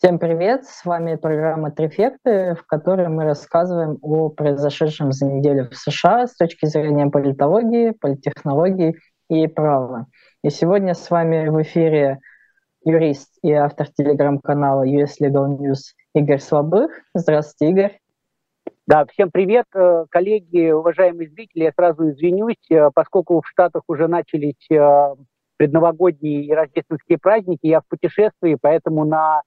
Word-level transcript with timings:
Всем 0.00 0.20
привет! 0.20 0.64
С 0.64 0.84
вами 0.84 1.16
программа 1.16 1.72
«Трефекты», 1.72 2.54
в 2.54 2.64
которой 2.66 3.08
мы 3.08 3.24
рассказываем 3.24 3.98
о 4.00 4.28
произошедшем 4.28 5.10
за 5.10 5.26
неделю 5.26 5.68
в 5.68 5.74
США 5.74 6.28
с 6.28 6.36
точки 6.36 6.66
зрения 6.66 7.08
политологии, 7.10 7.90
политтехнологий 7.90 8.94
и 9.28 9.48
права. 9.48 10.06
И 10.44 10.50
сегодня 10.50 10.94
с 10.94 11.10
вами 11.10 11.48
в 11.48 11.60
эфире 11.62 12.20
юрист 12.84 13.38
и 13.42 13.50
автор 13.50 13.88
телеграм-канала 13.88 14.86
US 14.86 15.14
Legal 15.20 15.58
News 15.58 15.96
Игорь 16.14 16.38
Слабых. 16.38 16.92
Здравствуйте, 17.12 17.72
Игорь. 17.72 17.98
Да, 18.86 19.04
всем 19.06 19.32
привет, 19.32 19.66
э, 19.74 20.04
коллеги, 20.10 20.70
уважаемые 20.70 21.28
зрители. 21.28 21.64
Я 21.64 21.72
сразу 21.72 22.08
извинюсь, 22.08 22.70
э, 22.70 22.90
поскольку 22.94 23.40
в 23.40 23.48
Штатах 23.48 23.82
уже 23.88 24.06
начались 24.06 24.70
э, 24.70 25.14
предновогодние 25.56 26.44
и 26.44 26.52
рождественские 26.52 27.18
праздники, 27.18 27.66
я 27.66 27.80
в 27.80 27.88
путешествии, 27.88 28.56
поэтому 28.60 29.04
на 29.04 29.42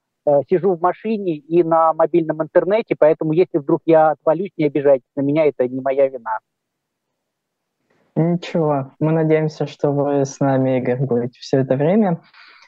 сижу 0.48 0.74
в 0.74 0.80
машине 0.80 1.36
и 1.36 1.62
на 1.62 1.92
мобильном 1.92 2.42
интернете, 2.42 2.94
поэтому 2.98 3.32
если 3.32 3.58
вдруг 3.58 3.82
я 3.86 4.10
отвалюсь, 4.10 4.52
не 4.56 4.66
обижайтесь 4.66 5.10
на 5.16 5.22
меня, 5.22 5.46
это 5.46 5.66
не 5.68 5.80
моя 5.80 6.08
вина. 6.08 6.38
Ничего, 8.14 8.92
мы 9.00 9.12
надеемся, 9.12 9.66
что 9.66 9.90
вы 9.90 10.24
с 10.24 10.38
нами, 10.38 10.78
Игорь, 10.78 11.00
будете 11.00 11.38
все 11.40 11.60
это 11.60 11.76
время. 11.76 12.20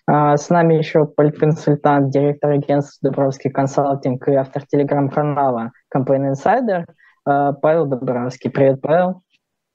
А, 0.06 0.36
с 0.36 0.50
нами 0.50 0.74
еще 0.74 1.06
политконсультант, 1.06 2.10
директор 2.10 2.50
агентства 2.50 3.10
Дубровский 3.10 3.50
консалтинг 3.50 4.26
и 4.28 4.34
автор 4.34 4.66
телеграм-канала 4.66 5.72
Campaign 5.94 6.32
Insider 6.32 6.84
а, 7.26 7.52
Павел 7.52 7.86
Дубровский. 7.86 8.50
Привет, 8.50 8.80
Павел. 8.80 9.22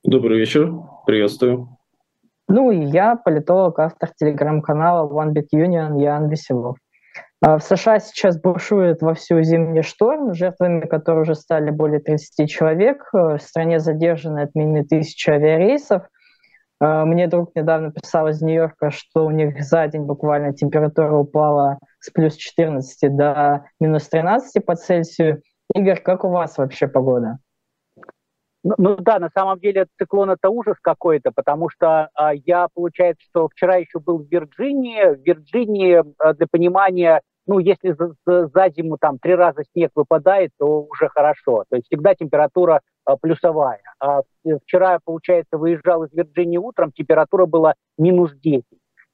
Добрый 0.03 0.39
вечер, 0.39 0.71
приветствую. 1.05 1.69
Ну 2.47 2.71
и 2.71 2.83
я, 2.85 3.15
политолог, 3.15 3.77
автор 3.79 4.09
телеграм-канала 4.15 5.07
One 5.07 5.33
Big 5.33 5.47
Union 5.53 6.01
Ян 6.01 6.29
Веселов. 6.29 6.77
А 7.41 7.57
в 7.57 7.63
США 7.63 7.99
сейчас 7.99 8.37
бушует 8.37 9.01
вовсю 9.01 9.41
зимний 9.43 9.81
шторм, 9.81 10.33
жертвами 10.33 10.81
которого 10.81 11.21
уже 11.21 11.35
стали 11.35 11.69
более 11.69 12.01
30 12.01 12.49
человек. 12.49 13.07
Э, 13.13 13.37
в 13.37 13.41
стране 13.41 13.79
задержаны 13.79 14.41
отменены 14.41 14.83
тысячи 14.83 15.29
авиарейсов. 15.29 16.03
Э, 16.81 17.05
мне 17.05 17.27
друг 17.27 17.55
недавно 17.55 17.91
писал 17.91 18.27
из 18.27 18.41
Нью-Йорка, 18.41 18.91
что 18.91 19.25
у 19.25 19.31
них 19.31 19.63
за 19.63 19.87
день 19.87 20.03
буквально 20.03 20.53
температура 20.53 21.15
упала 21.15 21.79
с 22.01 22.09
плюс 22.09 22.35
14 22.35 23.15
до 23.15 23.65
минус 23.79 24.09
13 24.09 24.65
по 24.65 24.75
Цельсию. 24.75 25.41
Игорь, 25.73 26.01
как 26.01 26.25
у 26.25 26.29
вас 26.29 26.57
вообще 26.57 26.89
погода? 26.89 27.37
Ну, 28.63 28.75
ну 28.77 28.97
да, 28.97 29.19
на 29.19 29.29
самом 29.29 29.59
деле 29.59 29.87
циклон 29.97 30.31
это 30.31 30.49
ужас 30.49 30.75
какой-то, 30.81 31.31
потому 31.31 31.69
что 31.69 32.09
а, 32.13 32.33
я, 32.33 32.67
получается, 32.73 33.25
что 33.29 33.47
вчера 33.47 33.77
еще 33.77 33.99
был 33.99 34.17
в 34.17 34.27
Вирджинии. 34.29 35.15
В 35.15 35.25
Вирджинии, 35.25 36.03
а, 36.17 36.33
для 36.33 36.45
понимания, 36.51 37.21
ну, 37.49 37.57
если 37.57 37.93
за, 37.93 38.13
за, 38.27 38.47
за 38.47 38.69
зиму 38.69 38.97
там 38.99 39.17
три 39.17 39.33
раза 39.33 39.63
снег 39.73 39.89
выпадает, 39.95 40.51
то 40.59 40.83
уже 40.83 41.09
хорошо. 41.09 41.63
То 41.67 41.77
есть 41.77 41.87
всегда 41.87 42.13
температура 42.13 42.81
а, 43.05 43.17
плюсовая. 43.17 43.81
А 43.99 44.21
вчера, 44.63 44.99
получается, 45.03 45.57
выезжал 45.57 46.03
из 46.03 46.13
Вирджинии 46.13 46.59
утром, 46.59 46.91
температура 46.91 47.47
была 47.47 47.73
минус 47.97 48.33
10. 48.35 48.65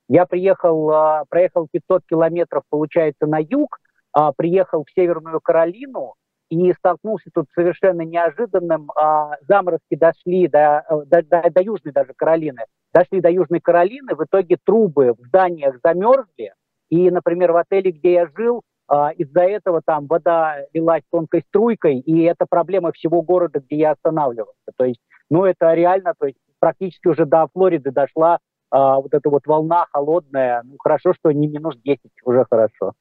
Я 0.09 0.25
приехал, 0.25 0.91
а, 0.91 1.23
проехал 1.29 1.69
500 1.71 2.01
километров, 2.09 2.63
получается, 2.69 3.25
на 3.25 3.39
юг, 3.39 3.79
а, 4.11 4.33
приехал 4.33 4.83
в 4.83 4.91
Северную 4.93 5.39
Каролину, 5.41 6.15
и 6.49 6.73
столкнулся 6.73 7.29
тут 7.33 7.45
совершенно 7.55 8.01
неожиданным. 8.01 8.91
А, 8.97 9.37
заморозки 9.47 9.95
дошли 9.95 10.49
до, 10.49 10.83
до, 11.05 11.23
до, 11.23 11.49
до 11.49 11.61
Южной 11.61 11.93
даже 11.93 12.11
Каролины, 12.13 12.65
дошли 12.93 13.21
до 13.21 13.29
Южной 13.29 13.61
Каролины, 13.61 14.13
в 14.13 14.25
итоге 14.25 14.57
трубы 14.61 15.13
в 15.13 15.25
зданиях 15.25 15.77
замерзли, 15.81 16.51
и, 16.89 17.09
например, 17.09 17.51
в 17.51 17.57
отеле, 17.57 17.91
где 17.91 18.13
я 18.13 18.27
жил, 18.35 18.61
а, 18.87 19.11
из-за 19.11 19.41
этого 19.41 19.81
там 19.83 20.05
вода 20.07 20.57
лилась 20.73 21.03
тонкой 21.11 21.43
струйкой, 21.47 21.99
и 21.99 22.23
это 22.23 22.45
проблема 22.47 22.91
всего 22.91 23.21
города, 23.21 23.59
где 23.59 23.77
я 23.77 23.91
останавливался. 23.91 24.71
То 24.77 24.85
есть, 24.85 25.01
ну, 25.29 25.45
это 25.45 25.73
реально, 25.73 26.13
то 26.17 26.27
есть 26.27 26.37
практически 26.59 27.07
уже 27.07 27.25
до 27.25 27.47
Флориды 27.53 27.91
дошла 27.91 28.39
а, 28.71 28.97
вот 28.97 29.13
эта 29.13 29.29
вот 29.29 29.47
волна 29.47 29.87
холодная. 29.91 30.61
Ну, 30.63 30.75
хорошо, 30.79 31.13
что 31.13 31.31
не 31.31 31.47
минус 31.47 31.77
10, 31.83 31.99
уже 32.23 32.45
хорошо. 32.49 32.93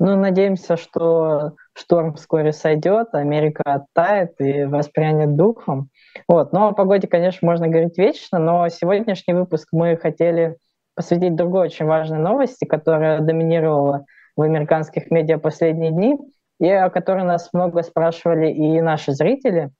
Ну, 0.00 0.14
надеемся, 0.14 0.76
что 0.76 1.54
шторм 1.74 2.14
вскоре 2.14 2.52
сойдет, 2.52 3.08
Америка 3.14 3.62
оттает 3.64 4.40
и 4.40 4.64
воспрянет 4.64 5.34
духом. 5.34 5.90
Вот. 6.28 6.52
Но 6.52 6.68
о 6.68 6.72
погоде, 6.72 7.08
конечно, 7.08 7.44
можно 7.46 7.66
говорить 7.66 7.98
вечно, 7.98 8.38
но 8.38 8.68
сегодняшний 8.68 9.34
выпуск 9.34 9.68
мы 9.72 9.96
хотели 9.96 10.56
посвятить 10.98 11.36
другой 11.36 11.66
очень 11.66 11.86
важной 11.86 12.18
новости, 12.18 12.64
которая 12.64 13.20
доминировала 13.20 14.04
в 14.34 14.42
американских 14.42 15.12
медиа 15.12 15.38
последние 15.38 15.92
дни, 15.92 16.18
и 16.58 16.68
о 16.68 16.90
которой 16.90 17.22
нас 17.22 17.50
много 17.52 17.84
спрашивали 17.84 18.50
и 18.50 18.80
наши 18.80 19.12
зрители. 19.12 19.70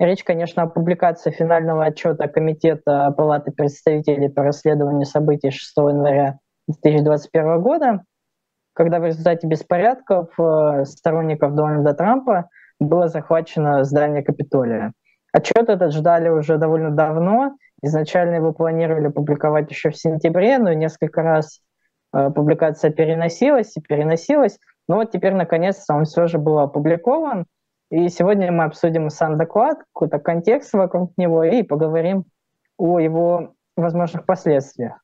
Речь, 0.00 0.24
конечно, 0.24 0.64
о 0.64 0.66
публикации 0.66 1.30
финального 1.30 1.84
отчета 1.84 2.26
Комитета 2.26 3.14
Палаты 3.16 3.52
представителей 3.52 4.28
по 4.28 4.42
расследованию 4.42 5.06
событий 5.06 5.52
6 5.52 5.76
января 5.76 6.40
2021 6.66 7.62
года, 7.62 8.02
когда 8.72 8.98
в 8.98 9.04
результате 9.04 9.46
беспорядков 9.46 10.30
э, 10.40 10.86
сторонников 10.86 11.54
Дональда 11.54 11.94
Трампа 11.94 12.48
было 12.80 13.06
захвачено 13.06 13.84
здание 13.84 14.24
Капитолия. 14.24 14.92
Отчет 15.32 15.68
этот 15.68 15.92
ждали 15.92 16.30
уже 16.30 16.58
довольно 16.58 16.90
давно. 16.90 17.52
Изначально 17.84 18.36
его 18.36 18.54
планировали 18.54 19.08
публиковать 19.08 19.70
еще 19.70 19.90
в 19.90 19.96
сентябре, 19.96 20.56
но 20.56 20.72
несколько 20.72 21.20
раз 21.20 21.60
э, 22.14 22.30
публикация 22.30 22.90
переносилась 22.90 23.76
и 23.76 23.82
переносилась. 23.82 24.58
Но 24.88 24.96
вот 24.96 25.12
теперь, 25.12 25.34
наконец-то, 25.34 25.94
он 25.94 26.06
все 26.06 26.26
же 26.26 26.38
был 26.38 26.60
опубликован. 26.60 27.44
И 27.90 28.08
сегодня 28.08 28.50
мы 28.50 28.64
обсудим 28.64 29.10
сам 29.10 29.36
доклад, 29.36 29.80
какой-то 29.92 30.18
контекст 30.18 30.72
вокруг 30.72 31.12
него 31.18 31.44
и 31.44 31.62
поговорим 31.62 32.24
о 32.78 33.00
его 33.00 33.52
возможных 33.76 34.24
последствиях. 34.24 34.94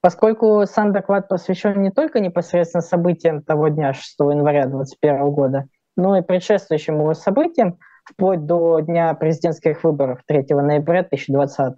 Поскольку 0.00 0.64
сам 0.66 0.92
доклад 0.92 1.28
посвящен 1.28 1.80
не 1.80 1.92
только 1.92 2.18
непосредственно 2.18 2.82
событиям 2.82 3.40
того 3.40 3.68
дня, 3.68 3.92
6 3.92 4.16
января 4.18 4.66
2021 4.66 5.30
года, 5.30 5.66
но 5.96 6.18
и 6.18 6.22
предшествующим 6.22 6.98
его 6.98 7.14
событиям, 7.14 7.78
вплоть 8.04 8.46
до 8.46 8.80
дня 8.80 9.14
президентских 9.14 9.84
выборов 9.84 10.20
3 10.26 10.46
ноября 10.50 11.02
2020. 11.02 11.74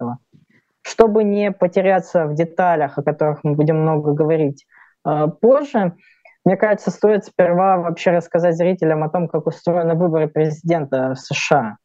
Чтобы 0.81 1.23
не 1.23 1.51
потеряться 1.51 2.25
в 2.25 2.35
деталях, 2.35 2.97
о 2.97 3.03
которых 3.03 3.43
мы 3.43 3.53
будем 3.53 3.81
много 3.81 4.13
говорить 4.13 4.65
э, 5.07 5.27
позже, 5.41 5.93
мне 6.45 6.57
кажется, 6.57 6.91
стоит 6.91 7.25
сперва 7.25 7.77
вообще 7.77 8.11
рассказать 8.11 8.55
зрителям 8.55 9.03
о 9.03 9.09
том, 9.09 9.27
как 9.27 9.47
устроены 9.47 9.95
выборы 9.95 10.27
президента 10.27 11.13
в 11.15 11.19
США. 11.19 11.77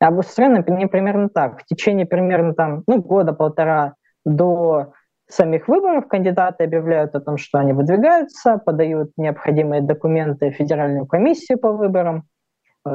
Обустроены 0.00 0.64
они 0.66 0.86
примерно 0.86 1.28
так. 1.28 1.60
В 1.60 1.64
течение 1.66 2.06
примерно 2.06 2.54
там, 2.54 2.82
ну, 2.86 3.02
года-полтора 3.02 3.94
до 4.24 4.92
самих 5.28 5.68
выборов 5.68 6.08
кандидаты 6.08 6.64
объявляют 6.64 7.14
о 7.14 7.20
том, 7.20 7.36
что 7.36 7.58
они 7.58 7.74
выдвигаются, 7.74 8.58
подают 8.58 9.10
необходимые 9.18 9.82
документы 9.82 10.50
в 10.50 10.54
Федеральную 10.54 11.06
комиссию 11.06 11.58
по 11.58 11.72
выборам, 11.72 12.24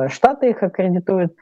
штаты 0.10 0.50
их 0.50 0.64
аккредитуют. 0.64 1.36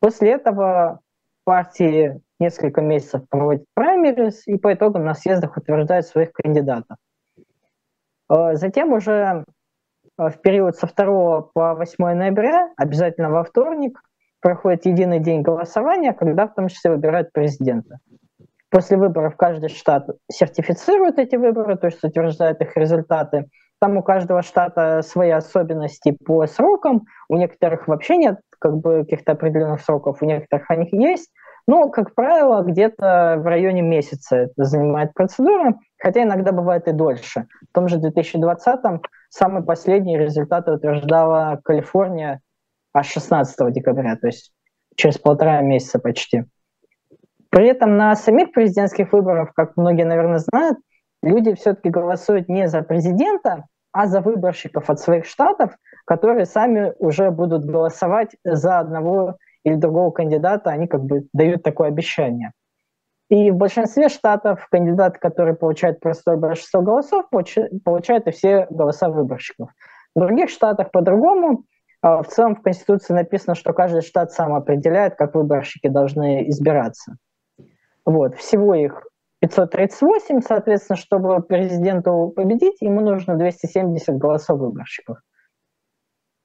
После 0.00 0.32
этого 0.32 1.00
партии 1.44 2.20
несколько 2.40 2.80
месяцев 2.80 3.28
проводят 3.28 3.64
праймерис 3.74 4.46
и 4.46 4.56
по 4.56 4.72
итогам 4.74 5.04
на 5.04 5.14
съездах 5.14 5.56
утверждают 5.56 6.06
своих 6.06 6.32
кандидатов. 6.32 6.96
Э, 8.28 8.54
затем 8.54 8.92
уже 8.92 9.44
э, 10.18 10.28
в 10.28 10.40
период 10.40 10.76
со 10.76 10.86
2 10.86 11.42
по 11.54 11.74
8 11.74 12.14
ноября, 12.14 12.70
обязательно 12.76 13.30
во 13.30 13.44
вторник, 13.44 14.00
проходит 14.40 14.86
единый 14.86 15.20
день 15.20 15.42
голосования, 15.42 16.12
когда 16.12 16.46
в 16.46 16.54
том 16.54 16.68
числе 16.68 16.90
выбирают 16.90 17.32
президента. 17.32 17.98
После 18.70 18.96
выборов 18.96 19.36
каждый 19.36 19.68
штат 19.68 20.06
сертифицирует 20.30 21.18
эти 21.18 21.36
выборы, 21.36 21.76
то 21.76 21.86
есть 21.86 22.02
утверждает 22.02 22.60
их 22.60 22.76
результаты. 22.76 23.48
Там 23.80 23.96
у 23.96 24.02
каждого 24.02 24.42
штата 24.42 25.02
свои 25.02 25.30
особенности 25.30 26.16
по 26.24 26.46
срокам. 26.46 27.04
У 27.28 27.36
некоторых 27.36 27.88
вообще 27.88 28.16
нет 28.16 28.40
как 28.58 28.78
бы 28.78 29.04
каких-то 29.04 29.32
определенных 29.32 29.82
сроков, 29.82 30.22
у 30.22 30.24
некоторых 30.26 30.70
они 30.70 30.88
есть. 30.92 31.30
Но, 31.66 31.88
как 31.90 32.14
правило, 32.14 32.62
где-то 32.62 33.36
в 33.38 33.46
районе 33.46 33.82
месяца 33.82 34.36
это 34.36 34.64
занимает 34.64 35.14
процедура, 35.14 35.74
хотя 35.98 36.22
иногда 36.22 36.52
бывает 36.52 36.88
и 36.88 36.92
дольше. 36.92 37.46
В 37.70 37.74
том 37.74 37.88
же 37.88 37.98
2020-м 37.98 39.02
самые 39.30 39.64
последние 39.64 40.18
результаты 40.18 40.72
утверждала 40.72 41.60
Калифорния 41.64 42.40
аж 42.94 43.06
16 43.06 43.72
декабря, 43.72 44.16
то 44.16 44.26
есть 44.26 44.52
через 44.94 45.18
полтора 45.18 45.60
месяца 45.62 45.98
почти. 45.98 46.44
При 47.50 47.68
этом 47.68 47.96
на 47.96 48.14
самих 48.16 48.52
президентских 48.52 49.12
выборах, 49.12 49.54
как 49.54 49.76
многие, 49.76 50.04
наверное, 50.04 50.38
знают, 50.38 50.78
люди 51.24 51.54
все-таки 51.54 51.90
голосуют 51.90 52.48
не 52.48 52.68
за 52.68 52.82
президента, 52.82 53.64
а 53.92 54.06
за 54.06 54.20
выборщиков 54.20 54.90
от 54.90 55.00
своих 55.00 55.24
штатов, 55.24 55.76
которые 56.04 56.46
сами 56.46 56.92
уже 56.98 57.30
будут 57.30 57.64
голосовать 57.64 58.36
за 58.44 58.80
одного 58.80 59.36
или 59.64 59.76
другого 59.76 60.10
кандидата, 60.10 60.70
они 60.70 60.86
как 60.86 61.02
бы 61.04 61.26
дают 61.32 61.62
такое 61.62 61.88
обещание. 61.88 62.52
И 63.30 63.50
в 63.50 63.56
большинстве 63.56 64.08
штатов 64.08 64.66
кандидат, 64.70 65.18
который 65.18 65.54
получает 65.54 66.00
простое 66.00 66.36
большинство 66.36 66.82
голосов, 66.82 67.26
получает 67.30 68.26
и 68.26 68.30
все 68.30 68.66
голоса 68.68 69.08
выборщиков. 69.08 69.70
В 70.14 70.20
других 70.20 70.50
штатах 70.50 70.90
по-другому. 70.90 71.64
А, 72.02 72.22
в 72.22 72.28
целом 72.28 72.54
в 72.54 72.62
Конституции 72.62 73.14
написано, 73.14 73.54
что 73.54 73.72
каждый 73.72 74.02
штат 74.02 74.30
сам 74.32 74.54
определяет, 74.54 75.14
как 75.14 75.34
выборщики 75.34 75.88
должны 75.88 76.48
избираться. 76.50 77.16
Вот. 78.04 78.34
Всего 78.36 78.74
их 78.74 79.06
538, 79.48 80.40
соответственно, 80.40 80.96
чтобы 80.96 81.42
президенту 81.42 82.32
победить, 82.34 82.80
ему 82.80 83.00
нужно 83.00 83.36
270 83.36 84.16
голосов 84.16 84.58
выборщиков. 84.58 85.18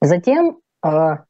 Затем 0.01 0.59
а, 0.81 1.23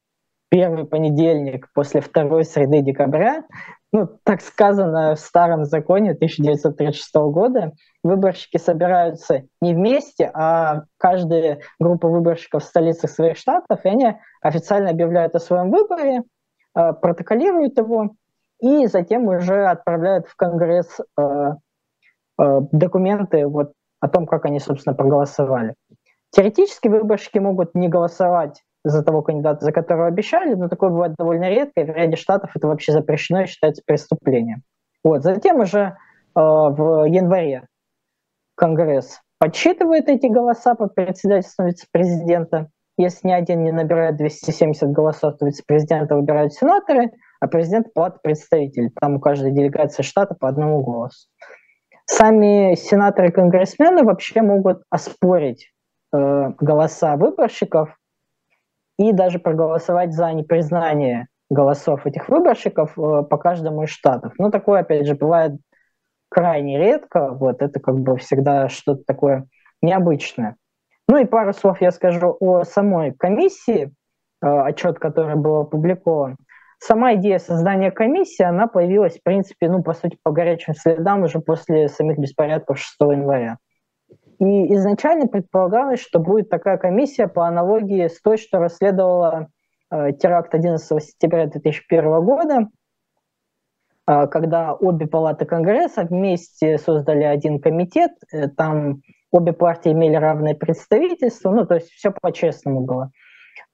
первый 0.49 0.85
понедельник 0.85 1.71
после 1.73 2.01
второй 2.01 2.43
среды 2.43 2.81
декабря, 2.81 3.43
ну, 3.91 4.07
так 4.23 4.41
сказано 4.41 5.15
в 5.15 5.19
старом 5.19 5.65
законе 5.65 6.11
1936 6.11 7.15
года, 7.15 7.73
выборщики 8.03 8.57
собираются 8.57 9.43
не 9.61 9.73
вместе, 9.73 10.29
а 10.33 10.83
каждая 10.97 11.59
группа 11.79 12.07
выборщиков 12.07 12.63
в 12.63 12.67
столицах 12.67 13.11
своих 13.11 13.37
штатов, 13.37 13.79
и 13.83 13.89
они 13.89 14.15
официально 14.41 14.89
объявляют 14.89 15.35
о 15.35 15.39
своем 15.39 15.69
выборе, 15.69 16.23
а, 16.73 16.93
протоколируют 16.93 17.77
его, 17.77 18.15
и 18.59 18.87
затем 18.87 19.27
уже 19.27 19.65
отправляют 19.65 20.27
в 20.27 20.35
Конгресс 20.35 20.99
э, 21.17 21.23
э, 22.41 22.59
документы 22.71 23.47
вот, 23.47 23.73
о 23.99 24.07
том, 24.09 24.25
как 24.25 24.45
они, 24.45 24.59
собственно, 24.59 24.95
проголосовали. 24.95 25.75
Теоретически 26.31 26.87
выборщики 26.87 27.39
могут 27.39 27.73
не 27.73 27.89
голосовать 27.89 28.61
за 28.83 29.03
того 29.03 29.21
кандидата, 29.21 29.65
за 29.65 29.71
которого 29.71 30.07
обещали, 30.07 30.53
но 30.53 30.69
такое 30.69 30.89
бывает 30.89 31.15
довольно 31.17 31.49
редко, 31.49 31.81
и 31.81 31.83
в 31.83 31.89
ряде 31.89 32.15
штатов 32.15 32.51
это 32.55 32.67
вообще 32.67 32.91
запрещено 32.91 33.41
и 33.41 33.45
считается 33.45 33.81
преступлением. 33.85 34.63
Вот. 35.03 35.23
Затем 35.23 35.59
уже 35.59 35.79
э, 35.79 35.91
в 36.35 37.05
январе 37.05 37.65
Конгресс 38.55 39.21
подсчитывает 39.39 40.09
эти 40.09 40.27
голоса 40.27 40.75
под 40.75 40.93
председательством 40.95 41.67
вице-президента. 41.67 42.69
Если 42.97 43.29
ни 43.29 43.31
один 43.31 43.63
не 43.63 43.71
набирает 43.71 44.17
270 44.17 44.91
голосов, 44.91 45.37
то 45.37 45.45
вице-президента 45.45 46.15
выбирают 46.15 46.53
сенаторы, 46.53 47.11
а 47.39 47.47
президент– 47.47 47.93
палата 47.93 48.19
представителей. 48.21 48.91
Там 48.99 49.15
у 49.15 49.19
каждой 49.19 49.51
делегации 49.51 50.03
штата 50.03 50.35
по 50.35 50.47
одному 50.47 50.81
голосу. 50.81 51.27
Сами 52.05 52.75
сенаторы 52.75 53.29
и 53.29 53.31
конгрессмены 53.31 54.03
вообще 54.03 54.41
могут 54.41 54.81
оспорить 54.89 55.71
э, 56.11 56.51
голоса 56.59 57.15
выборщиков 57.17 57.95
и 58.97 59.11
даже 59.11 59.39
проголосовать 59.39 60.13
за 60.13 60.33
непризнание 60.33 61.27
голосов 61.49 62.05
этих 62.05 62.27
выборщиков 62.29 62.97
э, 62.97 63.23
по 63.23 63.37
каждому 63.37 63.83
из 63.83 63.89
штатов. 63.89 64.33
Но 64.37 64.49
такое, 64.49 64.81
опять 64.81 65.07
же, 65.07 65.15
бывает 65.15 65.53
крайне 66.29 66.77
редко. 66.77 67.31
Вот 67.31 67.61
это 67.61 67.79
как 67.79 67.99
бы 67.99 68.17
всегда 68.17 68.69
что-то 68.69 69.03
такое 69.05 69.47
необычное. 69.81 70.55
Ну 71.07 71.17
и 71.17 71.25
пару 71.25 71.53
слов 71.53 71.81
я 71.81 71.91
скажу 71.91 72.37
о 72.39 72.63
самой 72.63 73.13
комиссии, 73.13 73.91
э, 74.41 74.47
отчет, 74.47 74.99
который 74.99 75.35
был 75.35 75.61
опубликован. 75.61 76.37
Сама 76.79 77.15
идея 77.15 77.39
создания 77.39 77.91
комиссии, 77.91 78.43
она 78.43 78.67
появилась, 78.67 79.19
в 79.19 79.23
принципе, 79.23 79.69
ну, 79.69 79.83
по 79.83 79.93
сути, 79.93 80.17
по 80.23 80.31
горячим 80.31 80.73
следам 80.73 81.23
уже 81.23 81.39
после 81.39 81.89
самих 81.89 82.17
беспорядков 82.17 82.79
6 82.79 82.95
января. 83.01 83.57
И 84.39 84.73
изначально 84.75 85.27
предполагалось, 85.27 85.99
что 85.99 86.19
будет 86.19 86.49
такая 86.49 86.77
комиссия 86.77 87.27
по 87.27 87.45
аналогии 87.45 88.07
с 88.07 88.21
той, 88.21 88.37
что 88.37 88.59
расследовала 88.59 89.49
э, 89.91 90.13
теракт 90.13 90.55
11 90.55 91.03
сентября 91.03 91.47
2001 91.47 92.23
года, 92.23 92.67
э, 94.07 94.27
когда 94.27 94.73
обе 94.73 95.05
палаты 95.05 95.43
Конгресса 95.43 96.03
вместе 96.03 96.77
создали 96.77 97.23
один 97.23 97.59
комитет, 97.59 98.11
э, 98.31 98.47
там 98.47 99.01
обе 99.31 99.51
партии 99.51 99.91
имели 99.91 100.15
равное 100.15 100.55
представительство, 100.55 101.51
ну, 101.51 101.65
то 101.65 101.75
есть 101.75 101.89
все 101.89 102.11
по-честному 102.11 102.85
было. 102.85 103.11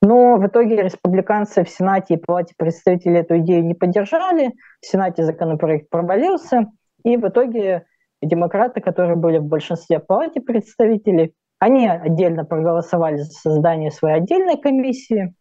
Но 0.06 0.38
в 0.38 0.46
итоге 0.46 0.84
республиканцы 0.84 1.64
в 1.64 1.70
Сенате 1.70 2.14
и 2.14 2.18
Палате 2.18 2.54
представителей 2.56 3.22
эту 3.22 3.40
идею 3.40 3.66
не 3.66 3.74
поддержали, 3.74 4.52
в 4.80 4.86
Сенате 4.86 5.24
законопроект 5.24 5.90
провалился, 5.90 6.68
и 7.04 7.18
в 7.18 7.28
итоге 7.28 7.86
демократы, 8.22 8.82
которые 8.82 9.16
были 9.16 9.40
в 9.40 9.46
большинстве 9.46 10.00
палате 10.00 10.42
представителей, 10.42 11.34
они 11.58 11.88
отдельно 11.88 12.46
проголосовали 12.46 13.18
за 13.18 13.32
создание 13.32 13.90
своей 13.90 14.18
отдельной 14.18 14.58
комиссии, 14.58 15.34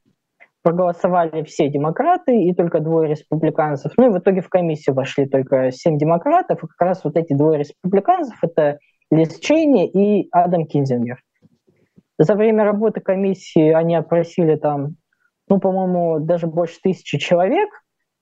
проголосовали 0.63 1.43
все 1.43 1.69
демократы 1.69 2.35
и 2.35 2.55
только 2.55 2.81
двое 2.81 3.11
республиканцев. 3.11 3.93
Ну 3.99 4.07
и 4.07 4.15
в 4.15 4.19
итоге 4.19 4.41
в 4.41 4.49
комиссию 4.49 4.97
вошли 4.97 5.27
только 5.27 5.73
семь 5.73 5.99
демократов, 5.99 6.65
и 6.65 6.67
как 6.67 6.89
раз 6.89 7.05
вот 7.05 7.17
эти 7.17 7.35
двое 7.35 7.59
республиканцев– 7.59 8.39
это 8.43 8.79
Лиз 9.11 9.39
Чейни 9.41 9.87
и 9.91 10.27
Адам 10.33 10.65
Кинзингер. 10.65 11.21
За 12.19 12.35
время 12.35 12.65
работы 12.65 13.01
комиссии 13.01 13.73
они 13.73 13.97
опросили 13.97 14.57
там, 14.57 14.97
ну, 15.49 15.59
по-моему, 15.59 16.21
даже 16.21 16.47
больше 16.47 16.79
тысячи 16.83 17.19
человек, 17.19 17.69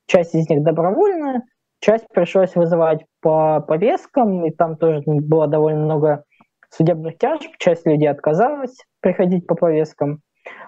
часть 0.06 0.34
из 0.34 0.48
них 0.48 0.62
добровольная, 0.62 1.42
Часть 1.82 2.06
пришлось 2.14 2.54
вызывать 2.54 3.04
по 3.20 3.60
повесткам, 3.60 4.46
и 4.46 4.52
там 4.52 4.76
тоже 4.76 5.02
было 5.04 5.48
довольно 5.48 5.80
много 5.80 6.24
судебных 6.70 7.18
тяжб, 7.18 7.50
часть 7.58 7.84
людей 7.84 8.08
отказалась 8.08 8.76
приходить 9.00 9.48
по 9.48 9.56
повесткам. 9.56 10.20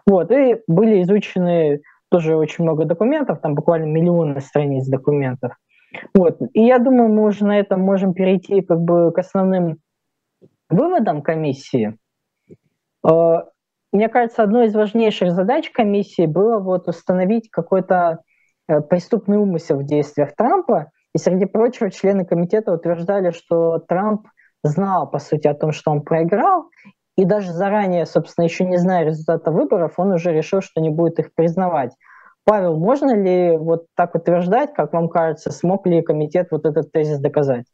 Вот, 0.09 0.33
и 0.33 0.57
были 0.67 1.03
изучены 1.03 1.83
тоже 2.11 2.37
очень 2.37 2.65
много 2.65 2.85
документов, 2.85 3.41
там 3.41 3.55
буквально 3.55 3.85
миллионы 3.85 4.41
страниц 4.41 4.89
документов. 4.89 5.53
Вот. 6.15 6.39
И 6.53 6.65
я 6.65 6.81
думаю, 6.81 7.09
мы 7.11 7.27
уже 7.27 7.47
на 7.47 7.61
этом 7.61 7.81
можем 7.81 8.13
перейти 8.13 8.61
как 8.61 8.81
бы 8.81 9.13
к 9.13 9.19
основным 9.19 9.77
выводам 10.69 11.23
комиссии. 11.23 11.97
Э, 13.07 13.43
мне 13.93 14.09
кажется, 14.09 14.43
одной 14.43 14.67
из 14.67 14.75
важнейших 14.75 15.33
задач 15.33 15.71
комиссии 15.71 16.27
было 16.27 16.59
вот 16.59 16.89
установить 16.89 17.51
какой-то 17.51 18.21
э, 18.69 18.81
преступный 18.81 19.39
умысел 19.39 19.79
в 19.79 19.85
действиях 19.85 20.35
Трампа 20.35 20.91
и, 21.15 21.19
среди 21.19 21.45
прочего, 21.45 21.91
члены 21.91 22.25
комитета 22.25 22.73
утверждали, 22.73 23.31
что 23.31 23.79
Трамп 23.79 24.27
знал, 24.63 25.09
по 25.09 25.19
сути, 25.19 25.47
о 25.47 25.55
том, 25.55 25.73
что 25.73 25.91
он 25.91 26.03
проиграл, 26.03 26.71
и 27.17 27.25
даже 27.25 27.53
заранее, 27.53 28.07
собственно, 28.07 28.45
еще 28.45 28.65
не 28.65 28.79
зная 28.79 29.05
результата 29.05 29.53
выборов, 29.53 29.95
он 29.99 30.13
уже 30.13 30.33
решил, 30.33 30.61
что 30.61 30.81
не 30.81 30.91
будет 30.91 31.21
их 31.21 31.33
признавать. 31.35 31.93
Павел, 32.45 32.77
можно 32.77 33.15
ли 33.15 33.57
вот 33.57 33.87
так 33.95 34.15
утверждать, 34.15 34.75
как 34.75 34.93
вам 34.93 35.09
кажется, 35.09 35.53
смог 35.53 35.87
ли 35.87 36.03
комитет 36.03 36.49
вот 36.51 36.67
этот 36.67 36.91
тезис 36.91 37.19
доказать? 37.19 37.67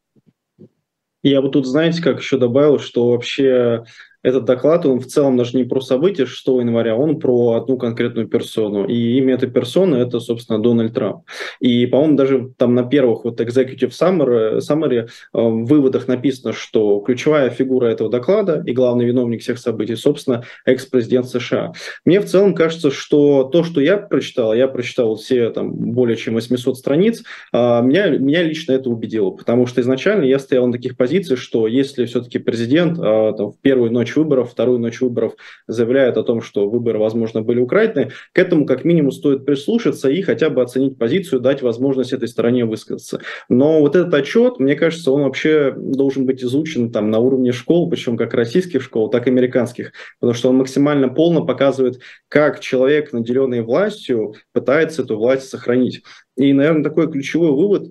Я 1.23 1.43
бы 1.43 1.49
тут, 1.49 1.67
знаете, 1.67 2.03
как 2.03 2.19
еще 2.19 2.39
добавил, 2.39 2.79
что 2.79 3.11
вообще 3.11 3.85
этот 4.23 4.45
доклад, 4.45 4.85
он 4.85 5.01
в 5.01 5.07
целом 5.07 5.37
даже 5.37 5.57
не 5.57 5.65
про 5.65 5.81
события 5.81 6.27
6 6.27 6.47
января, 6.47 6.95
он 6.95 7.19
про 7.19 7.55
одну 7.55 7.79
конкретную 7.79 8.29
персону. 8.29 8.87
И 8.87 9.19
имя 9.19 9.35
этой 9.35 9.51
персоны– 9.51 9.97
это, 9.97 10.21
собственно, 10.21 10.63
Дональд 10.63 10.95
Трамп. 10.95 11.23
И, 11.61 11.87
по-моему, 11.87 12.17
даже 12.17 12.51
там 12.59 12.75
на 12.75 12.83
первых 12.83 13.25
вот 13.25 13.41
executive 13.41 13.91
summary, 13.91 14.59
summary 14.59 14.99
э, 14.99 15.09
в 15.33 15.65
выводах 15.65 16.07
написано, 16.07 16.53
что 16.53 17.01
ключевая 17.01 17.49
фигура 17.51 17.87
этого 17.87 18.11
доклада 18.11 18.63
и 18.67 18.73
главный 18.73 19.07
виновник 19.07 19.41
всех 19.41 19.59
событий, 19.59 19.97
собственно, 19.97 20.45
экс-президент 20.67 21.27
США. 21.27 21.73
Мне 22.05 22.21
в 22.21 22.27
целом 22.27 22.55
кажется, 22.55 22.91
что 22.91 23.45
то, 23.45 23.65
что 23.65 23.81
я 23.81 23.97
прочитал, 23.97 24.53
я 24.53 24.69
прочитал 24.69 25.17
все 25.17 25.51
там 25.51 25.73
более 25.73 26.17
чем 26.17 26.35
800 26.35 26.77
страниц, 26.77 27.23
э, 27.53 27.57
меня, 27.57 28.11
меня 28.11 28.43
лично 28.43 28.73
это 28.73 28.91
убедило, 28.91 29.31
потому 29.31 29.67
что 29.67 29.81
изначально 29.81 30.25
я 30.25 30.39
стоял 30.39 30.67
на 30.67 30.73
таких 30.73 30.99
позициях, 30.99 31.39
что 31.41 31.67
если 31.67 32.05
все-таки 32.05 32.39
президент 32.39 32.99
э, 32.99 33.33
там, 33.37 33.53
в 33.53 33.59
первую 33.61 33.91
ночь 33.91 34.10
ночь 34.11 34.17
выборов, 34.17 34.51
вторую 34.51 34.79
ночь 34.79 35.01
выборов 35.01 35.35
заявляет 35.69 36.17
о 36.17 36.23
том, 36.23 36.43
что 36.43 36.69
выборы, 36.69 36.99
возможно, 36.99 37.43
были 37.43 37.61
украдены, 37.61 38.11
к 38.33 38.39
этому 38.39 38.67
как 38.67 38.85
минимум 38.85 39.13
стоит 39.13 39.45
прислушаться 39.45 40.11
и 40.11 40.23
хотя 40.23 40.51
бы 40.51 40.63
оценить 40.63 40.99
позицию, 40.99 41.41
дать 41.41 41.63
возможность 41.63 42.13
этой 42.13 42.29
стороне 42.29 42.65
высказаться. 42.65 43.21
Но 43.49 43.81
вот 43.81 43.97
этот 43.97 44.13
отчет, 44.15 44.59
мне 44.59 44.75
кажется, 44.75 45.13
он 45.13 45.23
вообще 45.23 45.73
должен 45.77 46.27
быть 46.27 46.43
изучен 46.43 46.91
там 46.91 47.11
на 47.11 47.19
уровне 47.19 47.53
школ, 47.53 47.89
причем 47.89 48.17
как 48.17 48.35
российских 48.35 48.83
школ, 48.83 49.11
так 49.11 49.27
и 49.27 49.31
американских, 49.31 49.93
потому 50.19 50.35
что 50.35 50.49
он 50.49 50.57
максимально 50.57 51.09
полно 51.09 51.45
показывает, 51.45 52.01
как 52.29 52.61
человек, 52.61 53.13
наделенный 53.13 53.63
властью, 53.63 54.35
пытается 54.53 55.03
эту 55.03 55.17
власть 55.17 55.49
сохранить. 55.49 56.03
И, 56.37 56.53
наверное, 56.53 56.85
такой 56.85 57.11
ключевой 57.11 57.51
вывод 57.51 57.89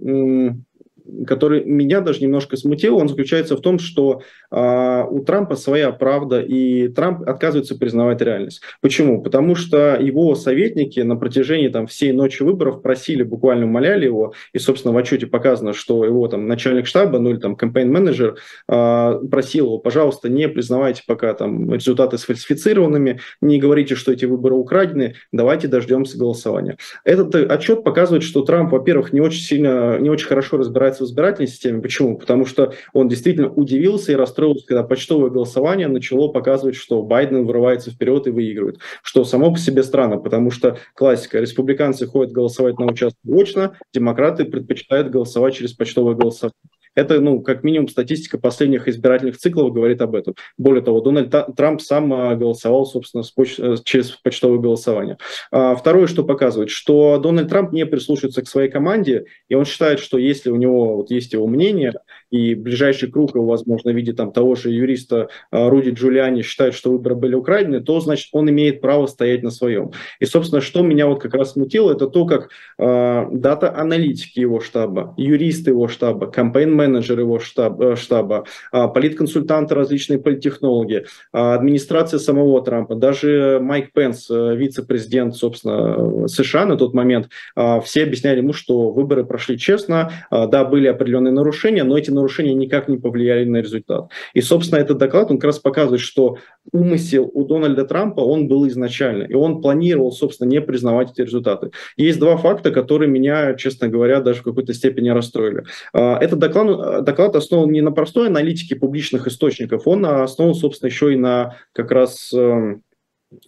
который 1.28 1.64
меня 1.64 2.02
даже 2.02 2.22
немножко 2.22 2.58
смутил, 2.58 2.98
он 2.98 3.10
заключается 3.10 3.56
в 3.56 3.62
том, 3.62 3.80
что 3.80 4.22
э, 4.52 5.04
у 5.10 5.24
Трампа 5.24 5.56
своя 5.56 5.92
правда, 5.92 6.42
и 6.42 6.88
Трамп 6.88 7.28
отказывается 7.28 7.78
признавать 7.78 8.22
реальность. 8.22 8.62
Почему? 8.82 9.22
Потому 9.22 9.56
что 9.56 9.98
его 10.00 10.36
советники 10.36 11.00
на 11.00 11.16
протяжении 11.16 11.68
там, 11.68 11.88
всей 11.88 12.12
ночи 12.12 12.44
выборов 12.44 12.82
просили, 12.82 13.24
буквально 13.24 13.66
умоляли 13.66 14.06
его, 14.06 14.34
и, 14.54 14.60
собственно, 14.60 14.94
в 14.94 14.98
отчете 14.98 15.28
показано, 15.28 15.74
что 15.74 16.06
его 16.06 16.28
там 16.28 16.48
начальник 16.48 16.86
штаба, 16.86 17.20
ну 17.20 17.32
или 17.32 17.38
там 17.38 17.56
кампейн-менеджер 17.56 18.38
э, 18.68 19.20
просил 19.30 19.66
его, 19.66 19.78
пожалуйста, 19.78 20.30
не 20.30 20.48
признавайте 20.48 21.04
пока 21.06 21.34
там 21.34 21.74
результаты 21.74 22.18
сфальсифицированными, 22.18 23.20
не 23.42 23.60
говорите, 23.60 23.96
что 23.96 24.12
эти 24.12 24.26
выборы 24.26 24.56
украдены, 24.56 25.16
давайте 25.32 25.68
дождемся 25.68 26.18
голосования. 26.18 26.78
Этот 27.04 27.36
отчет 27.36 27.84
показывает, 27.84 28.24
что 28.24 28.42
Трамп, 28.42 28.72
во-первых, 28.72 29.14
не 29.14 29.22
очень 29.22 29.42
сильно, 29.42 29.98
не 30.00 30.10
очень 30.10 30.28
хорошо 30.28 30.58
разбирается 30.58 30.99
разбирается 31.00 31.04
в 31.04 31.08
избирательной 31.08 31.48
системе. 31.48 31.82
Почему? 31.82 32.18
Потому 32.18 32.46
что 32.46 32.74
он 32.94 33.08
действительно 33.08 33.50
удивился 33.50 34.12
и 34.12 34.16
расстроился, 34.16 34.66
когда 34.66 34.84
почтовое 34.84 35.30
голосование 35.30 35.88
начало 35.88 36.28
показывать, 36.30 36.76
что 36.76 37.02
Байден 37.02 37.46
вырывается 37.46 37.92
вперед 37.92 38.28
и 38.28 38.32
выигрывает. 38.32 38.80
Что 39.04 39.24
само 39.24 39.52
по 39.52 39.60
себе 39.60 39.84
странно, 39.84 40.18
потому 40.18 40.52
что 40.52 40.78
классика. 40.94 41.40
Республиканцы 41.40 42.08
ходят 42.08 42.32
голосовать 42.34 42.80
на 42.80 42.86
участок 42.86 43.20
очно, 43.26 43.78
демократы 43.94 44.46
предпочитают 44.46 45.10
голосовать 45.10 45.56
через 45.56 45.74
почтовое 45.74 46.16
голосование. 46.16 46.54
Это, 46.96 47.20
ну, 47.20 47.42
как 47.42 47.64
минимум, 47.64 47.88
статистика 47.88 48.38
последних 48.38 48.88
избирательных 48.88 49.38
циклов 49.38 49.74
говорит 49.74 50.02
об 50.02 50.16
этом. 50.16 50.36
Более 50.58 50.84
того, 50.84 51.02
Дональд 51.02 51.34
Трамп 51.56 51.82
сам 51.82 52.12
а, 52.14 52.36
голосовал, 52.36 52.86
собственно, 52.86 53.24
поч- 53.36 53.60
э, 53.60 53.76
через 53.84 54.12
почтовое 54.12 54.60
голосование. 54.60 55.18
А, 55.52 55.76
второе, 55.76 56.08
что 56.08 56.24
показывает, 56.24 56.70
что 56.70 57.18
Дональд 57.18 57.50
Трамп 57.50 57.72
не 57.72 57.86
прислушивается 57.86 58.42
к 58.42 58.48
своей 58.48 58.70
команде, 58.70 59.26
и 59.48 59.56
он 59.56 59.66
считает, 59.66 60.00
что 60.00 60.18
если 60.18 60.50
у 60.50 60.56
него 60.56 60.98
вот 60.98 61.12
есть 61.12 61.34
его 61.34 61.48
мнение, 61.48 61.94
и 62.30 62.56
ближайший 62.56 63.12
круг 63.12 63.36
его, 63.36 63.46
возможно, 63.46 63.92
в 63.92 63.96
виде 63.96 64.14
там, 64.14 64.32
того 64.32 64.56
же 64.56 64.70
юриста 64.70 65.30
а, 65.52 65.70
Руди 65.70 65.90
Джулиани 65.90 66.42
считает, 66.42 66.74
что 66.74 66.92
выборы 66.92 67.16
были 67.16 67.36
украдены, 67.36 67.82
то, 67.82 68.00
значит, 68.00 68.30
он 68.32 68.50
имеет 68.50 68.82
право 68.82 69.08
стоять 69.08 69.44
на 69.44 69.52
своем. 69.52 69.92
И, 70.20 70.26
собственно, 70.26 70.62
что 70.62 70.82
меня 70.82 71.08
вот 71.08 71.22
как 71.22 71.34
раз 71.34 71.54
смутило, 71.54 71.92
это 71.92 72.08
то, 72.08 72.26
как 72.26 72.50
э, 72.78 73.26
дата-аналитики 73.32 74.40
его 74.40 74.60
штаба, 74.60 75.14
юристы 75.18 75.72
его 75.72 75.88
штаба, 75.88 76.28
кампейн-менеджеры 76.28 77.22
его 77.22 77.40
э, 77.40 77.96
штаба, 77.96 78.46
э, 78.72 78.88
политконсультанты, 78.88 79.76
различные 79.76 80.20
политтехнологи, 80.20 81.06
э, 81.34 81.38
администрация 81.38 82.20
самого 82.20 82.62
Трампа, 82.64 82.96
даже 82.96 83.60
Майк 83.62 83.92
Пенс, 83.94 84.30
э, 84.30 84.56
вице-президент, 84.56 85.36
собственно, 85.36 86.28
США 86.28 86.66
на 86.66 86.78
тот 86.78 86.94
момент, 86.94 87.30
э, 87.56 87.82
все 87.82 88.04
объясняли 88.04 88.38
ему, 88.38 88.54
что 88.54 88.92
выборы 88.92 89.26
прошли 89.26 89.58
честно, 89.58 90.12
э, 90.32 90.48
да, 90.48 90.66
были 90.66 90.88
определенные 90.88 91.34
нарушения, 91.34 91.84
но 91.84 91.98
эти 91.98 92.12
нарушения 92.20 92.54
никак 92.54 92.88
не 92.88 92.98
повлияли 92.98 93.46
на 93.46 93.58
результат. 93.58 94.10
И, 94.34 94.42
собственно, 94.42 94.80
этот 94.80 94.98
доклад, 94.98 95.32
он 95.32 95.38
как 95.38 95.46
раз 95.46 95.60
показывает, 95.60 96.02
что 96.02 96.38
умысел 96.72 97.30
у 97.34 97.46
Дональда 97.46 97.86
Трампа, 97.86 98.22
он 98.22 98.48
был 98.48 98.68
изначально, 98.68 99.24
и 99.24 99.34
он 99.34 99.62
планировал, 99.62 100.12
собственно, 100.12 100.48
не 100.48 100.62
признавать 100.62 101.12
эти 101.12 101.22
результаты. 101.22 101.72
Есть 101.98 102.20
два 102.20 102.38
факта, 102.38 102.72
которые 102.72 103.10
меня, 103.10 103.54
честно 103.56 103.88
говоря, 103.88 104.22
даже 104.22 104.42
в 104.42 104.44
какой-то 104.44 104.74
степени 104.74 105.10
расстроили. 105.10 105.64
А, 105.94 106.18
этот 106.20 106.40
доклад, 106.40 107.04
доклад 107.04 107.36
основан 107.36 107.72
не 107.72 107.82
на 107.82 107.92
простой 107.92 108.28
аналитике 108.28 108.76
публичных 108.76 109.28
источников, 109.28 109.88
он 109.88 110.06
основан, 110.06 110.54
собственно, 110.54 110.90
еще 110.90 111.14
и 111.14 111.18
на 111.18 111.56
как 111.74 111.92
раз 111.92 112.32
эм, 112.34 112.84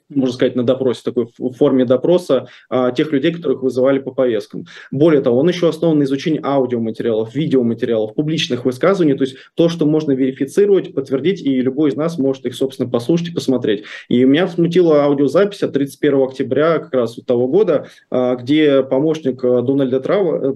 можно 0.10 0.34
сказать, 0.34 0.56
на 0.56 0.64
допросе, 0.64 1.02
такой 1.04 1.28
в 1.38 1.54
форме 1.54 1.86
допроса 1.86 2.48
а, 2.70 2.92
тех 2.92 3.12
людей, 3.12 3.32
которых 3.32 3.64
вызывали 3.64 4.00
по 4.00 4.12
повесткам. 4.12 4.66
Более 4.92 5.22
того, 5.22 5.40
он 5.40 5.50
еще 5.50 5.70
основан 5.70 6.00
на 6.00 6.04
изучении 6.04 6.40
аудиоматериалов, 6.44 7.34
видеоматериалов, 7.34 8.14
публичных 8.14 8.66
высказываний, 8.66 9.16
то 9.16 9.24
есть 9.24 9.38
то, 9.56 9.70
что 9.70 9.86
можно 9.86 10.12
верифицировать, 10.12 10.94
подтвердить, 10.94 11.42
и 11.42 11.62
любой 11.62 11.90
из 11.90 11.96
нас 11.96 12.18
может 12.18 12.46
их, 12.46 12.56
собственно, 12.56 12.90
послушать 12.90 13.30
и 13.30 13.34
посмотреть. 13.34 13.84
И 14.10 14.24
меня 14.24 14.48
смутила 14.48 15.04
аудиозапись 15.04 15.64
от 15.64 15.74
31 15.74 16.22
октября 16.22 16.80
как 16.80 16.94
раз 16.94 17.18
вот 17.18 17.26
того 17.26 17.48
года, 17.48 17.88
а, 18.12 18.36
где 18.36 18.84
помощник 18.84 19.44
а, 19.44 19.62
Дональда 19.62 20.00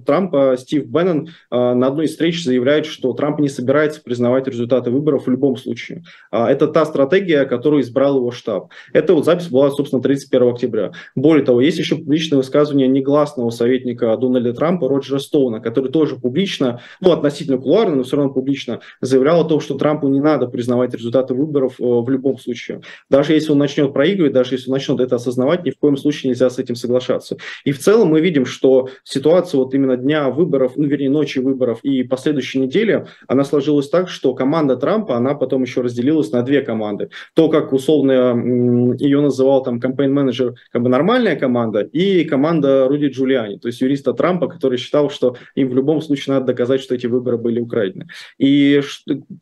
Трампа 0.06 0.56
Стив 0.58 0.86
Беннон 0.86 1.30
на 1.50 1.88
одной 1.88 2.06
из 2.06 2.12
встреч 2.12 2.44
заявляет, 2.44 2.86
что 2.86 3.14
Трамп 3.14 3.40
не 3.40 3.50
собирается 3.50 4.02
признавать 4.02 4.48
результаты 4.48 4.92
выборов 4.92 5.26
в 5.26 5.32
любом 5.32 5.58
случае. 5.58 6.04
Это 6.32 6.68
та 6.68 6.86
стратегия, 6.86 7.46
которую 7.46 7.82
избрал 7.82 8.18
его 8.18 8.32
штаб. 8.32 8.70
Это 8.94 9.15
вот 9.16 9.26
запись 9.26 9.50
была, 9.50 9.72
собственно, 9.72 10.02
31 10.02 10.50
октября. 10.50 10.92
Более 11.16 11.46
того, 11.46 11.62
есть 11.62 11.78
еще 11.78 11.96
публичное 11.96 12.38
высказывание 12.38 12.88
негласного 12.88 13.50
советника 13.50 14.16
Дональда 14.18 14.54
Трампа 14.54 14.88
Роджера 14.88 15.20
Стоуна, 15.20 15.60
который 15.60 15.92
тоже 15.92 16.16
публично, 16.16 16.82
ну, 17.02 17.12
относительно 17.12 17.58
кулуарно, 17.58 17.96
но 17.96 18.04
все 18.04 18.18
равно 18.18 18.34
публично 18.34 18.80
заявлял 19.02 19.42
о 19.42 19.46
том, 19.46 19.60
что 19.60 19.76
Трампу 19.76 20.08
не 20.08 20.20
надо 20.20 20.48
признавать 20.48 20.94
результаты 20.94 21.34
выборов 21.34 21.80
э, 21.80 21.84
в 21.84 22.10
любом 22.10 22.38
случае. 22.38 22.82
Даже 23.10 23.34
если 23.34 23.52
он 23.52 23.58
начнет 23.58 23.94
проигрывать, 23.94 24.34
даже 24.34 24.56
если 24.56 24.70
он 24.70 24.74
начнет 24.74 25.00
это 25.00 25.16
осознавать, 25.16 25.66
ни 25.66 25.72
в 25.72 25.78
коем 25.78 25.98
случае 25.98 26.30
нельзя 26.30 26.50
с 26.50 26.60
этим 26.60 26.76
соглашаться. 26.76 27.38
И 27.64 27.72
в 27.72 27.80
целом 27.80 28.10
мы 28.10 28.22
видим, 28.22 28.46
что 28.46 28.90
ситуация 29.04 29.60
вот 29.60 29.74
именно 29.74 29.98
дня 29.98 30.30
выборов, 30.30 30.74
ну, 30.76 30.86
вернее, 30.86 31.10
ночи 31.10 31.40
выборов 31.40 31.80
и 31.84 32.04
последующей 32.04 32.60
недели, 32.60 33.08
она 33.28 33.44
сложилась 33.44 33.90
так, 33.90 34.10
что 34.10 34.34
команда 34.34 34.76
Трампа, 34.76 35.16
она 35.18 35.34
потом 35.36 35.64
еще 35.64 35.82
разделилась 35.82 36.32
на 36.32 36.42
две 36.42 36.62
команды. 36.62 37.10
То, 37.34 37.50
как 37.50 37.74
условно 37.74 38.96
ее 39.06 39.22
называл 39.22 39.64
там 39.64 39.80
кампейн-менеджер 39.80 40.56
как 40.72 40.82
бы 40.82 40.90
нормальная 40.90 41.36
команда 41.36 41.82
и 41.82 42.24
команда 42.26 42.88
Руди 42.88 43.08
Джулиани, 43.08 43.58
то 43.58 43.68
есть 43.68 43.82
юриста 43.82 44.14
Трампа, 44.14 44.48
который 44.48 44.78
считал, 44.78 45.10
что 45.10 45.38
им 45.56 45.70
в 45.70 45.76
любом 45.76 46.02
случае 46.02 46.36
надо 46.36 46.48
доказать, 46.48 46.82
что 46.82 46.96
эти 46.96 47.08
выборы 47.08 47.38
были 47.38 47.60
украдены. 47.60 48.08
И 48.38 48.82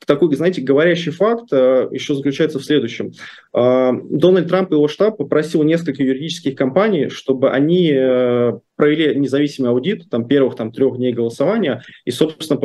такой, 0.06 0.36
знаете, 0.36 0.62
говорящий 0.62 1.12
факт 1.12 1.52
э, 1.52 1.88
еще 1.92 2.16
заключается 2.16 2.60
в 2.60 2.66
следующем. 2.66 3.12
Э, 3.56 3.92
Дональд 4.10 4.48
Трамп 4.48 4.72
и 4.72 4.76
его 4.76 4.88
штаб 4.88 5.18
попросил 5.18 5.64
несколько 5.64 6.04
юридических 6.04 6.56
компаний, 6.56 7.10
чтобы 7.10 7.52
они 7.52 7.92
э, 7.94 8.54
провели 8.76 9.16
независимый 9.16 9.70
аудит 9.70 10.10
там, 10.10 10.28
первых 10.28 10.56
там, 10.56 10.72
трех 10.72 10.98
дней 10.98 11.14
голосования 11.14 11.84
и, 12.06 12.12
собственно, 12.12 12.60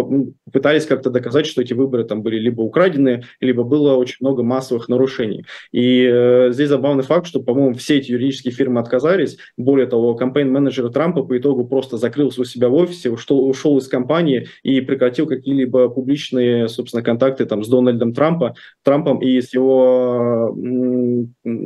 пытались 0.50 0.86
как-то 0.86 1.10
доказать, 1.10 1.46
что 1.46 1.62
эти 1.62 1.74
выборы 1.74 2.04
там 2.04 2.22
были 2.22 2.38
либо 2.38 2.62
украдены, 2.62 3.24
либо 3.40 3.62
было 3.62 3.94
очень 3.94 4.16
много 4.20 4.42
массовых 4.42 4.88
нарушений. 4.88 5.44
И 5.72 6.08
э, 6.10 6.48
здесь 6.52 6.68
забавный 6.68 7.04
факт, 7.04 7.26
что, 7.26 7.40
по-моему, 7.40 7.74
все 7.74 7.98
эти 7.98 8.12
юридические 8.12 8.52
фирмы 8.52 8.80
отказались. 8.80 9.36
Более 9.56 9.86
того, 9.86 10.14
кампейн-менеджер 10.14 10.90
Трампа 10.90 11.24
по 11.24 11.36
итогу 11.36 11.66
просто 11.66 11.98
закрылся 11.98 12.40
у 12.40 12.44
себя 12.44 12.68
в 12.68 12.74
офисе, 12.74 13.10
ушел, 13.10 13.46
ушел 13.46 13.76
из 13.78 13.88
компании 13.88 14.48
и 14.62 14.80
прекратил 14.80 15.26
какие-либо 15.26 15.88
публичные, 15.88 16.68
собственно, 16.68 17.02
контакты 17.02 17.44
там, 17.44 17.62
с 17.62 17.68
Дональдом 17.68 18.14
Трампа, 18.14 18.54
Трампом 18.82 19.20
и 19.20 19.40
с 19.40 19.52
его, 19.52 20.54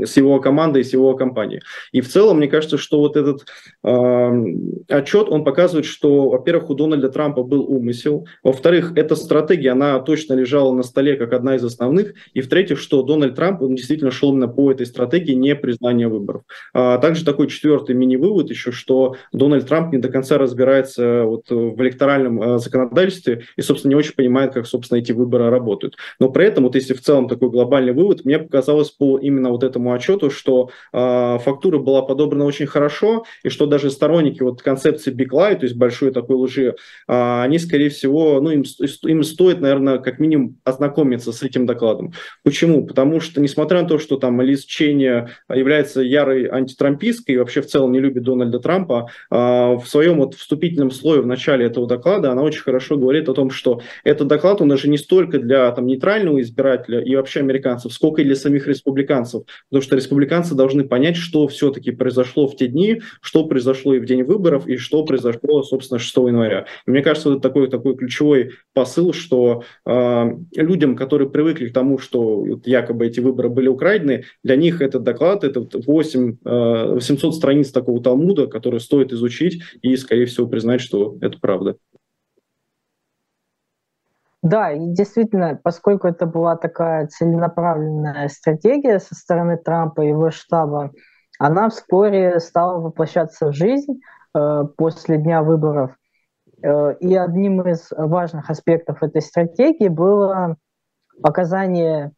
с 0.04 0.16
его 0.16 0.40
командой, 0.40 0.84
с 0.84 0.92
его 0.92 1.14
компанией. 1.14 1.62
И 1.92 2.00
в 2.00 2.08
целом, 2.08 2.38
мне 2.38 2.48
кажется, 2.48 2.78
что 2.78 2.98
вот 2.98 3.16
этот 3.16 3.46
э, 3.84 4.44
отчет, 4.88 5.28
он 5.28 5.44
показывает, 5.44 5.86
что, 5.86 6.30
во-первых, 6.30 6.70
у 6.70 6.74
Дональда 6.74 7.08
Трампа 7.08 7.42
был 7.42 7.64
умысел, 7.68 8.26
во-вторых, 8.42 8.92
эта 8.96 9.16
стратегия, 9.16 9.70
она 9.70 9.98
точно 10.00 10.34
лежала 10.34 10.72
на 10.72 10.82
столе 10.82 11.16
как 11.16 11.32
одна 11.32 11.56
из 11.56 11.64
основных, 11.64 12.14
и 12.34 12.40
в-третьих, 12.40 12.78
что 12.78 13.02
Дональд 13.02 13.34
Трамп, 13.34 13.62
он 13.62 13.74
действительно 13.74 14.10
шел 14.10 14.32
именно 14.32 14.48
по 14.48 14.70
этой 14.70 14.86
стратегии 14.86 15.34
не 15.34 15.54
признания 15.54 16.08
выборов. 16.08 16.42
А 16.74 16.98
также 16.98 17.24
такой 17.24 17.48
четвертый 17.48 17.94
мини-вывод 17.94 18.50
еще, 18.50 18.72
что 18.72 19.16
Дональд 19.32 19.66
Трамп 19.66 19.92
не 19.92 19.98
до 19.98 20.08
конца 20.08 20.38
разбирается 20.38 21.24
вот 21.24 21.50
в 21.50 21.80
электоральном 21.82 22.40
а, 22.40 22.58
законодательстве 22.58 23.44
и, 23.56 23.62
собственно, 23.62 23.90
не 23.90 23.96
очень 23.96 24.14
понимает, 24.14 24.54
как, 24.54 24.66
собственно, 24.66 24.98
эти 24.98 25.12
выборы 25.12 25.50
работают. 25.50 25.96
Но 26.18 26.30
при 26.30 26.46
этом, 26.46 26.64
вот 26.64 26.74
если 26.74 26.94
в 26.94 27.00
целом 27.00 27.28
такой 27.28 27.50
глобальный 27.50 27.92
вывод, 27.92 28.24
мне 28.24 28.38
показалось 28.38 28.90
по 29.02 29.18
именно 29.18 29.50
вот 29.50 29.64
этому 29.64 29.92
отчету, 29.92 30.30
что 30.30 30.70
э, 30.92 31.38
фактура 31.40 31.78
была 31.78 32.02
подобрана 32.02 32.44
очень 32.44 32.66
хорошо, 32.66 33.24
и 33.42 33.48
что 33.48 33.66
даже 33.66 33.90
сторонники 33.90 34.44
вот 34.44 34.62
концепции 34.62 35.12
big 35.12 35.30
lie, 35.30 35.56
то 35.56 35.64
есть 35.64 35.74
большой 35.74 36.12
такой 36.12 36.36
лжи, 36.36 36.76
а, 37.08 37.42
они, 37.42 37.58
скорее 37.58 37.88
всего, 37.88 38.40
ну, 38.40 38.50
им, 38.50 38.62
им 39.02 39.24
стоит, 39.24 39.60
наверное, 39.60 39.98
как 39.98 40.20
минимум 40.20 40.56
ознакомиться 40.62 41.32
с 41.32 41.42
этим 41.42 41.66
докладом. 41.66 42.12
Почему? 42.44 42.86
Потому 42.86 43.18
что, 43.18 43.40
несмотря 43.40 43.82
на 43.82 43.88
то, 43.88 43.98
что 43.98 44.18
там 44.18 44.40
Лиз 44.40 44.64
Чейни 44.64 45.26
является 45.52 46.00
ярой 46.00 46.46
антитрамписткой 46.46 47.34
и 47.34 47.38
вообще 47.38 47.60
в 47.60 47.66
целом 47.66 47.90
не 47.90 47.98
любит 47.98 48.22
Дональда 48.22 48.60
Трампа, 48.60 49.08
а, 49.30 49.74
в 49.74 49.88
своем 49.88 50.18
вот 50.18 50.34
вступительном 50.34 50.92
слое 50.92 51.22
в 51.22 51.26
начале 51.26 51.66
этого 51.66 51.88
доклада 51.88 52.30
она 52.30 52.42
очень 52.42 52.62
хорошо 52.62 52.96
говорит 52.96 53.28
о 53.28 53.34
том, 53.34 53.50
что 53.50 53.80
этот 54.04 54.28
доклад, 54.28 54.60
он 54.60 54.68
даже 54.68 54.88
не 54.88 54.96
столько 54.96 55.40
для 55.40 55.68
там, 55.72 55.86
нейтрального 55.86 56.40
избирателя 56.40 57.00
и 57.00 57.16
вообще 57.16 57.40
американцев, 57.40 57.92
сколько 57.92 58.22
и 58.22 58.24
для 58.24 58.36
самих 58.36 58.68
республиканцев, 58.68 58.91
потому 59.70 59.82
что 59.82 59.96
республиканцы 59.96 60.54
должны 60.54 60.84
понять, 60.84 61.16
что 61.16 61.46
все-таки 61.48 61.90
произошло 61.90 62.46
в 62.46 62.56
те 62.56 62.68
дни, 62.68 63.02
что 63.20 63.44
произошло 63.44 63.94
и 63.94 63.98
в 63.98 64.06
день 64.06 64.22
выборов 64.22 64.66
и 64.66 64.76
что 64.76 65.04
произошло, 65.04 65.62
собственно, 65.62 65.98
6 65.98 66.16
января. 66.16 66.66
И 66.86 66.90
мне 66.90 67.02
кажется, 67.02 67.30
это 67.30 67.40
такой, 67.40 67.68
такой 67.68 67.96
ключевой 67.96 68.52
посыл, 68.74 69.12
что 69.12 69.64
э, 69.86 70.30
людям, 70.56 70.96
которые 70.96 71.30
привыкли 71.30 71.68
к 71.68 71.72
тому, 71.72 71.98
что 71.98 72.44
якобы 72.64 73.06
эти 73.06 73.20
выборы 73.20 73.48
были 73.48 73.68
украдены, 73.68 74.24
для 74.42 74.56
них 74.56 74.80
этот 74.80 75.02
доклад, 75.02 75.44
это 75.44 75.66
8, 75.72 76.36
э, 76.44 76.94
800 76.94 77.34
страниц 77.34 77.70
такого 77.70 78.02
Талмуда, 78.02 78.46
который 78.46 78.80
стоит 78.80 79.12
изучить 79.12 79.62
и, 79.82 79.96
скорее 79.96 80.26
всего, 80.26 80.46
признать, 80.46 80.80
что 80.80 81.16
это 81.20 81.38
правда. 81.40 81.76
Да, 84.42 84.72
и 84.72 84.88
действительно, 84.88 85.58
поскольку 85.62 86.08
это 86.08 86.26
была 86.26 86.56
такая 86.56 87.06
целенаправленная 87.06 88.28
стратегия 88.28 88.98
со 88.98 89.14
стороны 89.14 89.56
Трампа 89.56 90.02
и 90.02 90.08
его 90.08 90.30
штаба, 90.30 90.90
она 91.38 91.68
вскоре 91.68 92.40
стала 92.40 92.80
воплощаться 92.80 93.48
в 93.48 93.52
жизнь 93.52 94.00
э, 94.34 94.64
после 94.76 95.18
дня 95.18 95.42
выборов. 95.42 95.96
Э, 96.60 96.94
и 96.98 97.14
одним 97.14 97.62
из 97.62 97.88
важных 97.96 98.50
аспектов 98.50 99.02
этой 99.04 99.22
стратегии 99.22 99.88
было 99.88 100.56
оказание 101.22 102.12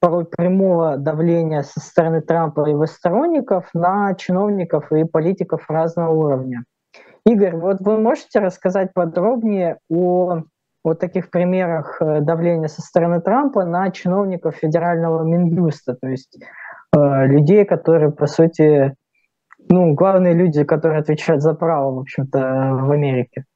порой 0.00 0.24
прямого 0.24 0.96
давления 0.96 1.62
со 1.62 1.78
стороны 1.78 2.22
Трампа 2.22 2.66
и 2.66 2.72
его 2.72 2.86
сторонников 2.86 3.68
на 3.72 4.14
чиновников 4.14 4.90
и 4.92 5.04
политиков 5.04 5.68
разного 5.70 6.12
уровня. 6.12 6.64
Игорь, 7.24 7.56
вот 7.56 7.78
вы 7.80 7.98
можете 7.98 8.40
рассказать 8.40 8.92
подробнее 8.92 9.78
о 9.88 10.42
вот 10.86 11.00
таких 11.00 11.30
примерах 11.30 12.00
э, 12.00 12.20
давления 12.20 12.68
со 12.68 12.80
стороны 12.80 13.20
Трампа 13.20 13.64
на 13.64 13.90
чиновников 13.90 14.54
федерального 14.54 15.24
Минюста, 15.24 15.96
то 16.00 16.06
есть 16.06 16.38
э, 16.96 17.26
людей, 17.26 17.64
которые, 17.64 18.12
по 18.12 18.28
сути, 18.28 18.94
ну, 19.68 19.94
главные 19.94 20.34
люди, 20.34 20.62
которые 20.62 21.00
отвечают 21.00 21.42
за 21.42 21.54
право, 21.54 21.92
в 21.92 21.98
общем-то, 21.98 22.38
в 22.38 22.92
Америке. 22.92 23.46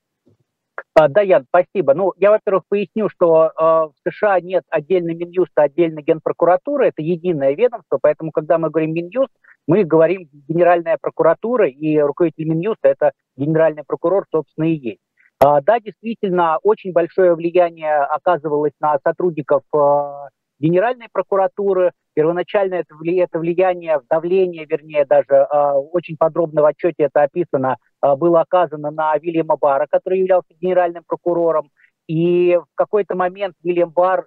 А, 0.95 1.07
да, 1.07 1.21
Ян, 1.21 1.47
спасибо. 1.49 1.95
Ну, 1.95 2.15
я, 2.17 2.33
во-первых, 2.33 2.65
поясню, 2.69 3.09
что 3.09 3.47
э, 3.47 3.51
в 3.63 3.93
США 4.11 4.41
нет 4.41 4.65
отдельной 4.69 5.15
Минюста, 5.15 5.63
отдельной 5.63 6.03
Генпрокуратуры, 6.03 6.89
это 6.89 7.01
единое 7.01 7.55
ведомство, 7.55 8.01
поэтому, 8.03 8.33
когда 8.33 8.59
мы 8.59 8.71
говорим 8.71 8.93
Минюст, 8.93 9.31
мы 9.69 9.85
говорим 9.85 10.29
Генеральная 10.49 10.99
прокуратура, 11.01 11.69
и 11.69 11.97
руководитель 11.99 12.49
Минюста– 12.49 12.81
это 12.89 13.13
генеральный 13.37 13.85
прокурор, 13.87 14.27
собственно, 14.33 14.65
и 14.65 14.75
есть. 14.75 15.01
А, 15.43 15.63
да, 15.63 15.81
действительно, 15.81 16.59
очень 16.63 16.93
большое 16.93 17.35
влияние 17.35 17.97
оказывалось 17.97 18.75
на 18.79 18.99
сотрудников 19.03 19.63
а, 19.75 20.29
Генеральной 20.59 21.07
прокуратуры. 21.11 21.93
Первоначально 22.13 22.75
это, 22.75 22.95
влияние, 22.95 24.01
давление, 24.11 24.67
вернее, 24.67 25.07
даже 25.07 25.35
а, 25.35 25.79
очень 25.79 26.19
подробно 26.19 26.61
в 26.61 26.67
отчете 26.67 27.05
это 27.05 27.23
описано, 27.23 27.79
было 28.03 28.43
оказано 28.43 28.91
на 28.91 29.17
Вильяма 29.17 29.57
Бара, 29.57 29.87
который 29.91 30.19
являлся 30.19 30.53
генеральным 30.61 31.05
прокурором. 31.07 31.71
И 32.07 32.57
в 32.57 32.67
какой-то 32.75 33.15
момент 33.15 33.55
Вильям 33.63 33.91
Бар, 33.91 34.27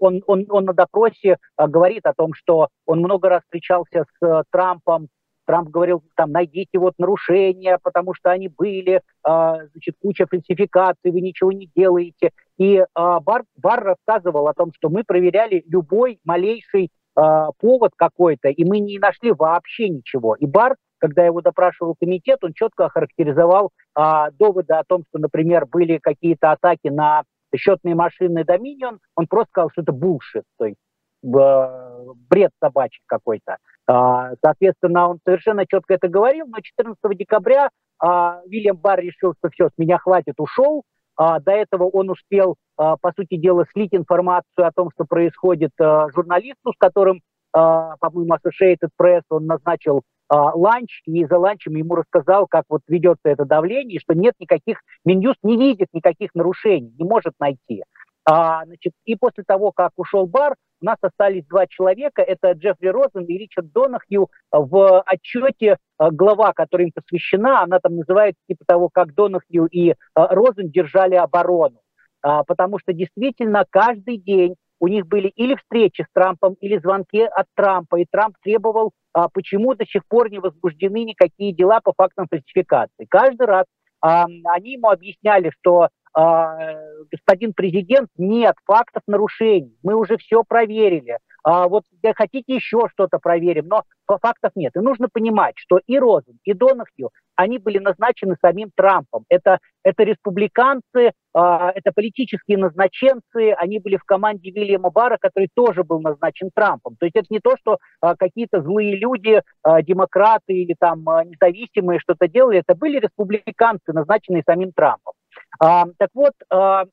он, 0.00 0.22
он, 0.26 0.44
он 0.48 0.64
на 0.64 0.72
допросе 0.72 1.36
говорит 1.56 2.04
о 2.04 2.14
том, 2.14 2.32
что 2.34 2.68
он 2.84 2.98
много 2.98 3.28
раз 3.28 3.42
встречался 3.42 4.06
с 4.20 4.44
Трампом, 4.50 5.08
Трамп 5.46 5.70
говорил, 5.70 6.02
там, 6.16 6.32
найдите 6.32 6.78
вот 6.78 6.94
нарушения, 6.98 7.78
потому 7.82 8.14
что 8.14 8.30
они 8.30 8.48
были, 8.48 9.00
а, 9.22 9.64
значит, 9.72 9.94
куча 10.02 10.26
фальсификаций, 10.26 11.10
вы 11.10 11.20
ничего 11.20 11.52
не 11.52 11.70
делаете. 11.74 12.32
И 12.58 12.84
а, 12.94 13.20
Бар, 13.20 13.44
Бар 13.56 13.82
рассказывал 13.82 14.48
о 14.48 14.54
том, 14.54 14.72
что 14.74 14.88
мы 14.88 15.04
проверяли 15.04 15.64
любой 15.68 16.18
малейший 16.24 16.90
а, 17.14 17.52
повод 17.58 17.92
какой-то, 17.96 18.48
и 18.48 18.64
мы 18.64 18.80
не 18.80 18.98
нашли 18.98 19.32
вообще 19.32 19.88
ничего. 19.88 20.34
И 20.34 20.46
Бар, 20.46 20.76
когда 20.98 21.24
его 21.24 21.40
допрашивал 21.40 21.94
комитет, 21.98 22.42
он 22.42 22.52
четко 22.52 22.86
охарактеризовал 22.86 23.70
а, 23.94 24.30
доводы 24.32 24.74
о 24.74 24.84
том, 24.84 25.04
что, 25.08 25.18
например, 25.18 25.66
были 25.66 25.98
какие-то 25.98 26.50
атаки 26.50 26.88
на 26.88 27.22
счетные 27.54 27.94
машины 27.94 28.40
Dominion, 28.40 28.98
он 29.14 29.26
просто 29.28 29.50
сказал, 29.50 29.70
что 29.70 29.82
это 29.82 29.92
булшит, 29.92 30.44
то 30.58 30.66
есть 30.66 30.78
бред 31.22 32.50
собачий 32.60 33.02
какой-то. 33.06 33.56
А, 33.86 34.32
соответственно, 34.44 35.08
он 35.08 35.20
совершенно 35.24 35.66
четко 35.66 35.94
это 35.94 36.08
говорил, 36.08 36.46
но 36.46 36.60
14 36.60 36.98
декабря 37.16 37.70
а, 37.98 38.40
Вильям 38.46 38.76
Барр 38.76 39.00
решил, 39.00 39.34
что 39.38 39.48
все, 39.50 39.68
с 39.68 39.78
меня 39.78 39.98
хватит, 39.98 40.34
ушел. 40.38 40.82
А, 41.16 41.40
до 41.40 41.52
этого 41.52 41.84
он 41.84 42.10
успел, 42.10 42.56
по 42.76 43.12
сути 43.16 43.36
дела, 43.36 43.64
слить 43.72 43.94
информацию 43.94 44.66
о 44.66 44.70
том, 44.70 44.90
что 44.92 45.06
происходит 45.06 45.70
журналисту, 45.78 46.74
с 46.74 46.76
которым, 46.76 47.22
по-моему, 47.52 48.34
Associated 48.34 48.90
Press 49.00 49.22
он 49.30 49.46
назначил 49.46 50.02
ланч, 50.28 51.00
и 51.06 51.24
за 51.24 51.38
ланчем 51.38 51.74
ему 51.76 51.94
рассказал, 51.94 52.46
как 52.46 52.64
вот 52.68 52.82
ведется 52.86 53.30
это 53.30 53.46
давление, 53.46 53.96
и 53.96 53.98
что 53.98 54.12
нет 54.12 54.34
никаких, 54.38 54.82
Минюст 55.06 55.38
не 55.42 55.56
видит 55.56 55.88
никаких 55.94 56.34
нарушений, 56.34 56.92
не 56.98 57.08
может 57.08 57.32
найти. 57.40 57.82
А, 58.26 58.64
значит, 58.66 58.92
и 59.04 59.14
после 59.14 59.44
того, 59.44 59.70
как 59.72 59.92
ушел 59.96 60.26
Бар, 60.26 60.56
у 60.80 60.84
нас 60.84 60.96
остались 61.00 61.46
два 61.46 61.66
человека, 61.66 62.22
это 62.22 62.52
Джеффри 62.52 62.88
Розен 62.88 63.24
и 63.24 63.38
Ричард 63.38 63.72
Донахью. 63.72 64.28
В 64.50 65.00
отчете 65.02 65.76
э, 65.98 66.10
глава, 66.10 66.52
которая 66.52 66.88
им 66.88 66.92
посвящена, 66.92 67.62
она 67.62 67.78
там 67.80 67.96
называется 67.96 68.40
типа 68.48 68.64
того, 68.66 68.88
как 68.92 69.14
Донахью 69.14 69.66
и 69.66 69.90
э, 69.90 69.94
Розен 70.14 70.70
держали 70.70 71.14
оборону. 71.14 71.80
А, 72.22 72.42
потому 72.42 72.78
что 72.78 72.92
действительно 72.92 73.64
каждый 73.70 74.16
день 74.18 74.56
у 74.80 74.88
них 74.88 75.06
были 75.06 75.28
или 75.28 75.54
встречи 75.54 76.02
с 76.02 76.12
Трампом, 76.12 76.54
или 76.54 76.78
звонки 76.78 77.22
от 77.22 77.46
Трампа, 77.54 78.00
и 78.00 78.04
Трамп 78.10 78.36
требовал, 78.42 78.92
а, 79.12 79.28
почему 79.28 79.74
до 79.74 79.86
сих 79.86 80.04
пор 80.06 80.30
не 80.30 80.38
возбуждены 80.40 81.04
никакие 81.04 81.52
дела 81.52 81.80
по 81.80 81.92
фактам 81.96 82.26
фальсификации. 82.28 83.06
Каждый 83.08 83.46
раз 83.46 83.66
а, 84.00 84.26
они 84.44 84.72
ему 84.72 84.88
объясняли, 84.88 85.50
что 85.60 85.88
господин 86.16 87.52
президент, 87.52 88.08
нет 88.16 88.54
фактов 88.64 89.02
нарушений, 89.06 89.76
мы 89.82 89.94
уже 89.94 90.16
все 90.16 90.44
проверили. 90.44 91.18
А 91.46 91.68
вот 91.68 91.84
хотите 92.16 92.56
еще 92.56 92.88
что-то 92.90 93.20
проверим, 93.20 93.68
но 93.68 93.84
фактов 94.20 94.50
нет. 94.56 94.74
И 94.74 94.80
нужно 94.80 95.08
понимать, 95.08 95.54
что 95.56 95.78
и 95.86 95.96
Розен, 95.96 96.40
и 96.42 96.52
Донахью, 96.52 97.10
они 97.36 97.58
были 97.58 97.78
назначены 97.78 98.34
самим 98.40 98.72
Трампом. 98.74 99.24
Это, 99.28 99.60
это 99.84 100.02
республиканцы, 100.02 101.12
а, 101.34 101.70
это 101.72 101.92
политические 101.94 102.58
назначенцы, 102.58 103.52
они 103.58 103.78
были 103.78 103.96
в 103.96 104.02
команде 104.02 104.50
Вильяма 104.50 104.90
Бара, 104.90 105.18
который 105.20 105.48
тоже 105.54 105.84
был 105.84 106.00
назначен 106.00 106.50
Трампом. 106.52 106.96
То 106.98 107.06
есть 107.06 107.14
это 107.14 107.26
не 107.30 107.38
то, 107.38 107.56
что 107.60 107.78
а, 108.00 108.16
какие-то 108.16 108.62
злые 108.62 108.96
люди, 108.96 109.40
а, 109.62 109.82
демократы 109.82 110.52
или 110.52 110.74
там 110.76 111.08
а, 111.08 111.24
независимые 111.24 112.00
что-то 112.00 112.26
делали, 112.26 112.58
это 112.66 112.74
были 112.74 112.98
республиканцы, 112.98 113.92
назначенные 113.92 114.42
самим 114.44 114.72
Трампом. 114.72 115.12
А, 115.58 115.86
так 115.98 116.10
вот, 116.14 116.32
а, 116.50 116.84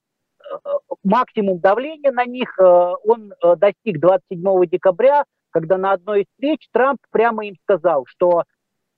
максимум 1.04 1.60
давления 1.60 2.12
на 2.12 2.26
них 2.26 2.58
а, 2.60 2.94
он 3.04 3.34
достиг 3.58 4.00
27 4.00 4.66
декабря, 4.68 5.24
когда 5.52 5.78
на 5.78 5.94
одной 5.94 6.22
из 6.22 6.26
встреч 6.32 6.68
Трамп 6.72 7.00
прямо 7.12 7.46
им 7.46 7.56
сказал, 7.64 8.06
что 8.08 8.44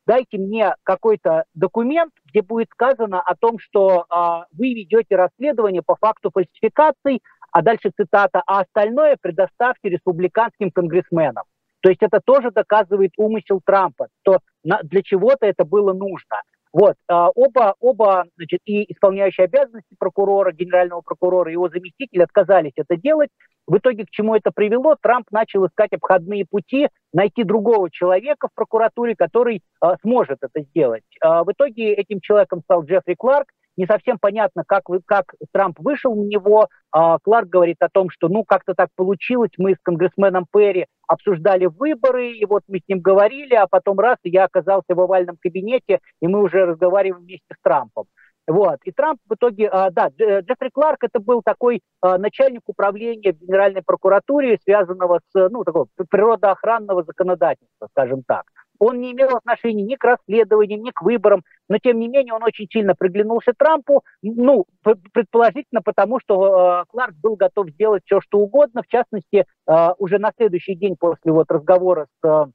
дайте 0.05 0.37
мне 0.37 0.75
какой-то 0.83 1.45
документ, 1.53 2.13
где 2.25 2.41
будет 2.41 2.69
сказано 2.71 3.21
о 3.21 3.35
том, 3.35 3.59
что 3.59 4.05
а, 4.09 4.45
вы 4.51 4.73
ведете 4.73 5.15
расследование 5.15 5.81
по 5.81 5.95
факту 5.95 6.31
фальсификаций, 6.31 7.21
а 7.51 7.61
дальше 7.61 7.91
цитата, 7.95 8.41
а 8.45 8.61
остальное 8.61 9.17
предоставьте 9.19 9.89
республиканским 9.89 10.71
конгрессменам. 10.71 11.45
То 11.81 11.89
есть 11.89 12.01
это 12.01 12.19
тоже 12.23 12.51
доказывает 12.51 13.11
умысел 13.17 13.61
Трампа, 13.63 14.07
что 14.21 14.39
для 14.63 15.03
чего-то 15.03 15.45
это 15.45 15.65
было 15.65 15.93
нужно. 15.93 16.41
Вот, 16.75 16.95
а, 17.07 17.29
оба, 17.29 17.75
оба, 17.79 18.25
значит, 18.35 18.59
и 18.65 18.91
исполняющие 18.91 19.45
обязанности 19.45 19.95
прокурора, 19.97 20.51
генерального 20.51 20.99
прокурора, 20.99 21.49
его 21.49 21.69
заместитель 21.69 22.21
отказались 22.21 22.73
это 22.75 22.97
делать. 22.97 23.29
В 23.65 23.77
итоге 23.77 24.05
к 24.05 24.09
чему 24.09 24.35
это 24.35 24.51
привело? 24.53 24.97
Трамп 25.01 25.25
начал 25.31 25.65
искать 25.65 25.93
обходные 25.93 26.43
пути, 26.45 26.89
найти 27.13 27.45
другого 27.45 27.89
человека 27.89 28.49
в 28.49 28.53
прокуратуре, 28.53 29.15
который 29.15 29.61
э, 29.81 29.87
сможет 30.01 30.39
это 30.41 30.65
сделать. 30.65 31.05
Э, 31.23 31.43
в 31.45 31.51
итоге 31.53 31.93
этим 31.93 32.19
человеком 32.19 32.59
стал 32.65 32.83
Джеффри 32.83 33.15
Кларк, 33.17 33.47
не 33.77 33.85
совсем 33.85 34.17
понятно, 34.19 34.63
как, 34.67 34.89
вы, 34.89 34.99
как 35.05 35.33
Трамп 35.51 35.79
вышел 35.79 36.13
на 36.15 36.27
него. 36.27 36.67
А, 36.91 37.19
Кларк 37.19 37.49
говорит 37.49 37.77
о 37.79 37.89
том, 37.89 38.09
что 38.09 38.29
ну 38.29 38.43
как-то 38.43 38.73
так 38.73 38.89
получилось, 38.95 39.51
мы 39.57 39.73
с 39.73 39.77
конгрессменом 39.81 40.45
Перри 40.51 40.87
обсуждали 41.07 41.65
выборы, 41.65 42.31
и 42.31 42.45
вот 42.45 42.63
мы 42.67 42.79
с 42.79 42.87
ним 42.87 42.99
говорили, 42.99 43.55
а 43.55 43.67
потом 43.67 43.99
раз, 43.99 44.17
я 44.23 44.45
оказался 44.45 44.95
в 44.95 44.99
овальном 44.99 45.37
кабинете, 45.37 45.99
и 46.21 46.27
мы 46.27 46.41
уже 46.41 46.65
разговариваем 46.65 47.23
вместе 47.23 47.53
с 47.53 47.61
Трампом. 47.61 48.05
Вот. 48.47 48.79
И 48.83 48.91
Трамп 48.91 49.19
в 49.27 49.33
итоге, 49.33 49.67
а, 49.69 49.89
да, 49.89 50.09
Джеффри 50.09 50.69
Кларк 50.71 51.03
это 51.03 51.19
был 51.19 51.41
такой 51.43 51.81
а, 52.01 52.17
начальник 52.17 52.61
управления 52.67 53.33
в 53.33 53.39
Генеральной 53.39 53.81
прокуратуре, 53.81 54.59
связанного 54.63 55.19
с, 55.33 55.49
ну, 55.49 55.63
такого 55.63 55.87
природоохранного 56.09 57.03
законодательства, 57.03 57.87
скажем 57.91 58.21
так. 58.23 58.43
Он 58.79 58.99
не 58.99 59.11
имел 59.13 59.35
отношения 59.35 59.83
ни 59.83 59.95
к 59.95 60.03
расследованиям, 60.03 60.81
ни 60.81 60.91
к 60.91 61.01
выборам, 61.01 61.43
но 61.69 61.77
тем 61.77 61.99
не 61.99 62.07
менее 62.07 62.33
он 62.33 62.43
очень 62.43 62.67
сильно 62.71 62.95
приглянулся 62.95 63.53
Трампу, 63.57 64.03
ну, 64.21 64.65
предположительно 65.13 65.81
потому, 65.81 66.19
что 66.19 66.81
э, 66.81 66.85
Кларк 66.89 67.15
был 67.15 67.35
готов 67.35 67.69
сделать 67.69 68.03
все, 68.05 68.19
что 68.21 68.39
угодно, 68.39 68.81
в 68.83 68.87
частности, 68.87 69.45
э, 69.67 69.87
уже 69.97 70.19
на 70.19 70.31
следующий 70.35 70.75
день 70.75 70.95
после 70.99 71.31
вот 71.31 71.49
разговора 71.49 72.07
с 72.21 72.27
э, 72.27 72.45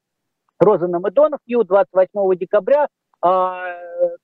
Розаном 0.58 1.06
и 1.06 1.10
Донахью 1.10 1.64
28 1.64 2.38
декабря 2.38 2.84
э, 2.84 2.88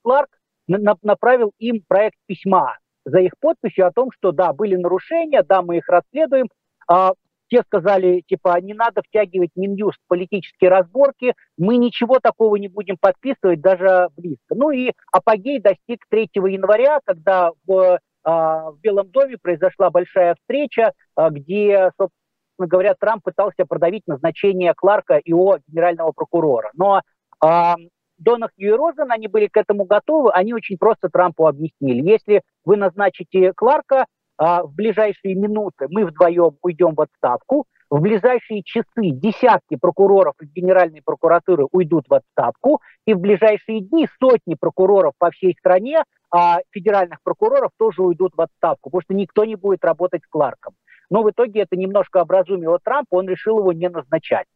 Кларк 0.03 0.29
на 0.69 0.97
направил 1.03 1.53
им 1.59 1.83
проект 1.87 2.17
письма 2.27 2.77
за 3.05 3.21
их 3.21 3.33
подписью 3.41 3.87
о 3.87 3.93
том, 3.93 4.11
что 4.13 4.33
да, 4.33 4.53
были 4.53 4.77
нарушения, 4.77 5.43
да, 5.43 5.63
мы 5.63 5.79
их 5.79 5.89
расследуем, 5.89 6.49
а, 6.89 7.13
те 7.49 7.63
сказали, 7.63 8.23
типа, 8.27 8.61
не 8.61 8.75
надо 8.75 9.03
втягивать 9.03 9.51
Минюст 9.57 9.99
в 10.05 10.09
политические 10.09 10.71
разборки, 10.71 11.35
мы 11.57 11.77
ничего 11.77 12.19
такого 12.21 12.57
не 12.57 12.69
будем 12.69 12.97
подписывать 13.01 13.61
даже 13.61 14.09
близко. 14.17 14.55
Ну 14.55 14.71
и 14.71 14.93
апогей 15.13 15.61
достиг 15.61 16.05
3 16.11 16.31
января, 16.35 17.01
когда 17.05 17.53
в, 17.67 17.99
а, 18.25 18.71
в 18.71 18.81
Белом 18.81 19.11
доме 19.11 19.37
произошла 19.41 19.91
большая 19.91 20.35
встреча, 20.35 20.93
а, 21.15 21.31
где, 21.31 21.91
собственно 21.97 22.11
говоря, 22.59 22.95
Трамп 22.95 23.23
пытался 23.23 23.65
продавить 23.67 24.07
назначение 24.07 24.75
Кларка 24.75 25.17
и 25.17 25.33
о 25.33 25.59
генерального 25.67 26.13
прокурора. 26.13 26.71
Но 26.75 27.03
а, 27.41 27.77
Донахью 28.19 28.69
и 28.69 28.77
Розен, 28.77 29.13
они 29.13 29.29
были 29.29 29.47
к 29.47 29.57
этому 29.57 29.85
готовы, 29.85 30.31
они 30.33 30.55
очень 30.55 30.79
просто 30.79 31.09
Трампу 31.09 31.47
объяснили. 31.47 32.03
Если 32.09 32.43
вы 32.65 32.77
назначите 32.77 33.53
Кларка, 33.53 34.07
в 34.39 34.71
ближайшие 34.75 35.35
минуты 35.35 35.87
мы 35.89 36.05
вдвоем 36.05 36.57
уйдем 36.63 36.95
в 36.95 37.01
отставку, 37.01 37.67
в 37.89 38.01
ближайшие 38.01 38.63
часы 38.65 39.11
десятки 39.11 39.77
прокуроров 39.77 40.35
из 40.41 40.51
Генеральной 40.53 41.03
прокуратуры 41.03 41.67
уйдут 41.71 42.07
в 42.09 42.15
отставку, 42.15 42.81
и 43.07 43.15
в 43.15 43.21
ближайшие 43.21 43.81
дни 43.81 44.09
сотни 44.21 44.57
прокуроров 44.59 45.13
по 45.19 45.31
всей 45.31 45.55
стране, 45.59 46.03
а 46.31 46.59
федеральных 46.71 47.23
прокуроров 47.23 47.71
тоже 47.79 48.03
уйдут 48.03 48.33
в 48.37 48.41
отставку, 48.41 48.91
потому 48.91 49.03
что 49.03 49.15
никто 49.15 49.45
не 49.45 49.55
будет 49.55 49.85
работать 49.85 50.23
с 50.25 50.29
Кларком. 50.29 50.75
Но 51.11 51.23
в 51.23 51.31
итоге 51.31 51.63
это 51.63 51.77
немножко 51.77 52.21
образумило 52.21 52.81
Трампа, 52.83 53.15
он 53.15 53.29
решил 53.29 53.61
его 53.61 53.73
не 53.73 53.89
назначать. 53.89 54.47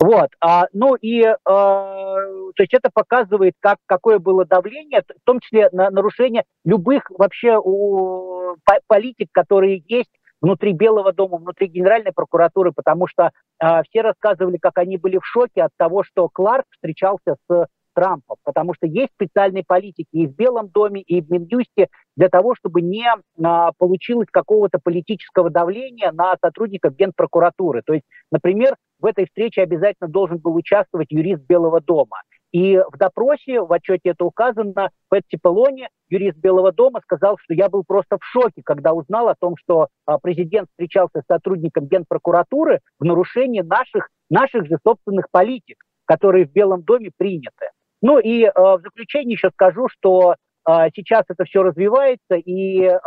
Вот, 0.00 0.30
а, 0.40 0.66
ну 0.72 0.94
и, 0.94 1.20
э, 1.20 1.34
то 1.44 2.54
есть 2.58 2.72
это 2.72 2.88
показывает, 2.92 3.52
как, 3.60 3.76
какое 3.84 4.18
было 4.18 4.46
давление, 4.46 5.02
в 5.02 5.26
том 5.26 5.40
числе 5.40 5.68
на 5.72 5.90
нарушение 5.90 6.44
любых 6.64 7.10
вообще 7.10 7.58
у, 7.62 8.56
политик, 8.86 9.28
которые 9.30 9.82
есть 9.86 10.10
внутри 10.40 10.72
Белого 10.72 11.12
дома, 11.12 11.36
внутри 11.36 11.66
Генеральной 11.66 12.12
прокуратуры, 12.12 12.72
потому 12.72 13.06
что 13.08 13.30
э, 13.62 13.82
все 13.90 14.00
рассказывали, 14.00 14.56
как 14.56 14.78
они 14.78 14.96
были 14.96 15.18
в 15.18 15.26
шоке 15.26 15.64
от 15.64 15.72
того, 15.76 16.02
что 16.02 16.30
Кларк 16.32 16.64
встречался 16.70 17.36
с 17.46 17.66
Трампом, 17.94 18.36
потому 18.42 18.72
что 18.72 18.86
есть 18.86 19.12
специальные 19.12 19.64
политики 19.66 20.08
и 20.12 20.26
в 20.26 20.34
Белом 20.34 20.68
доме, 20.68 21.02
и 21.02 21.20
в 21.20 21.30
Минюсте 21.30 21.88
для 22.16 22.28
того, 22.28 22.54
чтобы 22.54 22.80
не 22.80 23.04
а, 23.42 23.72
получилось 23.76 24.28
какого-то 24.30 24.78
политического 24.82 25.50
давления 25.50 26.12
на 26.12 26.36
сотрудников 26.42 26.96
Генпрокуратуры. 26.96 27.82
То 27.84 27.94
есть, 27.94 28.06
например, 28.30 28.76
в 29.00 29.06
этой 29.06 29.26
встрече 29.26 29.62
обязательно 29.62 30.08
должен 30.08 30.38
был 30.38 30.54
участвовать 30.54 31.10
юрист 31.10 31.42
Белого 31.46 31.80
дома. 31.80 32.22
И 32.52 32.78
в 32.78 32.96
допросе, 32.98 33.60
в 33.60 33.72
отчете 33.72 34.10
это 34.10 34.24
указано, 34.24 34.90
Пэтси 35.08 35.38
Пелони, 35.40 35.88
юрист 36.08 36.36
Белого 36.38 36.72
дома, 36.72 37.00
сказал, 37.02 37.38
что 37.38 37.54
я 37.54 37.68
был 37.68 37.84
просто 37.86 38.18
в 38.18 38.24
шоке, 38.24 38.62
когда 38.64 38.92
узнал 38.92 39.28
о 39.28 39.36
том, 39.38 39.54
что 39.56 39.88
а, 40.04 40.18
президент 40.18 40.68
встречался 40.70 41.20
с 41.20 41.26
сотрудником 41.32 41.86
Генпрокуратуры 41.86 42.80
в 42.98 43.04
нарушении 43.04 43.60
наших, 43.60 44.08
наших 44.30 44.66
же 44.66 44.78
собственных 44.84 45.26
политик, 45.30 45.84
которые 46.06 46.46
в 46.46 46.52
Белом 46.52 46.82
доме 46.82 47.10
приняты. 47.16 47.70
Ну 48.02 48.18
и 48.18 48.44
э, 48.44 48.50
в 48.54 48.80
заключение 48.82 49.34
еще 49.34 49.50
скажу, 49.50 49.88
что 49.88 50.34
э, 50.68 50.88
сейчас 50.96 51.24
это 51.28 51.44
все 51.44 51.62
развивается, 51.62 52.34
и 52.34 52.82
э, 52.82 52.98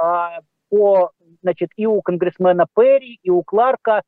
по, 0.70 1.12
значит, 1.42 1.72
и 1.76 1.86
у 1.86 2.02
конгрессмена 2.02 2.66
Перри, 2.76 3.20
и 3.22 3.30
у 3.30 3.44
Кларка 3.44 4.04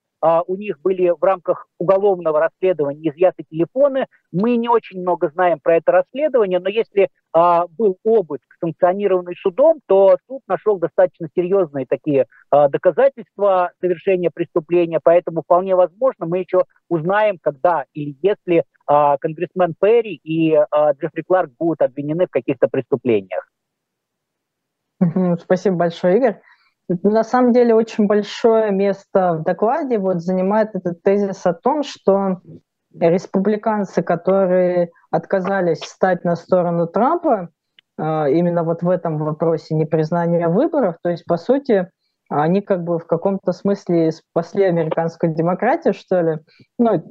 у 0.48 0.56
них 0.56 0.80
были 0.82 1.10
в 1.10 1.24
рамках 1.24 1.68
уголовного 1.78 2.40
расследования 2.40 3.10
изъяты 3.10 3.44
телефоны. 3.44 4.08
Мы 4.32 4.56
не 4.56 4.70
очень 4.70 5.02
много 5.02 5.30
знаем 5.30 5.60
про 5.62 5.78
это 5.78 5.92
расследование, 5.92 6.60
но 6.60 6.70
если 6.70 7.10
а, 7.34 7.68
был 7.68 7.98
обыск, 8.04 8.44
санкционированный 8.60 9.36
судом, 9.36 9.80
то 9.88 10.18
суд 10.28 10.42
нашел 10.48 10.78
достаточно 10.80 11.28
серьезные 11.36 11.86
такие 11.86 12.28
а, 12.50 12.70
доказательства 12.70 13.72
совершения 13.82 14.32
преступления, 14.34 15.00
поэтому 15.04 15.42
вполне 15.42 15.76
возможно 15.76 16.26
мы 16.26 16.40
еще 16.40 16.64
узнаем, 16.90 17.38
когда 17.42 17.86
или 17.94 18.16
если 18.22 18.64
а, 18.88 19.18
конгрессмен 19.18 19.76
Перри 19.80 20.16
и 20.24 20.54
а, 20.56 20.94
Джеффри 20.94 21.24
Кларк 21.24 21.52
будут 21.60 21.82
обвинены 21.82 22.28
в 22.28 22.32
каких-то 22.32 22.68
преступлениях. 22.68 23.50
Спасибо 25.42 25.76
большое, 25.76 26.18
Игорь. 26.18 26.42
На 26.88 27.24
самом 27.24 27.52
деле 27.52 27.74
очень 27.74 28.06
большое 28.06 28.72
место 28.72 29.34
в 29.34 29.44
докладе 29.44 29.98
вот 29.98 30.22
занимает 30.22 30.76
этот 30.76 31.02
тезис 31.02 31.46
о 31.46 31.54
том, 31.54 31.82
что 31.84 32.42
республиканцы, 33.00 34.04
которые 34.04 34.92
отказались 35.10 35.80
встать 35.80 36.24
на 36.24 36.36
сторону 36.36 36.88
Трампа, 36.88 37.50
а, 37.98 38.30
именно 38.30 38.64
вот 38.64 38.84
в 38.84 38.90
этом 38.90 39.18
вопросе 39.18 39.74
непризнания 39.74 40.48
выборов, 40.48 40.98
то 41.02 41.10
есть, 41.10 41.26
по 41.26 41.38
сути, 41.38 41.90
они 42.30 42.62
как 42.62 42.84
бы 42.84 43.00
в 43.00 43.06
каком-то 43.06 43.52
смысле 43.52 44.12
спасли 44.12 44.64
американскую 44.64 45.34
демократию, 45.34 45.94
что 45.94 46.22
ли, 46.22 46.40
ну, 46.78 47.04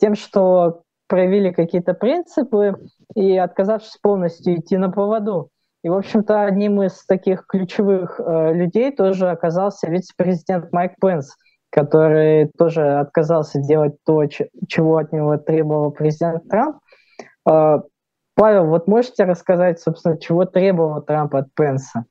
тем, 0.00 0.14
что 0.14 0.82
проявили 1.08 1.50
какие-то 1.52 1.94
принципы 1.94 2.76
и 3.14 3.36
отказавшись 3.36 3.98
полностью 3.98 4.56
идти 4.56 4.76
на 4.78 4.90
поводу 4.90 5.50
и, 5.82 5.88
в 5.88 5.94
общем-то, 5.94 6.44
одним 6.44 6.82
из 6.82 7.04
таких 7.04 7.46
ключевых 7.46 8.20
э, 8.20 8.52
людей 8.52 8.94
тоже 8.94 9.30
оказался 9.30 9.88
вице-президент 9.88 10.72
Майк 10.72 10.92
Пенс, 11.00 11.36
который 11.70 12.50
тоже 12.56 13.00
отказался 13.00 13.60
делать 13.60 13.96
то, 14.04 14.24
чего 14.26 14.98
от 14.98 15.12
него 15.12 15.36
требовал 15.38 15.90
президент 15.90 16.48
Трамп. 16.48 16.76
Э, 17.48 17.80
Павел, 18.34 18.66
вот 18.66 18.86
можете 18.86 19.24
рассказать, 19.24 19.80
собственно, 19.80 20.18
чего 20.18 20.44
требовал 20.44 21.02
Трамп 21.02 21.34
от 21.34 21.52
Пенса? 21.54 22.04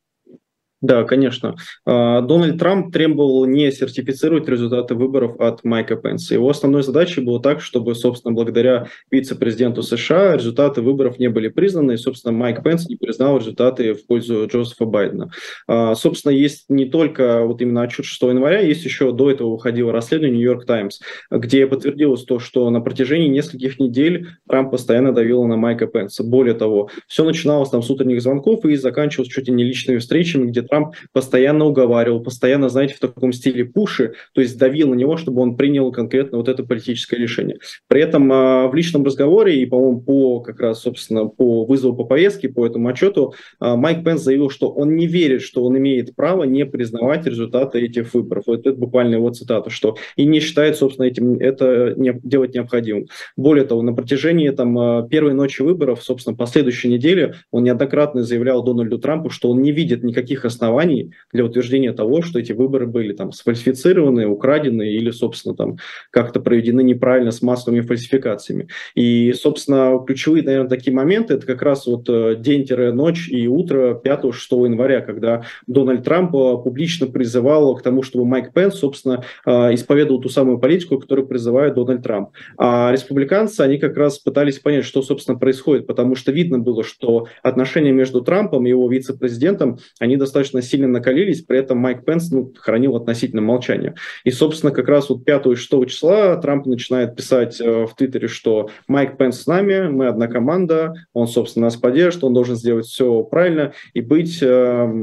Да, 0.82 1.04
конечно. 1.04 1.56
А, 1.86 2.22
Дональд 2.22 2.58
Трамп 2.58 2.92
требовал 2.92 3.46
не 3.46 3.72
сертифицировать 3.72 4.50
результаты 4.50 4.96
выборов 4.96 5.40
от 5.40 5.64
Майка 5.64 5.96
Пенса. 5.96 6.34
Его 6.34 6.50
основной 6.50 6.82
задачей 6.82 7.22
было 7.22 7.40
так, 7.40 7.62
чтобы, 7.62 7.94
собственно, 7.94 8.34
благодаря 8.34 8.88
вице-президенту 9.12 9.84
США 9.84 10.36
результаты 10.36 10.82
выборов 10.82 11.20
не 11.20 11.30
были 11.30 11.50
признаны, 11.50 11.94
и, 11.94 11.98
собственно, 11.98 12.34
Майк 12.34 12.64
Пенс 12.64 12.90
не 12.90 12.96
признал 12.96 13.38
результаты 13.38 13.94
в 13.94 14.08
пользу 14.08 14.48
Джозефа 14.48 14.86
Байдена. 14.86 15.30
А, 15.68 15.94
собственно, 15.94 16.32
есть 16.32 16.66
не 16.68 16.86
только 16.86 17.46
вот 17.46 17.62
именно 17.62 17.84
отчет 17.84 18.06
6 18.06 18.22
января, 18.24 18.60
есть 18.60 18.84
еще 18.84 19.12
до 19.12 19.30
этого 19.30 19.52
выходило 19.52 19.92
расследование 19.92 20.38
Нью-Йорк 20.38 20.66
Таймс, 20.66 21.00
где 21.30 21.68
подтвердилось 21.68 22.24
то, 22.24 22.40
что 22.40 22.68
на 22.72 22.82
протяжении 22.82 23.28
нескольких 23.28 23.80
недель 23.80 24.30
Трамп 24.50 24.72
постоянно 24.72 25.14
давил 25.14 25.46
на 25.46 25.58
Майка 25.58 25.86
Пенса. 25.86 26.24
Более 26.24 26.56
того, 26.56 26.90
все 27.08 27.24
начиналось 27.24 27.70
там 27.70 27.84
с 27.84 27.90
утренних 27.92 28.22
звонков 28.24 28.66
и 28.66 28.76
заканчивалось 28.76 29.32
чуть 29.32 29.48
ли 29.48 29.54
не 29.54 29.64
личными 29.64 30.00
встречами, 30.00 30.48
где 30.48 30.64
Трамп 30.72 30.96
постоянно 31.12 31.66
уговаривал, 31.66 32.24
постоянно, 32.24 32.70
знаете, 32.70 32.94
в 32.94 33.00
таком 33.00 33.34
стиле 33.34 33.66
пуши, 33.66 34.14
то 34.34 34.40
есть 34.40 34.58
давил 34.58 34.90
на 34.90 34.96
него, 34.96 35.18
чтобы 35.18 35.42
он 35.42 35.58
принял 35.58 35.92
конкретно 35.92 36.38
вот 36.38 36.48
это 36.48 36.64
политическое 36.64 37.18
решение. 37.18 37.58
При 37.90 38.02
этом 38.02 38.32
а, 38.32 38.68
в 38.70 38.74
личном 38.74 39.04
разговоре 39.04 39.62
и, 39.62 39.66
по-моему, 39.66 40.00
по 40.02 40.40
как 40.40 40.62
раз, 40.62 40.82
собственно, 40.82 41.26
по 41.26 41.66
вызову 41.66 41.96
по 41.98 42.06
повестке, 42.06 42.48
по 42.48 42.66
этому 42.66 42.88
отчету, 42.88 43.34
а, 43.60 43.76
Майк 43.76 44.06
Пенс 44.06 44.22
заявил, 44.22 44.50
что 44.50 44.72
он 44.72 44.96
не 44.96 45.08
верит, 45.08 45.42
что 45.42 45.66
он 45.66 45.78
имеет 45.78 46.16
право 46.16 46.44
не 46.44 46.66
признавать 46.66 47.26
результаты 47.26 47.82
этих 47.82 48.14
выборов. 48.14 48.46
Вот 48.48 48.66
это 48.66 48.78
буквально 48.78 49.16
его 49.16 49.30
цитата, 49.32 49.70
что 49.70 49.98
и 50.16 50.26
не 50.26 50.40
считает, 50.40 50.78
собственно, 50.78 51.06
этим 51.06 51.36
это 51.36 51.96
не, 51.98 52.18
делать 52.24 52.56
необходимым. 52.56 53.08
Более 53.36 53.66
того, 53.66 53.82
на 53.82 53.94
протяжении 53.94 54.50
там 54.52 54.80
а, 54.80 55.06
первой 55.06 55.34
ночи 55.34 55.62
выборов, 55.64 56.02
собственно, 56.02 56.34
последующей 56.34 56.88
недели, 56.88 57.36
он 57.52 57.64
неоднократно 57.64 58.24
заявлял 58.24 58.64
Дональду 58.64 59.00
Трампу, 59.00 59.30
что 59.30 59.52
он 59.52 59.62
не 59.62 59.74
видит 59.74 60.02
никаких 60.04 60.46
оснований 60.46 60.61
оснований 60.62 61.12
для 61.34 61.44
утверждения 61.44 61.92
того, 61.92 62.22
что 62.22 62.40
эти 62.40 62.52
выборы 62.52 62.86
были 62.86 63.14
там 63.14 63.32
сфальсифицированы, 63.32 64.28
украдены 64.28 64.84
или, 64.84 65.10
собственно, 65.10 65.56
там 65.56 65.78
как-то 66.12 66.40
проведены 66.40 66.84
неправильно 66.84 67.32
с 67.32 67.42
массовыми 67.42 67.82
фальсификациями. 67.82 68.68
И, 68.94 69.34
собственно, 69.34 70.00
ключевые, 70.06 70.44
наверное, 70.44 70.70
такие 70.70 70.96
моменты, 70.96 71.34
это 71.34 71.48
как 71.48 71.64
раз 71.64 71.88
вот 71.88 72.08
э, 72.10 72.36
день-ночь 72.38 73.30
и 73.30 73.48
утро 73.48 74.00
5-6 74.04 74.32
января, 74.66 75.02
когда 75.02 75.44
Дональд 75.66 76.04
Трамп 76.04 76.36
э, 76.36 76.64
публично 76.64 77.08
призывал 77.08 77.76
к 77.76 77.82
тому, 77.82 78.04
чтобы 78.04 78.26
Майк 78.26 78.54
Пенс, 78.54 78.76
собственно, 78.76 79.24
э, 79.46 79.74
исповедовал 79.74 80.22
ту 80.22 80.30
самую 80.30 80.60
политику, 80.60 81.00
которую 81.00 81.28
призывает 81.28 81.74
Дональд 81.74 82.04
Трамп. 82.04 82.30
А 82.58 82.92
республиканцы, 82.92 83.62
они 83.62 83.80
как 83.80 83.98
раз 83.98 84.20
пытались 84.20 84.60
понять, 84.60 84.86
что, 84.86 85.02
собственно, 85.02 85.40
происходит, 85.40 85.88
потому 85.88 86.16
что 86.16 86.32
видно 86.32 86.60
было, 86.60 86.84
что 86.84 87.28
отношения 87.42 87.92
между 87.92 88.22
Трампом 88.22 88.68
и 88.68 88.70
его 88.70 88.88
вице-президентом, 88.90 89.80
они 90.00 90.18
достаточно 90.18 90.51
сильно 90.60 90.88
накалились, 90.88 91.42
при 91.42 91.60
этом 91.60 91.78
Майк 91.78 92.04
Пенс 92.04 92.30
ну, 92.32 92.52
хранил 92.58 92.96
относительно 92.96 93.42
молчание. 93.42 93.96
И, 94.24 94.32
собственно, 94.32 94.72
как 94.74 94.88
раз 94.90 95.10
вот 95.10 95.24
5 95.24 95.46
и 95.48 95.56
6 95.56 95.88
числа 95.88 96.36
Трамп 96.38 96.66
начинает 96.66 97.16
писать 97.16 97.62
э, 97.62 97.86
в 97.86 97.96
Твиттере, 97.96 98.28
что 98.28 98.70
Майк 98.88 99.18
Пенс 99.18 99.42
с 99.42 99.48
нами, 99.48 99.88
мы 99.88 100.08
одна 100.08 100.28
команда, 100.28 100.94
он, 101.14 101.28
собственно, 101.28 101.68
нас 101.68 101.76
поддержит, 101.76 102.24
он 102.24 102.34
должен 102.34 102.56
сделать 102.56 102.86
все 102.86 103.24
правильно 103.24 103.74
и 103.94 104.02
быть, 104.02 104.40
э, 104.42 104.48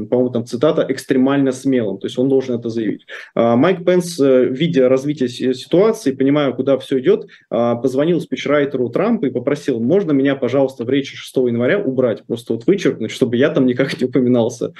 по-моему, 0.09 0.29
там 0.29 0.45
цитата, 0.45 0.85
экстремально 0.87 1.51
смелым, 1.51 1.97
то 1.97 2.07
есть 2.07 2.17
он 2.17 2.29
должен 2.29 2.55
это 2.59 2.69
заявить. 2.69 3.05
А 3.33 3.55
Майк 3.55 3.85
Пенс, 3.85 4.19
э, 4.19 4.45
видя 4.45 4.89
развитие 4.89 5.29
ситуации, 5.29 6.11
понимая, 6.11 6.51
куда 6.51 6.77
все 6.77 6.99
идет, 6.99 7.27
а, 7.49 7.75
позвонил 7.75 8.19
спичрайтеру 8.21 8.89
Трампа 8.89 9.27
и 9.27 9.31
попросил, 9.31 9.79
можно 9.79 10.11
меня, 10.11 10.35
пожалуйста, 10.35 10.83
в 10.83 10.89
речи 10.89 11.15
6 11.15 11.47
января 11.47 11.79
убрать, 11.79 12.23
просто 12.25 12.53
вот 12.53 12.67
вычеркнуть, 12.67 13.11
чтобы 13.11 13.37
я 13.37 13.49
там 13.49 13.65
никак 13.65 13.99
не 13.99 14.07
упоминался. 14.07 14.73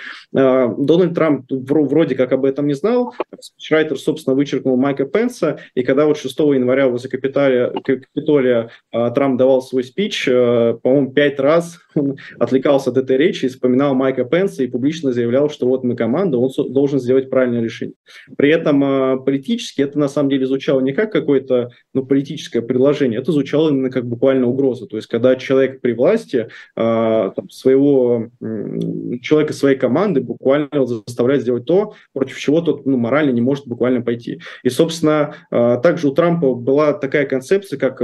Дональд 0.68 1.14
Трамп 1.14 1.46
вроде 1.50 2.16
как 2.16 2.32
об 2.32 2.46
этом 2.46 2.68
не 2.68 2.74
знал. 2.74 3.14
Спичрайтер, 3.40 3.98
собственно, 3.98 4.36
вычеркнул 4.36 4.78
Майка 4.78 5.06
Пенса, 5.06 5.60
и 5.76 5.84
когда 5.84 6.06
вот 6.06 6.18
6 6.18 6.40
января 6.40 6.88
возле 6.88 7.10
Капитолия, 7.10 7.72
Капитолия 7.84 8.72
а, 8.92 9.12
Трамп 9.12 9.38
давал 9.38 9.62
свой 9.62 9.84
спич, 9.84 10.28
а, 10.30 10.74
по-моему, 10.74 11.12
пять 11.12 11.40
раз 11.40 11.80
отвлекался 12.40 12.92
от 12.92 12.98
этой 12.98 13.18
речи 13.18 13.46
и 13.46 13.50
вспоминал 13.50 13.96
Майка 13.96 14.24
Пенса 14.24 14.64
и 14.64 14.68
публично 14.68 15.12
заявлял, 15.12 15.50
что 15.50 15.68
вот 15.68 15.84
мы 15.84 15.96
команда, 15.96 16.38
он 16.38 16.50
должен 16.70 17.00
сделать 17.00 17.30
правильное 17.30 17.62
решение. 17.62 17.96
При 18.38 18.50
этом 18.50 18.84
а, 18.84 19.18
политически 19.18 19.82
это 19.82 19.98
на 20.00 20.08
самом 20.08 20.30
деле 20.30 20.46
звучало 20.46 20.82
не 20.82 20.94
как 20.94 21.12
какое-то 21.12 21.72
ну, 21.94 22.06
политическое 22.06 22.62
предложение, 22.62 23.20
это 23.20 23.32
звучало 23.32 23.70
именно 23.70 23.90
как 23.90 24.06
буквально 24.06 24.48
угроза. 24.48 24.86
То 24.86 24.98
есть 24.98 25.08
когда 25.08 25.36
человек 25.36 25.82
при 25.82 25.94
власти, 25.94 26.48
там, 26.76 27.50
своего 27.50 28.30
человека 29.22 29.54
своей 29.54 29.78
команды 29.78 30.22
буквально 30.22 30.86
заставляет 30.86 31.42
сделать 31.42 31.66
то, 31.66 31.94
против 32.14 32.38
чего 32.38 32.62
тот 32.62 32.86
ну, 32.86 32.98
морально 32.98 33.32
не 33.32 33.42
может 33.42 33.68
буквально 33.68 34.02
пойти. 34.02 34.40
И, 34.64 34.70
собственно, 34.70 35.36
также 35.50 36.08
у 36.08 36.12
Трампа 36.12 36.54
была 36.54 36.94
такая 36.94 37.26
концепция, 37.26 37.78
как 37.78 38.00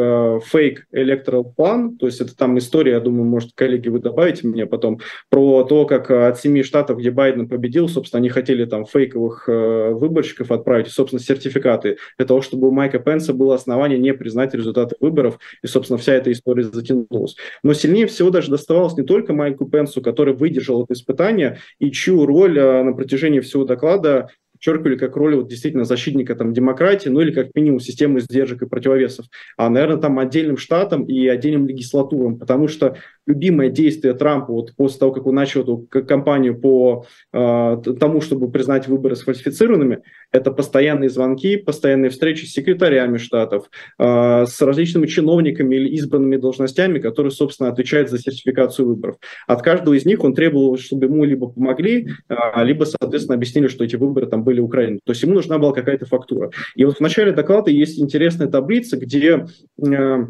фейк 0.46 0.86
plan, 0.94 1.96
то 1.98 2.06
есть 2.06 2.22
это 2.22 2.36
там 2.36 2.58
история, 2.58 2.94
я 2.94 3.00
думаю, 3.00 3.26
может, 3.26 3.52
коллеги, 3.56 3.75
вы 3.84 4.00
добавите 4.00 4.48
мне 4.48 4.66
потом, 4.66 5.00
про 5.30 5.64
то, 5.64 5.86
как 5.86 6.12
от 6.12 6.40
семи 6.40 6.64
штатов, 6.64 6.98
где 6.98 7.12
Байден 7.12 7.48
победил, 7.48 7.88
собственно, 7.88 8.20
они 8.20 8.30
хотели 8.30 8.66
там 8.66 8.86
фейковых 8.86 9.48
выборщиков 9.48 10.52
отправить, 10.52 10.88
собственно, 10.88 11.22
сертификаты 11.22 11.98
для 12.18 12.26
того, 12.26 12.42
чтобы 12.42 12.68
у 12.68 12.72
Майка 12.72 13.00
Пенса 13.00 13.34
было 13.34 13.56
основание 13.56 14.00
не 14.00 14.14
признать 14.14 14.54
результаты 14.54 14.96
выборов, 15.00 15.40
и, 15.64 15.68
собственно, 15.68 15.98
вся 15.98 16.14
эта 16.14 16.32
история 16.32 16.64
затянулась. 16.64 17.36
Но 17.64 17.74
сильнее 17.74 18.08
всего 18.08 18.30
даже 18.30 18.50
доставалось 18.50 18.98
не 18.98 19.04
только 19.04 19.34
Майку 19.34 19.66
Пенсу, 19.66 20.02
который 20.02 20.34
выдержал 20.34 20.84
это 20.84 20.94
испытание, 20.94 21.60
и 21.80 21.92
чью 21.92 22.26
роль 22.26 22.60
а, 22.60 22.84
на 22.84 22.94
протяжении 22.94 23.40
всего 23.40 23.66
доклада 23.66 24.30
подчеркивали 24.54 24.98
как 24.98 25.16
роль 25.16 25.36
вот, 25.36 25.50
действительно 25.50 25.84
защитника 25.84 26.36
там, 26.36 26.54
демократии, 26.54 27.10
ну 27.10 27.20
или 27.22 27.32
как 27.32 27.50
минимум 27.56 27.80
системы 27.80 28.22
сдержек 28.22 28.62
и 28.62 28.68
противовесов, 28.68 29.26
а, 29.58 29.70
наверное, 29.70 29.98
там 29.98 30.18
отдельным 30.18 30.58
штатам 30.58 31.04
и 31.06 31.28
отдельным 31.28 31.68
легислатурам, 31.68 32.40
потому 32.40 32.68
что 32.68 32.98
любимое 33.26 33.70
действие 33.70 34.14
Трампа 34.14 34.54
вот 34.54 34.76
после 34.76 35.00
того, 35.00 35.12
как 35.12 35.26
он 35.26 35.36
начал 35.36 35.62
эту 35.62 35.78
кампанию 35.78 36.60
по 36.60 37.06
э, 37.34 37.78
тому, 38.00 38.22
чтобы 38.22 38.52
признать 38.52 38.88
выборы 38.88 39.16
сфальсифицированными, 39.16 40.02
это 40.32 40.52
постоянные 40.52 41.10
звонки, 41.10 41.58
постоянные 41.58 42.10
встречи 42.10 42.46
с 42.46 42.52
секретарями 42.52 43.18
штатов, 43.18 43.70
э, 43.98 44.46
с 44.46 44.62
различными 44.62 45.08
чиновниками 45.08 45.76
или 45.76 45.90
избранными 45.90 46.38
должностями, 46.38 47.00
которые, 47.00 47.32
собственно, 47.32 47.70
отвечают 47.70 48.10
за 48.10 48.20
сертификацию 48.20 48.88
выборов. 48.88 49.18
От 49.48 49.62
каждого 49.62 49.94
из 49.94 50.06
них 50.06 50.24
он 50.24 50.34
требовал, 50.34 50.78
чтобы 50.78 51.06
ему 51.06 51.24
либо 51.24 51.48
помогли, 51.48 52.10
э, 52.30 52.36
либо, 52.64 52.84
соответственно, 52.84 53.36
объяснили, 53.36 53.68
что 53.68 53.84
эти 53.84 53.96
выборы 53.96 54.28
там 54.28 54.44
были 54.44 54.60
украинены. 54.60 55.00
То 55.04 55.12
есть 55.12 55.24
ему 55.24 55.34
нужна 55.34 55.58
была 55.58 55.74
какая-то 55.74 56.06
фактура. 56.06 56.52
И 56.76 56.86
вот 56.86 56.98
в 56.98 57.00
начале 57.02 57.32
доклада 57.32 57.72
есть 57.72 58.00
интересная 58.00 58.48
таблица, 58.48 58.98
где 58.98 59.46
э, 59.84 60.26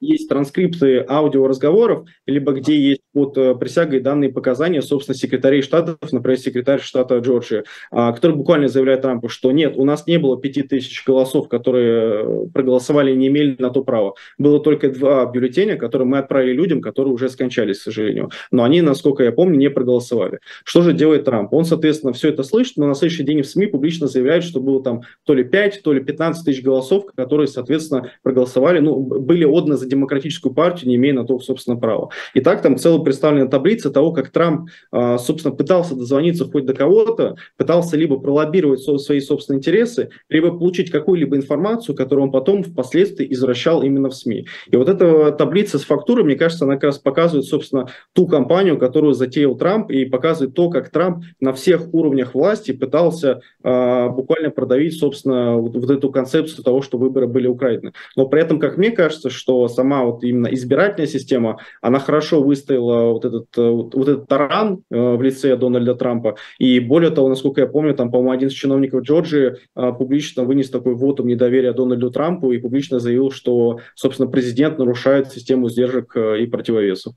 есть 0.00 0.28
транскрипты 0.28 1.04
аудиоразговоров, 1.08 2.06
либо 2.26 2.52
где 2.52 2.78
есть 2.78 3.02
под 3.12 3.36
э, 3.36 3.54
присягой 3.54 4.00
данные 4.00 4.30
показания, 4.30 4.82
собственно, 4.82 5.16
секретарей 5.16 5.62
штатов, 5.62 5.96
например, 6.10 6.38
секретарь 6.38 6.80
штата 6.80 7.18
Джорджия, 7.18 7.64
а, 7.90 8.12
который 8.12 8.36
буквально 8.36 8.68
заявляет 8.68 9.02
Трампу, 9.02 9.28
что 9.28 9.52
нет, 9.52 9.74
у 9.76 9.84
нас 9.84 10.06
не 10.06 10.18
было 10.18 10.40
пяти 10.40 10.62
тысяч 10.62 11.04
голосов, 11.06 11.48
которые 11.48 12.24
э, 12.24 12.46
проголосовали 12.52 13.14
не 13.14 13.28
имели 13.28 13.56
на 13.58 13.70
то 13.70 13.84
право. 13.84 14.14
Было 14.38 14.60
только 14.60 14.90
два 14.90 15.26
бюллетеня, 15.26 15.76
которые 15.76 16.08
мы 16.08 16.18
отправили 16.18 16.52
людям, 16.52 16.80
которые 16.80 17.12
уже 17.12 17.28
скончались, 17.28 17.80
к 17.80 17.82
сожалению. 17.82 18.30
Но 18.50 18.64
они, 18.64 18.80
насколько 18.80 19.22
я 19.22 19.32
помню, 19.32 19.58
не 19.58 19.70
проголосовали. 19.70 20.40
Что 20.64 20.82
же 20.82 20.92
делает 20.92 21.24
Трамп? 21.24 21.52
Он, 21.52 21.64
соответственно, 21.64 22.12
все 22.12 22.30
это 22.30 22.42
слышит, 22.42 22.76
но 22.76 22.86
на 22.86 22.94
следующий 22.94 23.24
день 23.24 23.42
в 23.42 23.46
СМИ 23.46 23.66
публично 23.66 24.06
заявляет, 24.06 24.44
что 24.44 24.60
было 24.60 24.82
там 24.82 25.02
то 25.24 25.34
ли 25.34 25.44
5, 25.44 25.82
то 25.82 25.92
ли 25.92 26.02
15 26.02 26.44
тысяч 26.44 26.62
голосов, 26.62 27.04
которые, 27.14 27.48
соответственно, 27.48 28.10
проголосовали, 28.22 28.78
ну, 28.78 28.96
были 28.96 29.44
отданы 29.44 29.76
за 29.76 29.89
демократическую 29.90 30.54
партию, 30.54 30.88
не 30.88 30.96
имея 30.96 31.14
на 31.14 31.24
то, 31.24 31.38
собственно, 31.38 31.76
права. 31.76 32.08
И 32.34 32.40
так 32.40 32.62
там 32.62 32.78
целая 32.78 33.00
представлена 33.00 33.46
таблица 33.46 33.90
того, 33.90 34.12
как 34.12 34.30
Трамп, 34.30 34.70
а, 34.90 35.18
собственно, 35.18 35.54
пытался 35.54 35.94
дозвониться 35.94 36.46
хоть 36.46 36.64
до 36.64 36.74
кого-то, 36.74 37.36
пытался 37.56 37.96
либо 37.96 38.18
пролоббировать 38.18 38.80
свои 38.80 39.20
собственные 39.20 39.58
интересы, 39.58 40.10
либо 40.28 40.56
получить 40.56 40.90
какую-либо 40.90 41.36
информацию, 41.36 41.94
которую 41.94 42.26
он 42.26 42.32
потом 42.32 42.62
впоследствии 42.62 43.26
извращал 43.30 43.82
именно 43.82 44.08
в 44.08 44.14
СМИ. 44.14 44.46
И 44.70 44.76
вот 44.76 44.88
эта 44.88 45.32
таблица 45.32 45.78
с 45.78 45.82
фактурой, 45.82 46.24
мне 46.24 46.36
кажется, 46.36 46.64
она 46.64 46.74
как 46.74 46.84
раз 46.84 46.98
показывает, 46.98 47.46
собственно, 47.46 47.88
ту 48.12 48.26
кампанию, 48.26 48.78
которую 48.78 49.14
затеял 49.14 49.56
Трамп, 49.56 49.90
и 49.90 50.04
показывает 50.04 50.54
то, 50.54 50.70
как 50.70 50.90
Трамп 50.90 51.24
на 51.40 51.52
всех 51.52 51.92
уровнях 51.92 52.34
власти 52.34 52.72
пытался 52.72 53.40
э, 53.62 54.08
буквально 54.08 54.50
продавить, 54.50 54.98
собственно, 54.98 55.56
вот, 55.56 55.76
вот 55.76 55.90
эту 55.90 56.10
концепцию 56.10 56.64
того, 56.64 56.82
что 56.82 56.98
выборы 56.98 57.26
были 57.26 57.46
украдены. 57.46 57.92
Но 58.16 58.26
при 58.26 58.40
этом, 58.40 58.58
как 58.58 58.76
мне 58.76 58.90
кажется, 58.90 59.30
что 59.30 59.68
сама 59.80 60.04
вот 60.04 60.24
именно 60.24 60.48
избирательная 60.48 61.06
система, 61.06 61.58
она 61.80 61.98
хорошо 61.98 62.42
выстояла 62.42 63.12
вот 63.12 63.24
этот, 63.24 63.46
э, 63.56 63.70
вот 63.70 64.08
этот 64.08 64.28
таран 64.28 64.82
э, 64.90 65.16
в 65.16 65.22
лице 65.22 65.56
Дональда 65.56 65.94
Трампа. 65.94 66.36
И 66.58 66.80
более 66.80 67.10
того, 67.10 67.28
насколько 67.28 67.62
я 67.62 67.66
помню, 67.66 67.94
там, 67.94 68.10
по-моему, 68.10 68.32
один 68.32 68.48
из 68.48 68.52
чиновников 68.52 69.02
Джорджии 69.02 69.54
э, 69.76 69.92
публично 69.92 70.44
вынес 70.44 70.70
такой 70.70 70.94
вотум 70.94 71.28
недоверия 71.28 71.72
Дональду 71.72 72.10
Трампу 72.10 72.52
и 72.52 72.58
публично 72.58 72.98
заявил, 72.98 73.30
что, 73.30 73.78
собственно, 73.94 74.30
президент 74.30 74.78
нарушает 74.78 75.32
систему 75.32 75.70
сдержек 75.70 76.16
и 76.16 76.46
противовесов. 76.46 77.14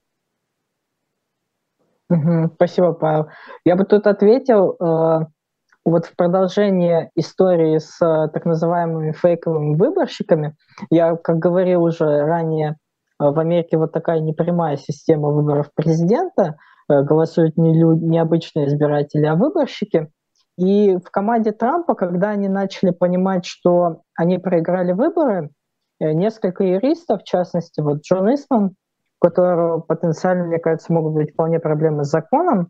Спасибо, 2.56 2.94
Павел. 2.94 3.28
Я 3.66 3.76
бы 3.76 3.86
тут 3.86 4.08
ответил, 4.08 4.78
вот 5.86 6.06
в 6.06 6.16
продолжение 6.16 7.12
истории 7.16 7.78
с 7.78 8.02
э, 8.02 8.30
так 8.30 8.46
называемыми 8.46 9.12
фейковыми 9.12 9.76
выборщиками, 9.76 10.56
я, 10.90 11.16
как 11.16 11.40
говорил 11.40 11.84
уже 11.84 12.06
ранее, 12.06 12.78
э, 13.20 13.26
в 13.26 13.38
Америке 13.38 13.78
вот 13.78 13.92
такая 13.92 14.20
непрямая 14.20 14.78
система 14.78 15.30
выборов 15.30 15.70
президента, 15.76 16.56
э, 16.90 17.02
голосуют 17.04 17.58
не, 17.58 17.78
люди, 17.78 18.04
не 18.04 18.20
обычные 18.20 18.68
избиратели, 18.68 19.26
а 19.26 19.36
выборщики. 19.36 20.10
И 20.58 20.98
в 20.98 21.10
команде 21.12 21.52
Трампа, 21.52 21.96
когда 21.96 22.30
они 22.30 22.48
начали 22.48 22.92
понимать, 22.92 23.46
что 23.46 24.02
они 24.16 24.38
проиграли 24.38 24.94
выборы, 24.94 25.50
несколько 26.00 26.64
юристов, 26.64 27.22
в 27.22 27.26
частности, 27.26 27.82
вот 27.82 28.02
Джон 28.02 28.34
Исман, 28.34 28.66
у 28.66 29.28
которого 29.28 29.80
потенциально, 29.80 30.46
мне 30.46 30.60
кажется, 30.60 30.94
могут 30.94 31.14
быть 31.14 31.32
вполне 31.32 31.60
проблемы 31.60 32.04
с 32.04 32.10
законом, 32.10 32.70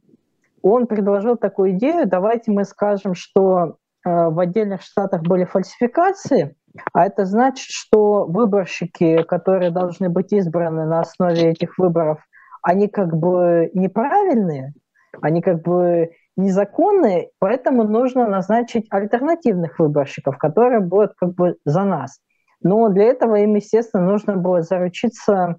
он 0.64 0.88
предложил 0.88 1.36
такую 1.36 1.72
идею, 1.74 2.08
давайте 2.08 2.52
мы 2.52 2.64
скажем, 2.64 3.14
что 3.14 3.76
э, 4.06 4.10
в 4.10 4.40
отдельных 4.40 4.82
штатах 4.82 5.22
были 5.22 5.44
фальсификации, 5.44 6.56
а 6.94 7.06
это 7.06 7.26
значит, 7.26 7.68
что 7.70 8.26
выборщики, 8.26 9.22
которые 9.24 9.72
должны 9.72 10.10
быть 10.10 10.32
избраны 10.32 10.86
на 10.86 11.02
основе 11.02 11.52
этих 11.52 11.78
выборов, 11.78 12.20
они 12.64 12.88
как 12.88 13.16
бы 13.16 13.70
неправильные, 13.74 14.74
они 15.22 15.42
как 15.42 15.62
бы 15.62 16.12
незаконные, 16.38 17.30
поэтому 17.40 17.84
нужно 17.84 18.28
назначить 18.28 18.88
альтернативных 18.90 19.78
выборщиков, 19.78 20.38
которые 20.38 20.80
будут 20.80 21.14
как 21.16 21.36
бы 21.36 21.58
за 21.66 21.84
нас. 21.84 22.20
Но 22.62 22.88
для 22.88 23.04
этого 23.04 23.36
им, 23.36 23.56
естественно, 23.56 24.06
нужно 24.06 24.38
было 24.38 24.62
заручиться 24.62 25.58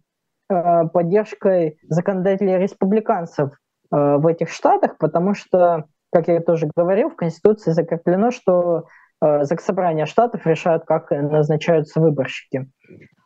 э, 0.49 0.85
поддержкой 0.89 1.77
законодателей 1.89 2.57
республиканцев 2.57 3.51
в 3.95 4.27
этих 4.27 4.51
штатах, 4.51 4.99
потому 4.99 5.35
что, 5.35 5.85
как 6.13 6.27
я 6.29 6.41
тоже 6.41 6.69
говорил, 6.75 7.11
в 7.11 7.17
Конституции 7.17 7.71
закреплено, 7.71 8.33
что 8.33 8.87
э, 9.23 9.45
Заксобрание 9.45 10.07
штатов 10.07 10.47
решают, 10.47 10.85
как 10.85 11.11
назначаются 11.11 12.01
выборщики. 12.01 12.67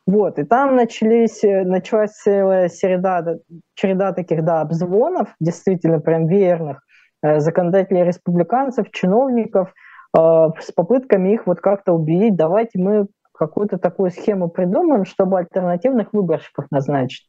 Вот, 0.07 0.39
и 0.39 0.45
там 0.45 0.77
начались, 0.77 1.43
э, 1.43 1.65
началась 1.65 2.13
целая 2.13 2.69
череда, 2.69 3.37
череда 3.75 4.13
таких, 4.13 4.45
да, 4.45 4.61
обзвонов, 4.61 5.29
действительно 5.41 6.01
прям 6.01 6.27
верных, 6.27 6.83
законодателей 7.23 8.05
республиканцев, 8.05 8.91
чиновников, 8.93 9.73
с 10.15 10.73
попытками 10.75 11.35
их 11.35 11.47
вот 11.47 11.61
как-то 11.61 11.93
убедить, 11.93 12.37
давайте 12.37 12.79
мы 12.79 13.07
какую-то 13.39 13.79
такую 13.79 14.11
схему 14.11 14.49
придумаем, 14.49 15.05
чтобы 15.05 15.39
альтернативных 15.39 16.13
выборщиков 16.13 16.67
назначить. 16.71 17.29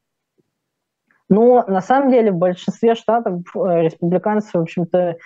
Но 1.30 1.64
на 1.68 1.82
самом 1.82 2.10
деле 2.12 2.32
в 2.32 2.38
большинстве 2.38 2.96
штатов 2.96 3.42
э, 3.56 3.82
республиканцы, 3.84 4.58
в 4.58 4.62
общем-то, 4.62 5.18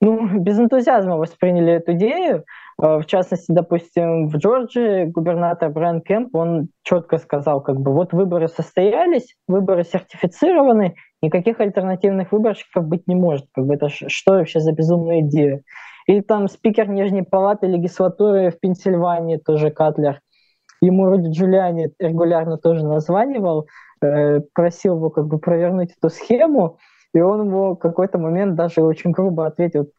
ну, 0.00 0.28
без 0.38 0.58
энтузиазма 0.58 1.16
восприняли 1.16 1.74
эту 1.74 1.92
идею. 1.94 2.44
Э, 2.80 2.98
в 2.98 3.06
частности, 3.06 3.50
допустим, 3.50 4.28
в 4.28 4.36
Джорджии 4.36 5.06
губернатор 5.06 5.70
Брайан 5.70 6.00
Кемп, 6.00 6.34
он 6.36 6.68
четко 6.82 7.18
сказал, 7.18 7.60
как 7.60 7.80
бы, 7.80 7.92
вот 7.92 8.12
выборы 8.12 8.48
состоялись, 8.48 9.34
выборы 9.48 9.84
сертифицированы, 9.84 10.94
никаких 11.22 11.60
альтернативных 11.60 12.30
выборщиков 12.30 12.86
быть 12.86 13.08
не 13.08 13.16
может. 13.16 13.46
Как 13.52 13.66
бы 13.66 13.74
это 13.74 13.88
что 13.88 14.32
вообще 14.32 14.60
за 14.60 14.72
безумная 14.72 15.20
идея? 15.20 15.62
Или 16.06 16.20
там 16.20 16.46
спикер 16.48 16.88
Нижней 16.88 17.22
палаты 17.22 17.66
легислатуры 17.66 18.50
в 18.50 18.60
Пенсильвании, 18.60 19.38
тоже 19.38 19.70
Катлер, 19.70 20.20
ему 20.80 21.06
Руди 21.06 21.30
Джулиани 21.30 21.90
регулярно 21.98 22.58
тоже 22.58 22.86
названивал, 22.86 23.66
просил 24.00 24.96
его 24.96 25.10
как 25.10 25.26
бы 25.26 25.38
провернуть 25.38 25.94
эту 25.96 26.10
схему, 26.10 26.78
и 27.14 27.20
он 27.20 27.46
ему 27.46 27.74
в 27.74 27.78
какой-то 27.78 28.18
момент 28.18 28.54
даже 28.54 28.82
очень 28.82 29.10
грубо 29.10 29.46
ответил, 29.46 29.90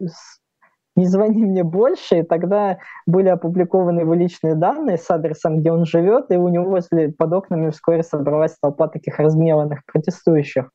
не 0.96 1.06
звони 1.06 1.46
мне 1.46 1.64
больше, 1.64 2.20
и 2.20 2.24
тогда 2.24 2.80
были 3.06 3.30
опубликованы 3.30 4.02
его 4.02 4.16
личные 4.16 4.56
данные 4.56 4.98
с 4.98 5.10
адресом, 5.10 5.60
где 5.60 5.72
он 5.72 5.86
живет, 5.86 6.32
и 6.32 6.38
у 6.38 6.48
него 6.48 6.66
возле, 6.66 7.10
под 7.10 7.34
окнами 7.34 7.70
вскоре 7.70 8.02
собралась 8.04 8.58
толпа 8.60 8.88
таких 8.88 9.20
разгневанных 9.20 9.82
протестующих. 9.86 10.72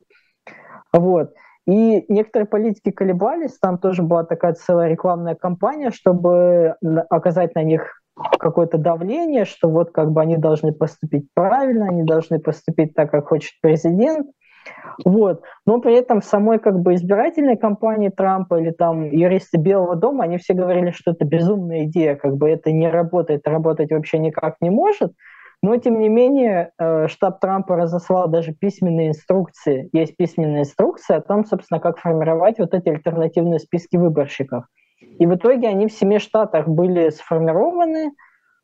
Вот. 0.93 1.33
И 1.67 2.05
некоторые 2.07 2.47
политики 2.47 2.91
колебались, 2.91 3.57
там 3.59 3.77
тоже 3.77 4.01
была 4.03 4.23
такая 4.23 4.53
целая 4.53 4.89
рекламная 4.89 5.35
кампания, 5.35 5.91
чтобы 5.91 6.75
оказать 7.09 7.55
на 7.55 7.63
них 7.63 8.01
какое-то 8.39 8.77
давление, 8.77 9.45
что 9.45 9.69
вот 9.69 9.91
как 9.91 10.11
бы 10.11 10.21
они 10.21 10.37
должны 10.37 10.73
поступить 10.73 11.27
правильно, 11.33 11.87
они 11.87 12.03
должны 12.03 12.39
поступить 12.39 12.93
так, 12.93 13.11
как 13.11 13.27
хочет 13.27 13.53
президент. 13.61 14.27
Вот. 15.03 15.41
Но 15.65 15.81
при 15.81 15.95
этом 15.95 16.21
в 16.21 16.25
самой 16.25 16.59
как 16.59 16.79
бы 16.79 16.95
избирательной 16.95 17.57
кампании 17.57 18.09
Трампа 18.09 18.59
или 18.59 18.71
там 18.71 19.03
юристы 19.09 19.57
Белого 19.57 19.95
дома, 19.95 20.25
они 20.25 20.37
все 20.37 20.53
говорили, 20.53 20.91
что 20.91 21.11
это 21.11 21.25
безумная 21.25 21.85
идея, 21.85 22.15
как 22.15 22.37
бы 22.37 22.49
это 22.49 22.71
не 22.71 22.89
работает, 22.89 23.47
работать 23.47 23.91
вообще 23.91 24.19
никак 24.19 24.57
не 24.61 24.69
может. 24.69 25.13
Но, 25.61 25.77
тем 25.77 25.99
не 25.99 26.09
менее, 26.09 26.71
э, 26.77 27.07
штаб 27.07 27.39
Трампа 27.39 27.77
разослал 27.77 28.27
даже 28.27 28.53
письменные 28.53 29.07
инструкции. 29.07 29.89
Есть 29.93 30.17
письменные 30.17 30.63
инструкции 30.63 31.15
о 31.15 31.21
том, 31.21 31.45
собственно, 31.45 31.79
как 31.79 31.99
формировать 31.99 32.59
вот 32.59 32.73
эти 32.73 32.89
альтернативные 32.89 33.59
списки 33.59 33.95
выборщиков. 33.95 34.65
И 35.19 35.25
в 35.25 35.35
итоге 35.35 35.67
они 35.67 35.87
в 35.87 35.93
семи 35.93 36.19
штатах 36.19 36.67
были 36.67 37.09
сформированы, 37.09 38.13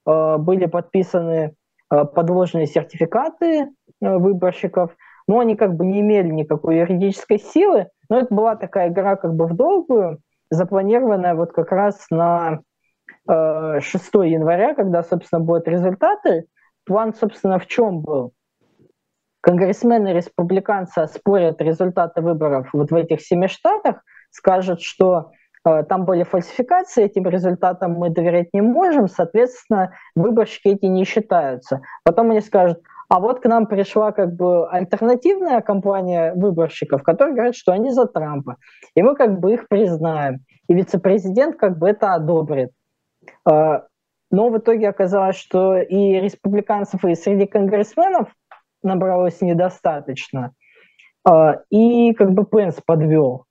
э, 0.06 0.38
были 0.38 0.66
подписаны 0.66 1.54
э, 1.92 2.06
подложные 2.06 2.68
сертификаты 2.68 3.70
выборщиков, 4.02 4.96
но 5.28 5.40
они 5.40 5.56
как 5.56 5.76
бы 5.76 5.86
не 5.86 6.00
имели 6.02 6.30
никакой 6.30 6.78
юридической 6.78 7.40
силы. 7.40 7.88
Но 8.10 8.20
это 8.20 8.34
была 8.34 8.56
такая 8.56 8.90
игра 8.90 9.16
как 9.16 9.36
бы 9.36 9.46
в 9.46 9.56
долгую, 9.56 10.20
запланированная 10.50 11.36
вот 11.36 11.52
как 11.52 11.72
раз 11.72 12.06
на 12.10 12.62
6 13.28 13.92
января, 14.24 14.74
когда, 14.74 15.04
собственно, 15.04 15.40
будут 15.42 15.68
результаты 15.68 16.46
план, 16.90 17.14
собственно, 17.14 17.60
в 17.60 17.68
чем 17.68 18.02
был? 18.02 18.34
Конгрессмены 19.42 20.10
республиканцы 20.10 21.08
спорят 21.08 21.62
результаты 21.62 22.22
выборов 22.22 22.70
вот 22.74 22.92
в 22.92 22.96
этих 22.96 23.22
семи 23.22 23.48
штатах, 23.48 24.02
скажут, 24.32 24.82
что 24.82 25.32
э, 25.32 25.39
там 25.64 26.06
были 26.06 26.24
фальсификации, 26.24 27.04
этим 27.04 27.28
результатам 27.28 27.94
мы 27.94 28.10
доверять 28.10 28.50
не 28.54 28.62
можем, 28.62 29.08
соответственно, 29.08 29.94
выборщики 30.16 30.70
эти 30.70 30.86
не 30.86 31.04
считаются. 31.04 31.82
Потом 32.04 32.32
они 32.32 32.42
скажут, 32.42 32.80
а 33.10 33.20
вот 33.20 33.40
к 33.40 33.46
нам 33.46 33.66
пришла 33.66 34.12
как 34.12 34.36
бы 34.36 34.70
альтернативная 34.70 35.62
компания 35.62 36.34
выборщиков, 36.36 37.02
которые 37.04 37.34
говорят, 37.34 37.56
что 37.56 37.72
они 37.72 37.92
за 37.92 38.06
Трампа. 38.06 38.58
И 38.96 39.02
мы 39.02 39.16
как 39.16 39.40
бы 39.40 39.54
их 39.54 39.68
признаем. 39.68 40.46
И 40.68 40.74
вице-президент 40.76 41.58
как 41.58 41.80
бы 41.80 41.90
это 41.90 42.14
одобрит. 42.14 42.70
Э, 43.50 43.82
но 44.32 44.50
в 44.50 44.58
итоге 44.60 44.90
оказалось, 44.90 45.38
что 45.38 45.78
и 45.78 46.20
республиканцев, 46.20 47.04
и 47.04 47.16
среди 47.16 47.48
конгрессменов 47.48 48.30
набралось 48.84 49.42
недостаточно. 49.42 50.54
А, 51.28 51.62
и 51.70 52.14
как 52.14 52.32
бы 52.32 52.46
Пенс 52.46 52.80
подвел. 52.86 53.46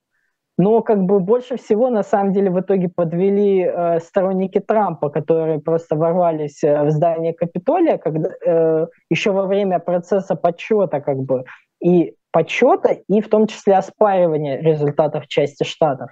Но 0.59 0.81
как 0.81 1.05
бы 1.05 1.21
больше 1.21 1.55
всего 1.55 1.89
на 1.89 2.03
самом 2.03 2.33
деле 2.33 2.51
в 2.51 2.59
итоге 2.59 2.89
подвели 2.89 3.61
э, 3.61 3.99
сторонники 4.01 4.59
Трампа, 4.59 5.09
которые 5.09 5.61
просто 5.61 5.95
ворвались 5.95 6.61
э, 6.65 6.83
в 6.83 6.91
здание 6.91 7.33
Капитолия, 7.33 7.97
когда 7.97 8.29
э, 8.45 8.87
еще 9.09 9.31
во 9.31 9.45
время 9.45 9.79
процесса 9.79 10.35
подсчета 10.35 10.99
как 10.99 11.17
бы 11.19 11.45
и 11.81 12.13
подсчета, 12.31 12.97
и 13.07 13.21
в 13.21 13.29
том 13.29 13.47
числе 13.47 13.77
оспаривания 13.77 14.59
результатов 14.59 15.29
части 15.29 15.63
штатов. 15.63 16.11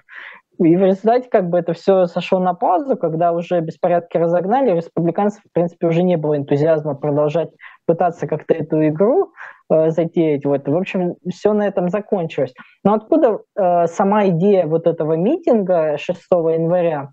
И 0.58 0.76
в 0.76 0.82
результате 0.82 1.28
как 1.30 1.48
бы 1.50 1.58
это 1.58 1.72
все 1.72 2.06
сошло 2.06 2.40
на 2.40 2.52
паузу, 2.52 2.96
когда 2.96 3.32
уже 3.32 3.60
беспорядки 3.60 4.16
разогнали, 4.16 4.74
республиканцев, 4.74 5.42
в 5.44 5.52
принципе, 5.52 5.86
уже 5.86 6.02
не 6.02 6.16
было 6.16 6.36
энтузиазма 6.36 6.94
продолжать 6.94 7.50
пытаться 7.86 8.26
как-то 8.26 8.54
эту 8.54 8.88
игру 8.88 9.32
э, 9.70 9.90
затеять. 9.90 10.44
Вот. 10.44 10.66
В 10.66 10.76
общем, 10.76 11.14
все 11.30 11.52
на 11.52 11.66
этом 11.66 11.90
закончилось. 11.90 12.54
Но 12.82 12.94
откуда 12.94 13.38
э, 13.56 13.86
сама 13.86 14.26
идея 14.28 14.66
вот 14.66 14.88
этого 14.88 15.12
митинга 15.12 15.96
6 15.96 16.20
января? 16.30 17.10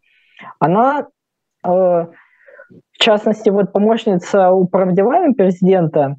Она, 0.59 1.07
э, 1.63 1.67
в 1.69 2.07
частности, 2.97 3.49
вот 3.49 3.71
помощница 3.71 4.51
управдевания 4.51 5.33
президента 5.33 6.15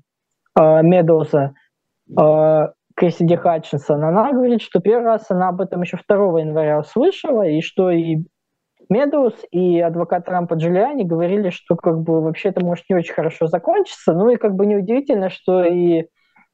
э, 0.57 0.83
Медоуза, 0.83 1.55
э, 2.17 2.69
Кэссиди 2.97 3.37
Хатчинсон, 3.37 4.03
она 4.03 4.33
говорит, 4.33 4.63
что 4.63 4.81
первый 4.81 5.05
раз 5.05 5.27
она 5.29 5.49
об 5.51 5.61
этом 5.61 5.83
еще 5.83 5.99
2 6.09 6.41
января 6.41 6.81
услышала, 6.81 7.47
и 7.47 7.61
что 7.61 7.91
и 7.91 8.25
Медус, 8.89 9.35
и 9.51 9.81
адвокат 9.81 10.25
Трампа 10.25 10.55
Джулиани 10.55 11.05
говорили, 11.05 11.51
что 11.51 11.77
как 11.77 12.01
бы 12.01 12.23
вообще 12.23 12.51
это 12.51 12.65
может 12.65 12.85
не 12.89 12.97
очень 12.97 13.13
хорошо 13.13 13.49
закончиться. 13.49 14.13
Ну 14.15 14.31
и 14.31 14.37
как 14.37 14.55
бы 14.55 14.65
неудивительно, 14.65 15.29
что 15.29 15.63
и 15.65 16.07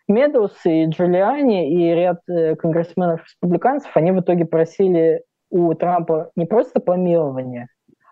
Медус, 0.09 0.52
и 0.64 0.87
Джулиани, 0.87 1.70
и 1.70 1.94
ряд 1.94 2.20
э, 2.28 2.57
конгрессменов-республиканцев, 2.57 3.96
они 3.96 4.11
в 4.11 4.20
итоге 4.20 4.44
просили 4.44 5.22
у 5.50 5.72
Трампа 5.74 6.31
не 6.35 6.46
просто 6.46 6.81
помилования, 6.81 7.68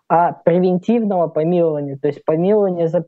а 0.09 0.33
превентивного 0.33 1.27
помилования, 1.27 1.99
то 2.01 2.07
есть 2.07 2.25
помилования 2.25 2.87
за 2.87 3.07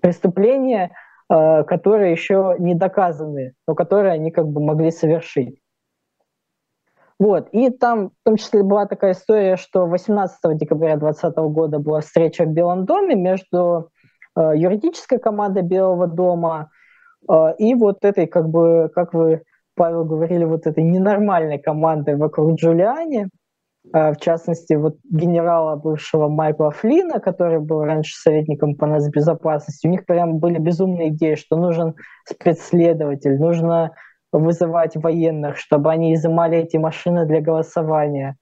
преступления, 0.00 0.92
Э, 0.92 1.05
которые 1.28 2.12
еще 2.12 2.54
не 2.58 2.74
доказаны, 2.74 3.54
но 3.66 3.74
которые 3.74 4.12
они 4.12 4.30
как 4.30 4.46
бы 4.46 4.60
могли 4.60 4.90
совершить. 4.90 5.60
Вот. 7.18 7.48
И 7.52 7.70
там 7.70 8.10
в 8.10 8.12
том 8.24 8.36
числе 8.36 8.62
была 8.62 8.86
такая 8.86 9.12
история, 9.12 9.56
что 9.56 9.86
18 9.86 10.56
декабря 10.56 10.96
2020 10.96 11.36
года 11.52 11.78
была 11.78 12.00
встреча 12.00 12.44
в 12.44 12.48
Белом 12.48 12.84
доме 12.84 13.14
между 13.14 13.90
э, 14.36 14.52
юридической 14.54 15.18
командой 15.18 15.62
Белого 15.62 16.06
дома 16.06 16.70
э, 17.28 17.54
и 17.58 17.74
вот 17.74 18.04
этой, 18.04 18.26
как 18.26 18.48
бы, 18.48 18.90
как 18.94 19.14
вы, 19.14 19.42
Павел, 19.74 20.04
говорили, 20.04 20.44
вот 20.44 20.66
этой 20.66 20.84
ненормальной 20.84 21.58
командой 21.58 22.16
вокруг 22.16 22.58
Джулиани. 22.58 23.28
А, 23.92 24.12
в 24.12 24.18
частности, 24.18 24.74
вот 24.74 24.96
генерала 25.04 25.76
бывшего 25.76 26.28
Майкла 26.28 26.70
Флина, 26.70 27.20
который 27.20 27.60
был 27.60 27.84
раньше 27.84 28.16
советником 28.16 28.74
по 28.74 28.86
безопасности, 28.86 29.86
у 29.86 29.90
них 29.90 30.06
прям 30.06 30.38
были 30.38 30.58
безумные 30.58 31.08
идеи, 31.08 31.34
что 31.34 31.56
нужен 31.56 31.94
спецследователь, 32.24 33.38
нужно 33.38 33.92
вызывать 34.32 34.96
военных, 34.96 35.56
чтобы 35.56 35.90
они 35.90 36.14
изымали 36.14 36.58
эти 36.58 36.76
машины 36.76 37.26
для 37.26 37.40
голосования. 37.40 38.36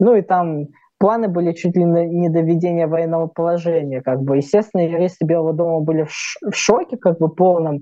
Ну 0.00 0.16
и 0.16 0.22
там 0.22 0.68
планы 0.98 1.28
были 1.28 1.52
чуть 1.52 1.76
ли 1.76 1.84
не 1.84 2.28
до 2.28 2.40
введения 2.40 2.86
военного 2.86 3.26
положения. 3.26 4.02
Как 4.02 4.22
бы. 4.22 4.38
Естественно, 4.38 4.82
юристы 4.82 5.24
Белого 5.24 5.52
дома 5.52 5.80
были 5.80 6.04
в 6.04 6.52
шоке 6.52 6.96
как 6.96 7.18
бы 7.18 7.28
полном. 7.28 7.80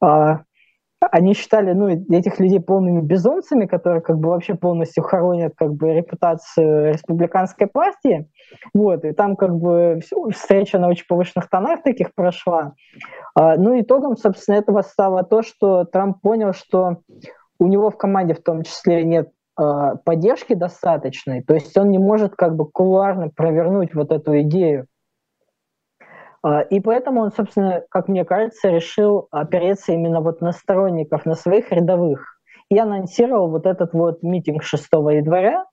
А, 0.00 0.40
они 1.10 1.34
считали 1.34 1.72
ну, 1.72 1.88
этих 1.88 2.38
людей 2.40 2.60
полными 2.60 3.00
безумцами, 3.00 3.66
которые 3.66 4.00
как 4.00 4.18
бы 4.18 4.30
вообще 4.30 4.54
полностью 4.54 5.02
хоронят 5.02 5.54
как 5.56 5.74
бы 5.74 5.92
репутацию 5.92 6.92
республиканской 6.92 7.66
партии. 7.66 8.30
Вот, 8.74 9.04
и 9.04 9.12
там 9.12 9.36
как 9.36 9.56
бы 9.56 10.00
встреча 10.32 10.78
на 10.78 10.88
очень 10.88 11.06
повышенных 11.06 11.48
тонах 11.48 11.82
таких 11.82 12.14
прошла. 12.14 12.74
А, 13.34 13.56
ну, 13.56 13.78
итогом, 13.80 14.16
собственно, 14.16 14.56
этого 14.56 14.82
стало 14.82 15.22
то, 15.22 15.42
что 15.42 15.84
Трамп 15.84 16.20
понял, 16.20 16.52
что 16.52 16.98
у 17.58 17.66
него 17.66 17.90
в 17.90 17.96
команде 17.96 18.34
в 18.34 18.42
том 18.42 18.62
числе 18.62 19.04
нет 19.04 19.30
а, 19.56 19.96
поддержки 19.96 20.54
достаточной, 20.54 21.42
то 21.42 21.54
есть 21.54 21.76
он 21.78 21.90
не 21.90 21.98
может 21.98 22.36
как 22.36 22.56
бы 22.56 22.68
кулуарно 22.70 23.30
провернуть 23.30 23.94
вот 23.94 24.12
эту 24.12 24.40
идею. 24.42 24.86
А, 26.46 26.60
и 26.60 26.78
поэтому 26.78 27.22
он, 27.22 27.32
собственно, 27.32 27.82
как 27.90 28.06
мне 28.06 28.24
кажется, 28.24 28.68
решил 28.68 29.26
опереться 29.32 29.90
именно 29.90 30.20
вот 30.20 30.40
на 30.40 30.52
сторонников, 30.52 31.26
на 31.26 31.34
своих 31.34 31.72
рядовых. 31.72 32.38
И 32.70 32.78
анонсировал 32.78 33.50
вот 33.50 33.66
этот 33.66 33.94
вот 33.94 34.22
митинг 34.22 34.62
6 34.62 34.84
января, 34.92 35.64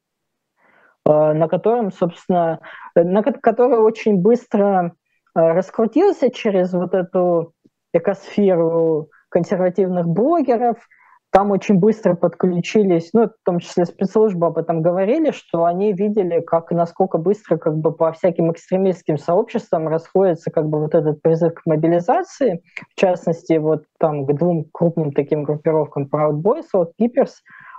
а, 1.06 1.36
на 1.36 1.48
котором, 1.48 1.92
собственно, 1.92 2.60
на 2.96 3.22
который 3.22 3.78
очень 3.78 4.18
быстро 4.20 4.96
а, 5.36 5.54
раскрутился 5.54 6.32
через 6.32 6.74
вот 6.74 6.96
эту 6.96 7.54
экосферу 7.94 9.10
консервативных 9.30 10.08
блогеров– 10.08 10.78
там 11.34 11.50
очень 11.50 11.80
быстро 11.80 12.14
подключились, 12.14 13.10
ну, 13.12 13.26
в 13.26 13.34
том 13.44 13.58
числе 13.58 13.86
спецслужбы 13.86 14.46
об 14.46 14.60
этом 14.60 14.84
говорили, 14.84 15.32
что 15.32 15.66
они 15.66 15.92
видели, 15.92 16.42
как 16.42 16.70
насколько 16.70 17.18
быстро 17.18 17.58
как 17.58 17.76
бы 17.76 17.92
по 17.92 18.12
всяким 18.12 18.52
экстремистским 18.52 19.18
сообществам 19.18 19.88
расходится 19.88 20.52
как 20.52 20.70
бы 20.70 20.80
вот 20.80 20.94
этот 20.94 21.24
призыв 21.24 21.56
к 21.56 21.66
мобилизации, 21.66 22.62
в 22.96 23.00
частности, 23.00 23.54
вот 23.58 23.86
там 23.98 24.28
к 24.28 24.34
двум 24.36 24.66
крупным 24.72 25.12
таким 25.12 25.42
группировкам 25.42 26.04
Proud 26.04 26.44
Boys, 26.44 26.68
вот 26.72 26.92
Keepers, 27.02 27.32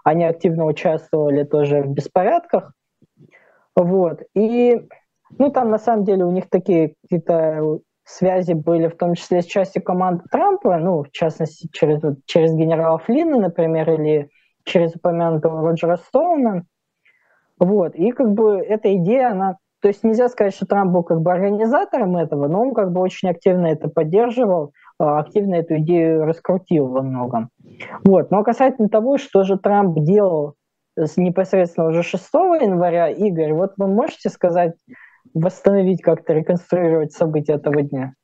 они 0.03 0.25
активно 0.25 0.65
участвовали 0.65 1.45
тоже 1.45 1.83
в 1.83 1.91
беспорядках, 1.91 2.73
вот, 3.77 4.23
и 4.35 4.85
ну, 5.39 5.51
там 5.53 5.71
на 5.71 5.79
самом 5.79 6.05
деле 6.05 6.25
у 6.25 6.33
них 6.33 6.51
такие 6.51 6.95
какие-то 7.03 7.79
связи 8.05 8.53
были 8.53 8.89
в 8.89 8.97
том 8.97 9.15
числе 9.15 9.43
с 9.43 9.47
частью 9.47 9.83
команды 9.83 10.25
Трампа, 10.31 10.77
ну, 10.79 11.03
в 11.03 11.11
частности, 11.11 11.69
через, 11.73 12.01
через 12.27 12.55
генерала 12.55 12.99
Флина, 12.99 13.39
например, 13.39 13.91
или 13.91 14.31
через 14.65 14.95
упомянутого 14.95 15.63
Роджера 15.63 15.97
Стоуна. 15.97 16.65
Вот. 17.59 17.95
И 17.95 18.11
как 18.13 18.33
бы 18.33 18.59
эта 18.59 18.95
идея, 18.97 19.31
она... 19.31 19.57
То 19.81 19.89
есть 19.89 20.03
нельзя 20.03 20.29
сказать, 20.29 20.55
что 20.55 20.67
Трамп 20.67 20.93
был 20.93 21.03
как 21.03 21.21
бы 21.21 21.31
организатором 21.31 22.17
этого, 22.17 22.49
но 22.49 22.63
он 22.63 22.75
как 22.75 22.91
бы 22.91 23.01
очень 23.01 23.29
активно 23.29 23.67
это 23.67 23.89
поддерживал, 23.89 24.73
а, 24.99 25.19
активно 25.19 25.57
эту 25.57 25.77
идею 25.77 26.25
раскрутил 26.25 26.89
во 26.89 27.03
многом. 27.03 27.51
Вот. 28.03 28.31
Но 28.31 28.43
касательно 28.43 28.89
того, 28.89 29.19
что 29.19 29.43
же 29.43 29.59
Трамп 29.59 29.99
делал 29.99 30.55
непосредственно 31.17 31.89
уже 31.89 32.03
6 32.03 32.25
января, 32.63 33.09
Игорь, 33.09 33.53
вот 33.53 33.73
вы 33.77 33.89
можете 33.89 34.31
сказать 34.31 34.75
восстановить 35.33 36.03
как-то, 36.03 36.35
реконструировать 36.35 37.13
события 37.13 37.55
этого 37.55 37.83
дня? 37.83 38.15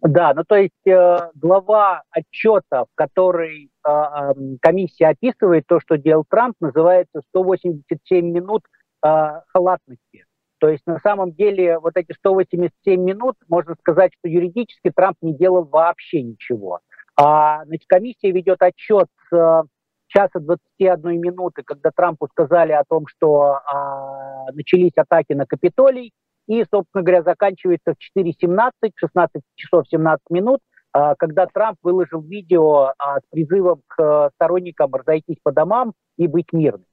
Да, 0.00 0.32
ну 0.34 0.44
то 0.46 0.56
есть 0.56 0.86
э, 0.86 1.30
глава 1.34 2.02
отчета, 2.10 2.84
в 2.84 2.94
которой 2.94 3.70
э, 3.86 3.90
э, 3.90 4.32
комиссия 4.62 5.08
описывает 5.08 5.64
то, 5.66 5.78
что 5.80 5.98
делал 5.98 6.24
Трамп, 6.28 6.56
называется 6.60 7.20
187 7.28 8.24
минут 8.24 8.62
э, 9.04 9.08
халатности. 9.48 10.24
То 10.58 10.68
есть 10.70 10.86
на 10.86 10.98
самом 11.00 11.32
деле 11.32 11.78
вот 11.78 11.96
эти 11.96 12.12
187 12.12 12.98
минут, 12.98 13.36
можно 13.48 13.74
сказать, 13.74 14.12
что 14.18 14.28
юридически 14.28 14.90
Трамп 14.90 15.18
не 15.20 15.36
делал 15.36 15.64
вообще 15.64 16.22
ничего. 16.22 16.80
А, 17.16 17.64
значит, 17.66 17.86
комиссия 17.86 18.30
ведет 18.30 18.62
отчет 18.62 19.08
с 19.28 19.36
э, 19.36 19.62
часа 20.08 20.40
21 20.40 21.20
минуты, 21.20 21.62
когда 21.62 21.90
Трампу 21.94 22.26
сказали 22.28 22.72
о 22.72 22.84
том, 22.88 23.06
что 23.06 23.60
а, 23.66 24.50
начались 24.52 24.96
атаки 24.96 25.32
на 25.34 25.44
Капитолий, 25.44 26.12
и, 26.46 26.64
собственно 26.70 27.02
говоря, 27.02 27.22
заканчивается 27.22 27.94
в 27.94 28.18
4.17, 28.18 28.70
16 28.96 29.42
часов 29.56 29.86
17 29.88 30.20
минут, 30.30 30.60
а, 30.92 31.16
когда 31.16 31.46
Трамп 31.46 31.78
выложил 31.82 32.20
видео 32.20 32.92
а, 32.98 33.18
с 33.18 33.22
призывом 33.30 33.82
к 33.88 34.30
сторонникам 34.34 34.94
разойтись 34.94 35.38
по 35.42 35.52
домам 35.52 35.92
и 36.16 36.28
быть 36.28 36.52
мирными. 36.52 36.86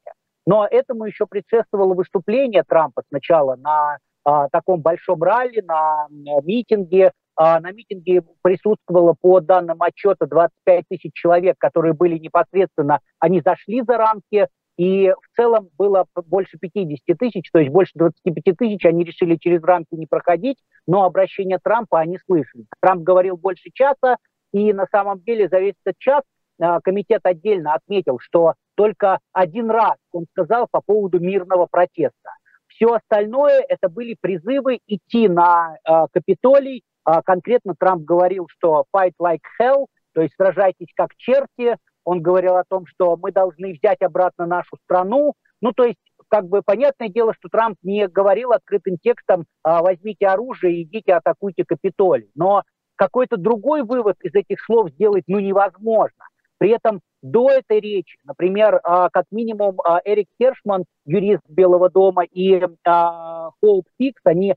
Но 0.47 0.68
этому 0.70 1.06
еще 1.06 1.28
предшествовало 1.28 1.93
выступление 1.93 2.64
Трампа 2.68 3.04
сначала 3.10 3.56
на 3.58 3.97
а, 4.24 4.49
таком 4.49 4.82
большом 4.82 5.22
ралли, 5.22 5.62
на 5.62 6.08
митинге. 6.10 7.12
На 7.38 7.72
митинге 7.72 8.22
присутствовало, 8.43 9.16
по 9.20 9.39
данным 9.39 9.82
отчета, 9.82 10.28
25 10.28 10.84
тысяч 10.89 11.12
человек, 11.14 11.56
которые 11.58 11.93
были 11.93 12.20
непосредственно, 12.20 12.99
они 13.20 13.41
зашли 13.43 13.82
за 13.82 13.97
рамки 13.97 14.47
и 14.82 15.12
в 15.12 15.36
целом 15.36 15.70
было 15.78 16.08
больше 16.26 16.58
50 16.58 17.16
тысяч, 17.16 17.52
то 17.52 17.60
есть 17.60 17.72
больше 17.72 17.92
25 17.94 18.58
тысяч, 18.58 18.84
они 18.84 19.04
решили 19.04 19.36
через 19.36 19.62
рамки 19.62 19.94
не 19.94 20.08
проходить, 20.08 20.58
но 20.88 21.04
обращение 21.04 21.60
Трампа 21.64 22.00
они 22.00 22.18
слышали. 22.26 22.66
Трамп 22.82 23.04
говорил 23.04 23.38
больше 23.38 23.70
часа, 23.72 24.18
и 24.52 24.74
на 24.74 24.88
самом 24.92 25.22
деле 25.22 25.48
за 25.50 25.60
весь 25.60 25.76
этот 25.86 26.00
час 26.00 26.24
а, 26.60 26.82
комитет 26.82 27.22
отдельно 27.26 27.76
отметил, 27.76 28.18
что 28.18 28.56
только 28.74 29.20
один 29.34 29.70
раз 29.70 29.98
он 30.12 30.26
сказал 30.32 30.68
по 30.72 30.82
поводу 30.82 31.20
мирного 31.20 31.68
протеста. 31.70 32.32
Все 32.66 32.88
остальное 32.88 33.64
это 33.70 33.88
были 33.88 34.18
призывы 34.20 34.80
идти 34.88 35.28
на 35.28 35.76
э, 35.76 36.08
Капитолий. 36.12 36.84
Э, 37.08 37.22
конкретно 37.24 37.76
Трамп 37.78 38.04
говорил, 38.04 38.48
что 38.50 38.86
fight 38.96 39.14
like 39.22 39.44
hell, 39.62 39.86
то 40.16 40.22
есть 40.22 40.34
сражайтесь 40.36 40.88
как 40.96 41.16
черти, 41.18 41.76
он 42.04 42.22
говорил 42.22 42.56
о 42.56 42.64
том, 42.64 42.86
что 42.86 43.18
мы 43.18 43.32
должны 43.32 43.74
взять 43.74 44.02
обратно 44.02 44.45
нашу 44.45 44.78
страну. 44.84 45.34
Ну, 45.62 45.72
то 45.74 45.86
есть, 45.86 45.99
как 46.28 46.47
бы 46.47 46.62
понятное 46.64 47.10
дело, 47.10 47.34
что 47.34 47.49
Трамп 47.49 47.78
не 47.84 48.08
говорил 48.08 48.52
открытым 48.52 48.97
текстом 48.97 49.45
а, 49.64 49.82
«возьмите 49.82 50.28
оружие 50.28 50.84
идите 50.84 51.14
атакуйте 51.14 51.66
Капитолий». 51.66 52.32
Но 52.36 52.64
какой-то 52.95 53.38
другой 53.38 53.84
вывод 53.84 54.16
из 54.22 54.34
этих 54.34 54.64
слов 54.64 54.89
сделать 54.91 55.24
ну, 55.28 55.39
невозможно. 55.39 56.26
При 56.58 56.70
этом 56.70 57.02
до 57.22 57.49
этой 57.49 57.80
речи, 57.80 58.18
например, 58.24 58.80
а, 58.84 59.10
как 59.10 59.26
минимум 59.32 59.80
а, 59.84 59.99
Эрик 60.06 60.28
Хершман, 60.39 60.86
юрист 61.06 61.43
Белого 61.47 61.89
дома, 61.89 62.24
и 62.24 62.62
Хоуп 62.86 63.88
Хикс, 63.99 64.22
они 64.24 64.56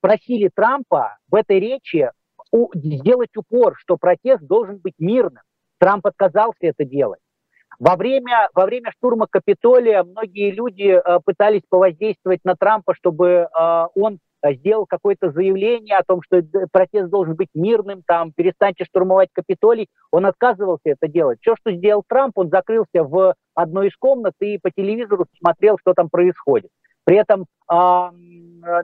просили 0.00 0.48
Трампа 0.54 1.18
в 1.30 1.34
этой 1.34 1.60
речи 1.60 2.10
сделать 2.74 3.36
упор, 3.36 3.76
что 3.76 3.98
протест 3.98 4.42
должен 4.42 4.78
быть 4.78 4.94
мирным. 4.98 5.42
Трамп 5.80 6.06
отказался 6.06 6.58
это 6.60 6.84
делать. 6.84 7.20
Во 7.78 7.96
время, 7.96 8.50
во 8.54 8.66
время 8.66 8.92
штурма 8.92 9.26
Капитолия 9.28 10.04
многие 10.04 10.50
люди 10.50 10.92
э, 10.92 11.20
пытались 11.24 11.62
повоздействовать 11.68 12.40
на 12.44 12.54
Трампа, 12.54 12.94
чтобы 12.94 13.48
э, 13.48 13.86
он 13.94 14.18
сделал 14.44 14.84
какое-то 14.86 15.30
заявление 15.32 15.96
о 15.96 16.04
том, 16.06 16.20
что 16.22 16.42
протест 16.72 17.08
должен 17.08 17.36
быть 17.36 17.48
мирным, 17.54 18.02
там, 18.06 18.32
перестаньте 18.32 18.84
штурмовать 18.84 19.30
Капитолий. 19.32 19.88
Он 20.10 20.26
отказывался 20.26 20.90
это 20.90 21.08
делать. 21.08 21.38
Все, 21.40 21.56
что 21.56 21.72
сделал 21.72 22.04
Трамп, 22.06 22.36
он 22.38 22.50
закрылся 22.50 23.02
в 23.02 23.34
одной 23.54 23.88
из 23.88 23.96
комнат 23.96 24.34
и 24.40 24.58
по 24.58 24.70
телевизору 24.70 25.26
смотрел, 25.38 25.78
что 25.80 25.94
там 25.94 26.10
происходит. 26.10 26.70
При 27.04 27.16
этом, 27.16 27.46
э, 27.72 28.10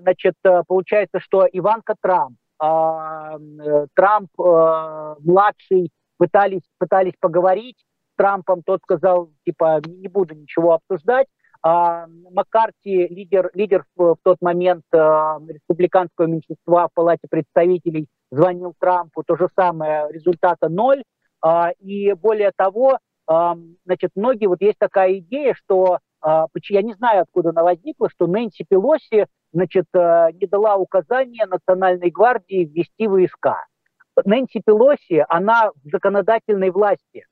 значит, 0.01 0.34
получается, 0.66 1.20
что 1.20 1.47
Иванка 1.53 1.97
Трамп, 2.01 2.38
э, 2.62 3.86
Трамп 3.94 4.30
э, 4.40 5.14
младший 5.20 5.90
пытались, 6.19 6.62
пытались 6.79 7.14
поговорить 7.21 7.79
с 8.12 8.17
Трампом, 8.17 8.62
тот 8.62 8.81
сказал, 8.83 9.31
типа, 9.45 9.81
не 9.87 10.09
буду 10.09 10.35
ничего 10.35 10.75
обсуждать. 10.75 11.27
А, 11.62 12.07
Маккарти, 12.31 13.09
лидер, 13.09 13.51
лидер 13.55 13.85
в, 13.97 14.17
тот 14.23 14.37
момент 14.41 14.85
а, 14.95 15.39
республиканского 15.49 16.27
меньшинства 16.27 16.89
в 16.89 16.95
Палате 16.95 17.27
представителей, 17.29 18.09
звонил 18.31 18.75
Трампу, 18.79 19.23
то 19.27 19.37
же 19.37 19.49
самое, 19.57 20.07
результата 20.11 20.69
ноль. 20.69 21.03
А, 21.43 21.71
и 21.81 22.12
более 22.12 22.53
того, 22.57 22.99
а, 23.27 23.57
значит, 23.85 24.12
многие, 24.14 24.47
вот 24.47 24.61
есть 24.61 24.79
такая 24.79 25.19
идея, 25.19 25.55
что, 25.55 25.99
а, 26.21 26.47
я 26.69 26.83
не 26.83 26.95
знаю, 26.95 27.23
откуда 27.23 27.51
она 27.51 27.62
возникла, 27.62 28.09
что 28.11 28.27
Нэнси 28.27 28.64
Пелоси, 28.69 29.27
значит, 29.53 29.87
а, 29.95 30.31
не 30.33 30.47
дала 30.47 30.77
указания 30.77 31.47
Национальной 31.47 32.11
гвардии 32.11 32.64
ввести 32.64 33.07
войска. 33.07 33.64
Нэнси 34.25 34.62
Пелоси, 34.64 35.25
она 35.29 35.71
в 35.71 35.89
законодательной 35.91 36.71
власти. 36.71 37.27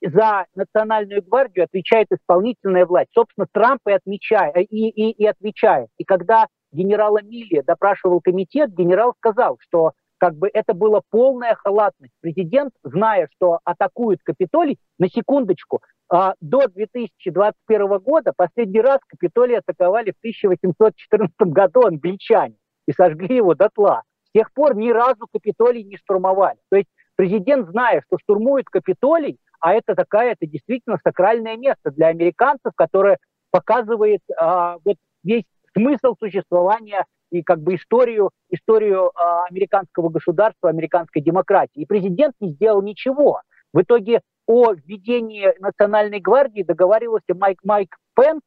За 0.00 0.46
национальную 0.54 1.22
гвардию 1.22 1.64
отвечает 1.64 2.06
исполнительная 2.12 2.86
власть. 2.86 3.10
Собственно, 3.12 3.46
Трамп 3.50 3.80
и, 3.88 3.92
отмечает, 3.92 4.54
и, 4.56 4.88
и, 4.88 5.10
и 5.10 5.26
отвечает. 5.26 5.88
И 5.98 6.04
когда 6.04 6.46
генерала 6.70 7.20
Милли 7.22 7.62
допрашивал 7.66 8.20
комитет, 8.20 8.72
генерал 8.74 9.14
сказал, 9.18 9.58
что 9.60 9.92
как 10.18 10.34
бы 10.34 10.50
это 10.52 10.74
была 10.74 11.00
полная 11.10 11.54
халатность. 11.54 12.12
Президент, 12.20 12.72
зная, 12.82 13.28
что 13.36 13.60
атакует 13.64 14.20
Капитолий, 14.22 14.78
на 14.98 15.08
секундочку, 15.08 15.80
а, 16.10 16.34
до 16.40 16.66
2021 16.68 17.98
года 17.98 18.32
последний 18.36 18.80
раз 18.80 19.00
Капитолий 19.06 19.58
атаковали 19.58 20.12
в 20.12 20.18
1814 20.18 21.32
году 21.52 21.82
англичане 21.86 22.56
и 22.86 22.92
сожгли 22.92 23.36
его 23.36 23.54
дотла. 23.54 24.02
С 24.30 24.38
тех 24.38 24.52
пор 24.52 24.76
ни 24.76 24.90
разу 24.90 25.26
Капитолий 25.32 25.84
не 25.84 25.96
штурмовали. 25.96 26.58
То 26.70 26.76
есть 26.76 26.88
президент, 27.16 27.68
зная, 27.68 28.02
что 28.06 28.18
штурмует 28.18 28.66
Капитолий, 28.66 29.38
а 29.60 29.74
это 29.74 29.94
такая, 29.94 30.32
это 30.32 30.46
действительно 30.46 30.98
сакральное 31.02 31.56
место 31.56 31.90
для 31.90 32.08
американцев, 32.08 32.72
которое 32.76 33.18
показывает 33.50 34.20
а, 34.36 34.76
вот 34.84 34.96
весь 35.24 35.44
смысл 35.76 36.14
существования 36.18 37.04
и 37.30 37.42
как 37.42 37.60
бы 37.60 37.74
историю, 37.74 38.30
историю 38.50 39.10
а, 39.14 39.44
американского 39.46 40.10
государства, 40.10 40.70
американской 40.70 41.22
демократии. 41.22 41.80
И 41.80 41.86
президент 41.86 42.34
не 42.40 42.52
сделал 42.52 42.82
ничего. 42.82 43.40
В 43.72 43.82
итоге 43.82 44.20
о 44.46 44.72
введении 44.72 45.52
Национальной 45.60 46.20
гвардии 46.20 46.62
договаривался 46.62 47.34
Майк 47.34 47.60
Майк 47.64 47.96
Пенс, 48.14 48.40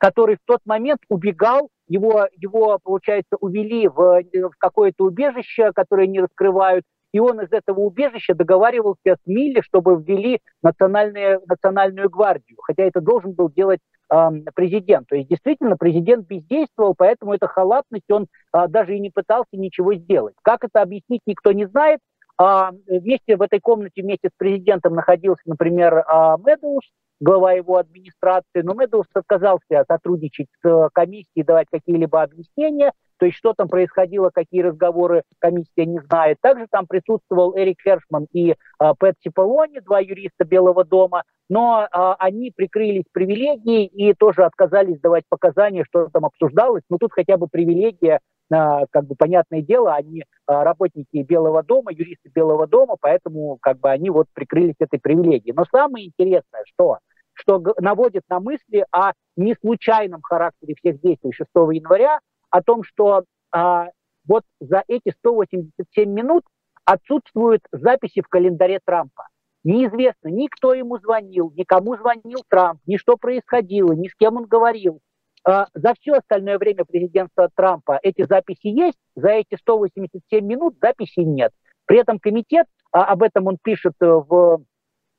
который 0.00 0.36
в 0.36 0.46
тот 0.46 0.60
момент 0.64 1.00
убегал, 1.08 1.68
его, 1.86 2.26
его 2.36 2.78
получается, 2.82 3.36
увели 3.38 3.86
в, 3.86 4.22
в 4.22 4.52
какое-то 4.58 5.04
убежище, 5.04 5.72
которое 5.74 6.06
не 6.06 6.20
раскрывают, 6.20 6.84
и 7.12 7.20
он 7.20 7.40
из 7.40 7.52
этого 7.52 7.80
убежища 7.80 8.34
договаривался 8.34 9.16
с 9.16 9.26
Милли, 9.26 9.60
чтобы 9.62 10.02
ввели 10.02 10.40
национальную, 10.62 11.42
национальную 11.46 12.08
гвардию, 12.08 12.56
хотя 12.62 12.84
это 12.84 13.00
должен 13.00 13.32
был 13.32 13.50
делать 13.50 13.80
э, 14.10 14.28
президент. 14.54 15.08
То 15.08 15.16
есть 15.16 15.28
действительно 15.28 15.76
президент 15.76 16.26
бездействовал, 16.26 16.94
поэтому 16.96 17.34
эта 17.34 17.46
халатность, 17.48 18.10
он 18.10 18.26
э, 18.54 18.68
даже 18.68 18.96
и 18.96 19.00
не 19.00 19.10
пытался 19.10 19.50
ничего 19.52 19.94
сделать. 19.94 20.34
Как 20.42 20.64
это 20.64 20.80
объяснить, 20.82 21.22
никто 21.26 21.52
не 21.52 21.66
знает. 21.66 22.00
А, 22.42 22.70
вместе 22.86 23.36
в 23.36 23.42
этой 23.42 23.60
комнате 23.60 24.00
вместе 24.00 24.28
с 24.28 24.32
президентом 24.38 24.94
находился, 24.94 25.42
например, 25.44 26.04
а, 26.06 26.38
Медоуш, 26.38 26.84
глава 27.20 27.52
его 27.52 27.76
администрации, 27.76 28.62
но 28.62 28.74
Медоуз 28.74 29.06
отказался 29.12 29.84
сотрудничать 29.86 30.48
с 30.62 30.68
э, 30.68 30.88
комиссией, 30.92 31.44
давать 31.44 31.68
какие-либо 31.70 32.22
объяснения, 32.22 32.92
то 33.18 33.26
есть 33.26 33.36
что 33.36 33.52
там 33.52 33.68
происходило, 33.68 34.30
какие 34.30 34.62
разговоры 34.62 35.22
комиссия 35.38 35.84
не 35.84 36.00
знает. 36.00 36.38
Также 36.40 36.66
там 36.70 36.86
присутствовал 36.86 37.54
Эрик 37.54 37.76
Хершман 37.82 38.26
и 38.32 38.52
э, 38.52 38.54
Пэт 38.98 39.16
Типолони, 39.20 39.80
два 39.80 40.00
юриста 40.00 40.44
Белого 40.44 40.84
дома, 40.84 41.24
но 41.50 41.84
э, 41.84 42.14
они 42.18 42.50
прикрылись 42.56 43.04
привилегией 43.12 43.84
и 43.84 44.14
тоже 44.14 44.44
отказались 44.44 45.00
давать 45.00 45.24
показания, 45.28 45.84
что 45.84 46.08
там 46.08 46.24
обсуждалось. 46.24 46.82
Но 46.88 46.96
тут 46.96 47.12
хотя 47.12 47.36
бы 47.36 47.46
привилегия 47.46 48.20
как 48.52 49.04
бы 49.06 49.14
понятное 49.14 49.62
дело, 49.62 49.94
они 49.94 50.24
работники 50.44 51.22
Белого 51.22 51.62
дома, 51.62 51.92
юристы 51.92 52.32
Белого 52.34 52.66
дома, 52.66 52.96
поэтому 53.00 53.58
как 53.62 53.78
бы 53.78 53.90
они 53.90 54.10
вот 54.10 54.26
прикрылись 54.34 54.74
этой 54.80 54.98
привилегией. 54.98 55.54
Но 55.54 55.64
самое 55.70 56.06
интересное, 56.06 56.64
что 56.64 56.98
что 57.34 57.62
наводит 57.78 58.22
на 58.28 58.40
мысли 58.40 58.84
о 58.90 59.12
неслучайном 59.36 60.22
характере 60.22 60.74
всех 60.76 61.00
действий 61.00 61.32
6 61.32 61.48
января, 61.54 62.20
о 62.50 62.62
том, 62.62 62.82
что 62.82 63.24
а, 63.52 63.88
вот 64.26 64.42
за 64.60 64.84
эти 64.88 65.12
187 65.18 66.10
минут 66.10 66.44
отсутствуют 66.84 67.62
записи 67.72 68.20
в 68.22 68.28
календаре 68.28 68.80
Трампа. 68.84 69.28
Неизвестно, 69.62 70.28
ни 70.28 70.46
кто 70.48 70.72
ему 70.74 70.98
звонил, 70.98 71.52
никому 71.54 71.96
звонил 71.96 72.42
Трамп, 72.48 72.80
ни 72.86 72.96
что 72.96 73.16
происходило, 73.16 73.92
ни 73.92 74.08
с 74.08 74.14
кем 74.14 74.36
он 74.36 74.46
говорил. 74.46 75.00
А, 75.46 75.66
за 75.74 75.94
все 76.00 76.14
остальное 76.14 76.58
время 76.58 76.84
президентства 76.84 77.48
Трампа 77.54 77.98
эти 78.02 78.24
записи 78.26 78.66
есть, 78.66 78.98
за 79.14 79.30
эти 79.30 79.56
187 79.56 80.44
минут 80.44 80.76
записей 80.80 81.24
нет. 81.24 81.52
При 81.86 81.98
этом 81.98 82.18
комитет, 82.18 82.66
а, 82.92 83.04
об 83.04 83.22
этом 83.22 83.46
он 83.46 83.58
пишет 83.62 83.94
э, 84.00 84.06
в 84.06 84.62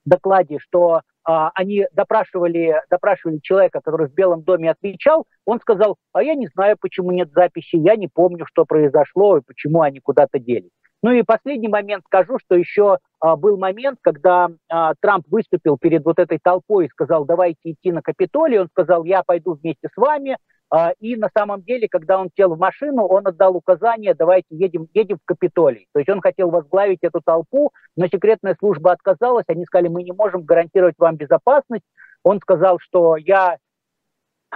докладе, 0.06 0.58
что 0.60 1.02
они 1.24 1.86
допрашивали, 1.94 2.82
допрашивали 2.90 3.40
человека, 3.40 3.80
который 3.82 4.08
в 4.08 4.14
Белом 4.14 4.44
доме 4.44 4.72
отвечал, 4.72 5.26
он 5.46 5.60
сказал, 5.60 5.98
а 6.14 6.24
я 6.24 6.36
не 6.36 6.48
знаю, 6.48 6.78
почему 6.80 7.12
нет 7.12 7.32
записи, 7.32 7.76
я 7.76 7.96
не 7.96 8.08
помню, 8.08 8.46
что 8.48 8.66
произошло 8.66 9.38
и 9.38 9.42
почему 9.46 9.82
они 9.82 10.00
куда-то 10.00 10.40
делись. 10.40 10.72
Ну 11.04 11.12
и 11.12 11.24
последний 11.24 11.68
момент 11.68 12.04
скажу, 12.06 12.38
что 12.38 12.56
еще 12.56 12.98
а, 13.20 13.36
был 13.36 13.58
момент, 13.58 13.98
когда 14.02 14.50
а, 14.70 14.94
Трамп 15.00 15.26
выступил 15.30 15.78
перед 15.78 16.06
вот 16.06 16.20
этой 16.20 16.38
толпой 16.38 16.86
и 16.86 16.90
сказал, 16.90 17.26
давайте 17.26 17.72
идти 17.72 17.92
на 17.92 18.02
Капитолий. 18.02 18.60
Он 18.60 18.68
сказал, 18.68 19.04
я 19.04 19.24
пойду 19.24 19.54
вместе 19.54 19.90
с 19.92 19.98
вами. 19.98 20.38
А, 20.74 20.94
и 21.02 21.18
на 21.18 21.30
самом 21.38 21.64
деле, 21.64 21.90
когда 21.90 22.18
он 22.18 22.30
сел 22.38 22.56
в 22.56 22.58
машину, 22.58 23.04
он 23.04 23.28
отдал 23.28 23.58
указание, 23.58 24.14
давайте 24.14 24.48
едем, 24.52 24.88
едем 24.94 25.18
в 25.18 25.26
Капитолий. 25.26 25.88
То 25.92 26.00
есть 26.00 26.10
он 26.10 26.22
хотел 26.22 26.50
возглавить 26.50 27.00
эту 27.02 27.20
толпу, 27.20 27.72
но 27.98 28.08
секретная 28.08 28.56
служба 28.58 28.94
отказалась. 28.94 29.44
Они 29.50 29.66
сказали, 29.66 29.90
мы 29.90 30.04
не 30.04 30.14
можем 30.14 30.44
гарантировать 30.44 30.96
вам 30.98 31.18
безопасность. 31.18 31.84
Он 32.24 32.40
сказал, 32.40 32.80
что 32.80 33.18
я 33.18 33.58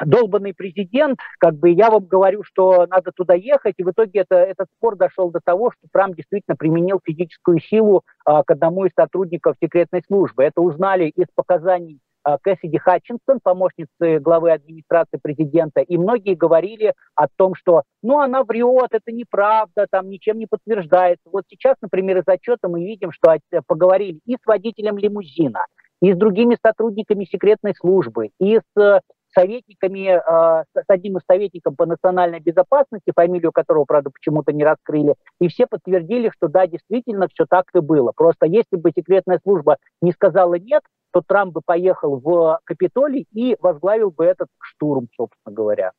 долбанный 0.06 0.54
президент, 0.54 1.20
как 1.38 1.56
бы 1.56 1.70
я 1.70 1.90
вам 1.90 2.06
говорю, 2.06 2.44
что 2.44 2.86
надо 2.88 3.12
туда 3.12 3.34
ехать, 3.34 3.76
и 3.78 3.84
в 3.84 3.92
итоге 3.92 4.22
это, 4.22 4.36
этот 4.36 4.68
спор 4.78 4.96
дошел 4.96 5.32
до 5.32 5.40
того, 5.44 5.72
что 5.72 5.88
Трамп 5.92 6.16
действительно 6.16 6.56
применил 6.56 7.00
физическую 7.04 7.60
силу 7.60 8.04
а, 8.26 8.44
к 8.44 8.52
одному 8.52 8.86
из 8.86 8.92
сотрудников 8.94 9.56
секретной 9.62 10.02
службы. 10.06 10.44
Это 10.44 10.62
узнали 10.62 11.10
из 11.10 11.28
показаний 11.34 12.00
Кэссиди 12.42 12.78
Хатчинсон, 12.78 13.40
помощницы 13.42 14.20
главы 14.20 14.52
администрации 14.52 15.18
президента, 15.22 15.82
и 15.82 15.98
многие 15.98 16.36
говорили 16.36 16.94
о 17.16 17.28
том, 17.28 17.56
что 17.56 17.84
ну 18.02 18.20
она 18.20 18.44
врет, 18.44 18.90
это 18.92 19.12
неправда, 19.12 19.88
там 19.90 20.10
ничем 20.10 20.38
не 20.38 20.48
подтверждается. 20.48 21.30
Вот 21.32 21.44
сейчас, 21.50 21.76
например, 21.82 22.18
из 22.18 22.28
отчета 22.28 22.68
мы 22.68 22.84
видим, 22.84 23.12
что 23.12 23.36
поговорили 23.68 24.20
и 24.26 24.36
с 24.36 24.46
водителем 24.46 24.98
лимузина, 24.98 25.66
и 26.02 26.14
с 26.14 26.18
другими 26.18 26.58
сотрудниками 26.66 27.26
секретной 27.26 27.74
службы, 27.76 28.30
и 28.40 28.60
с 28.60 29.02
советниками, 29.36 30.18
э, 30.18 30.64
с 30.74 30.86
одним 30.88 31.18
из 31.18 31.24
советников 31.30 31.76
по 31.76 31.86
национальной 31.86 32.40
безопасности, 32.40 33.12
фамилию 33.14 33.52
которого, 33.52 33.86
правда, 33.86 34.10
почему-то 34.10 34.54
не 34.54 34.64
раскрыли, 34.64 35.16
и 35.40 35.48
все 35.48 35.68
подтвердили, 35.68 36.32
что 36.34 36.48
да, 36.48 36.66
действительно, 36.68 37.28
все 37.28 37.46
так 37.48 37.66
и 37.76 37.80
было. 37.80 38.14
Просто 38.16 38.46
если 38.46 38.78
бы 38.78 38.92
секретная 38.96 39.40
служба 39.44 39.78
не 40.02 40.12
сказала 40.12 40.56
нет, 40.56 40.84
то 41.16 41.22
Трамп 41.26 41.54
бы 41.54 41.62
поехал 41.66 42.20
в 42.20 42.60
Капитолий 42.66 43.26
и 43.32 43.56
возглавил 43.62 44.12
бы 44.12 44.26
этот 44.26 44.50
штурм, 44.60 45.08
собственно 45.16 45.56
говоря. 45.56 45.94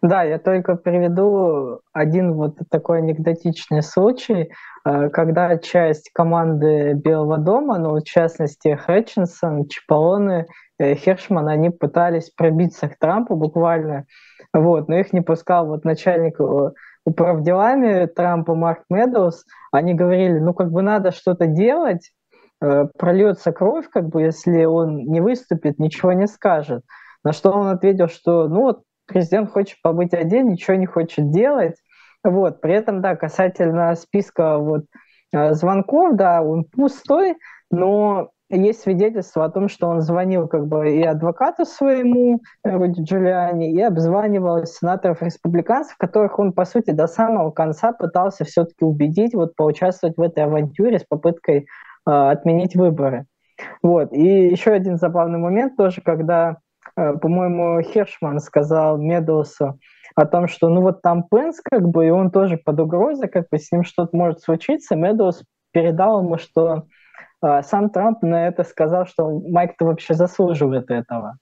Да, 0.00 0.22
я 0.22 0.38
только 0.38 0.76
приведу 0.76 1.80
один 1.92 2.32
вот 2.32 2.56
такой 2.70 2.98
анекдотичный 2.98 3.82
случай, 3.82 4.50
э, 4.86 5.10
когда 5.10 5.58
часть 5.58 6.10
команды 6.14 6.94
Белого 6.94 7.36
дома, 7.36 7.76
ну, 7.78 7.96
в 7.96 8.02
частности, 8.02 8.74
Хэтчинсон, 8.74 9.68
Чаполоне, 9.68 10.46
э, 10.78 10.94
Хершман, 10.94 11.46
они 11.46 11.68
пытались 11.68 12.30
пробиться 12.30 12.88
к 12.88 12.98
Трампу 12.98 13.36
буквально, 13.36 14.06
вот, 14.54 14.88
но 14.88 14.96
их 14.96 15.12
не 15.12 15.20
пускал 15.20 15.66
вот 15.66 15.84
начальник 15.84 16.40
э, 16.40 16.70
управделами 17.04 18.06
Трампа 18.06 18.54
Марк 18.54 18.84
Медоуз. 18.88 19.44
Они 19.70 19.92
говорили, 19.92 20.38
ну, 20.38 20.54
как 20.54 20.72
бы 20.72 20.80
надо 20.80 21.10
что-то 21.10 21.46
делать, 21.46 22.10
прольется 22.60 23.52
кровь, 23.52 23.88
как 23.90 24.08
бы, 24.08 24.22
если 24.22 24.64
он 24.64 24.98
не 24.98 25.20
выступит, 25.20 25.78
ничего 25.78 26.12
не 26.12 26.26
скажет. 26.26 26.82
На 27.24 27.32
что 27.32 27.50
он 27.50 27.68
ответил, 27.68 28.08
что 28.08 28.48
ну 28.48 28.62
вот 28.62 28.82
президент 29.06 29.50
хочет 29.50 29.80
побыть 29.82 30.14
один, 30.14 30.48
ничего 30.48 30.76
не 30.76 30.86
хочет 30.86 31.30
делать. 31.30 31.76
Вот. 32.22 32.60
При 32.60 32.74
этом, 32.74 33.00
да, 33.00 33.16
касательно 33.16 33.94
списка 33.94 34.58
вот, 34.58 34.84
э, 35.32 35.54
звонков, 35.54 36.16
да, 36.16 36.42
он 36.42 36.64
пустой, 36.64 37.36
но 37.70 38.30
есть 38.50 38.82
свидетельство 38.82 39.44
о 39.44 39.50
том, 39.50 39.68
что 39.68 39.86
он 39.88 40.00
звонил 40.00 40.48
как 40.48 40.66
бы 40.66 40.92
и 40.92 41.02
адвокату 41.02 41.64
своему, 41.64 42.40
Руди 42.64 43.00
Джулиани, 43.02 43.72
и 43.72 43.80
обзванивал 43.80 44.66
сенаторов-республиканцев, 44.66 45.96
которых 45.96 46.38
он, 46.38 46.52
по 46.52 46.64
сути, 46.64 46.90
до 46.90 47.06
самого 47.06 47.52
конца 47.52 47.92
пытался 47.92 48.44
все-таки 48.44 48.84
убедить 48.84 49.34
вот 49.34 49.54
поучаствовать 49.54 50.16
в 50.16 50.20
этой 50.20 50.44
авантюре 50.44 50.98
с 50.98 51.04
попыткой 51.04 51.58
э, 51.58 51.64
отменить 52.04 52.76
выборы. 52.76 53.26
Вот. 53.82 54.12
И 54.12 54.48
еще 54.48 54.72
один 54.72 54.96
забавный 54.96 55.38
момент 55.38 55.76
тоже, 55.76 56.00
когда 56.00 56.58
Э, 56.96 57.14
по-моему, 57.14 57.82
Хершман 57.82 58.40
сказал 58.40 58.98
Медоусу 58.98 59.78
о 60.16 60.26
том, 60.26 60.48
что 60.48 60.68
ну 60.68 60.82
вот 60.82 61.02
там 61.02 61.24
Пенс 61.30 61.60
как 61.60 61.88
бы, 61.88 62.06
и 62.06 62.10
он 62.10 62.30
тоже 62.30 62.56
под 62.56 62.80
угрозой, 62.80 63.28
как 63.28 63.48
бы 63.50 63.58
с 63.58 63.70
ним 63.70 63.84
что-то 63.84 64.16
может 64.16 64.40
случиться. 64.40 64.96
Медоус 64.96 65.44
передал 65.72 66.22
ему, 66.22 66.38
что 66.38 66.84
э, 67.42 67.62
сам 67.62 67.90
Трамп 67.90 68.22
на 68.22 68.48
это 68.48 68.64
сказал, 68.64 69.06
что 69.06 69.30
Майк-то 69.30 69.86
вообще 69.86 70.14
заслуживает 70.14 70.90
этого. 70.90 71.36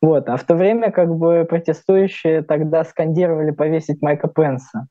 Вот. 0.00 0.28
А 0.28 0.36
в 0.36 0.44
то 0.44 0.54
время 0.54 0.90
как 0.90 1.14
бы 1.14 1.46
протестующие 1.48 2.42
тогда 2.42 2.84
скандировали 2.84 3.50
повесить 3.50 4.02
Майка 4.02 4.28
Пенса. 4.28 4.86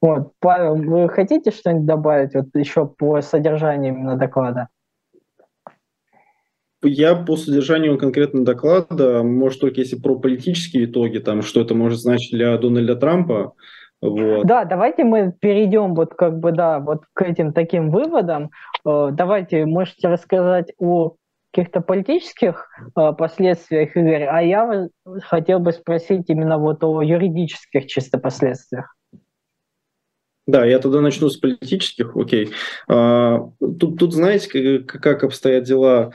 Вот. 0.00 0.32
Павел, 0.40 0.76
вы 0.76 1.08
хотите 1.08 1.50
что-нибудь 1.50 1.86
добавить 1.86 2.34
вот 2.34 2.46
еще 2.54 2.86
по 2.86 3.20
содержанию 3.20 3.94
именно 3.94 4.16
доклада? 4.16 4.68
Я 6.82 7.16
по 7.16 7.36
содержанию 7.36 7.98
конкретно 7.98 8.44
доклада, 8.44 9.24
может, 9.24 9.60
только 9.60 9.80
если 9.80 9.96
про 9.96 10.16
политические 10.16 10.84
итоги, 10.84 11.18
там, 11.18 11.42
что 11.42 11.60
это 11.60 11.74
может 11.74 11.98
значить 11.98 12.30
для 12.30 12.56
Дональда 12.56 12.94
Трампа, 12.94 13.54
вот. 14.00 14.46
Да, 14.46 14.64
давайте 14.64 15.02
мы 15.04 15.32
перейдем 15.32 15.94
вот 15.94 16.14
как 16.14 16.38
бы, 16.38 16.52
да, 16.52 16.78
вот 16.78 17.02
к 17.14 17.22
этим 17.22 17.52
таким 17.52 17.90
выводам. 17.90 18.50
Э, 18.86 19.08
давайте, 19.12 19.66
можете 19.66 20.08
рассказать 20.08 20.72
о 20.78 21.16
каких-то 21.52 21.80
политических 21.80 22.68
э, 22.96 23.12
последствиях, 23.12 23.96
Игорь, 23.96 24.24
а 24.24 24.40
я 24.40 24.88
хотел 25.22 25.58
бы 25.58 25.72
спросить 25.72 26.26
именно 26.28 26.58
вот 26.58 26.84
о 26.84 27.02
юридических 27.02 27.86
чисто 27.86 28.18
последствиях. 28.18 28.94
Да, 30.48 30.64
я 30.66 30.80
тогда 30.80 31.00
начну 31.00 31.30
с 31.30 31.36
политических, 31.36 32.16
окей. 32.16 32.50
А, 32.88 33.38
тут, 33.78 34.00
тут 34.00 34.12
знаете, 34.12 34.80
как, 34.80 35.22
обстоят 35.22 35.62
дела 35.62 36.12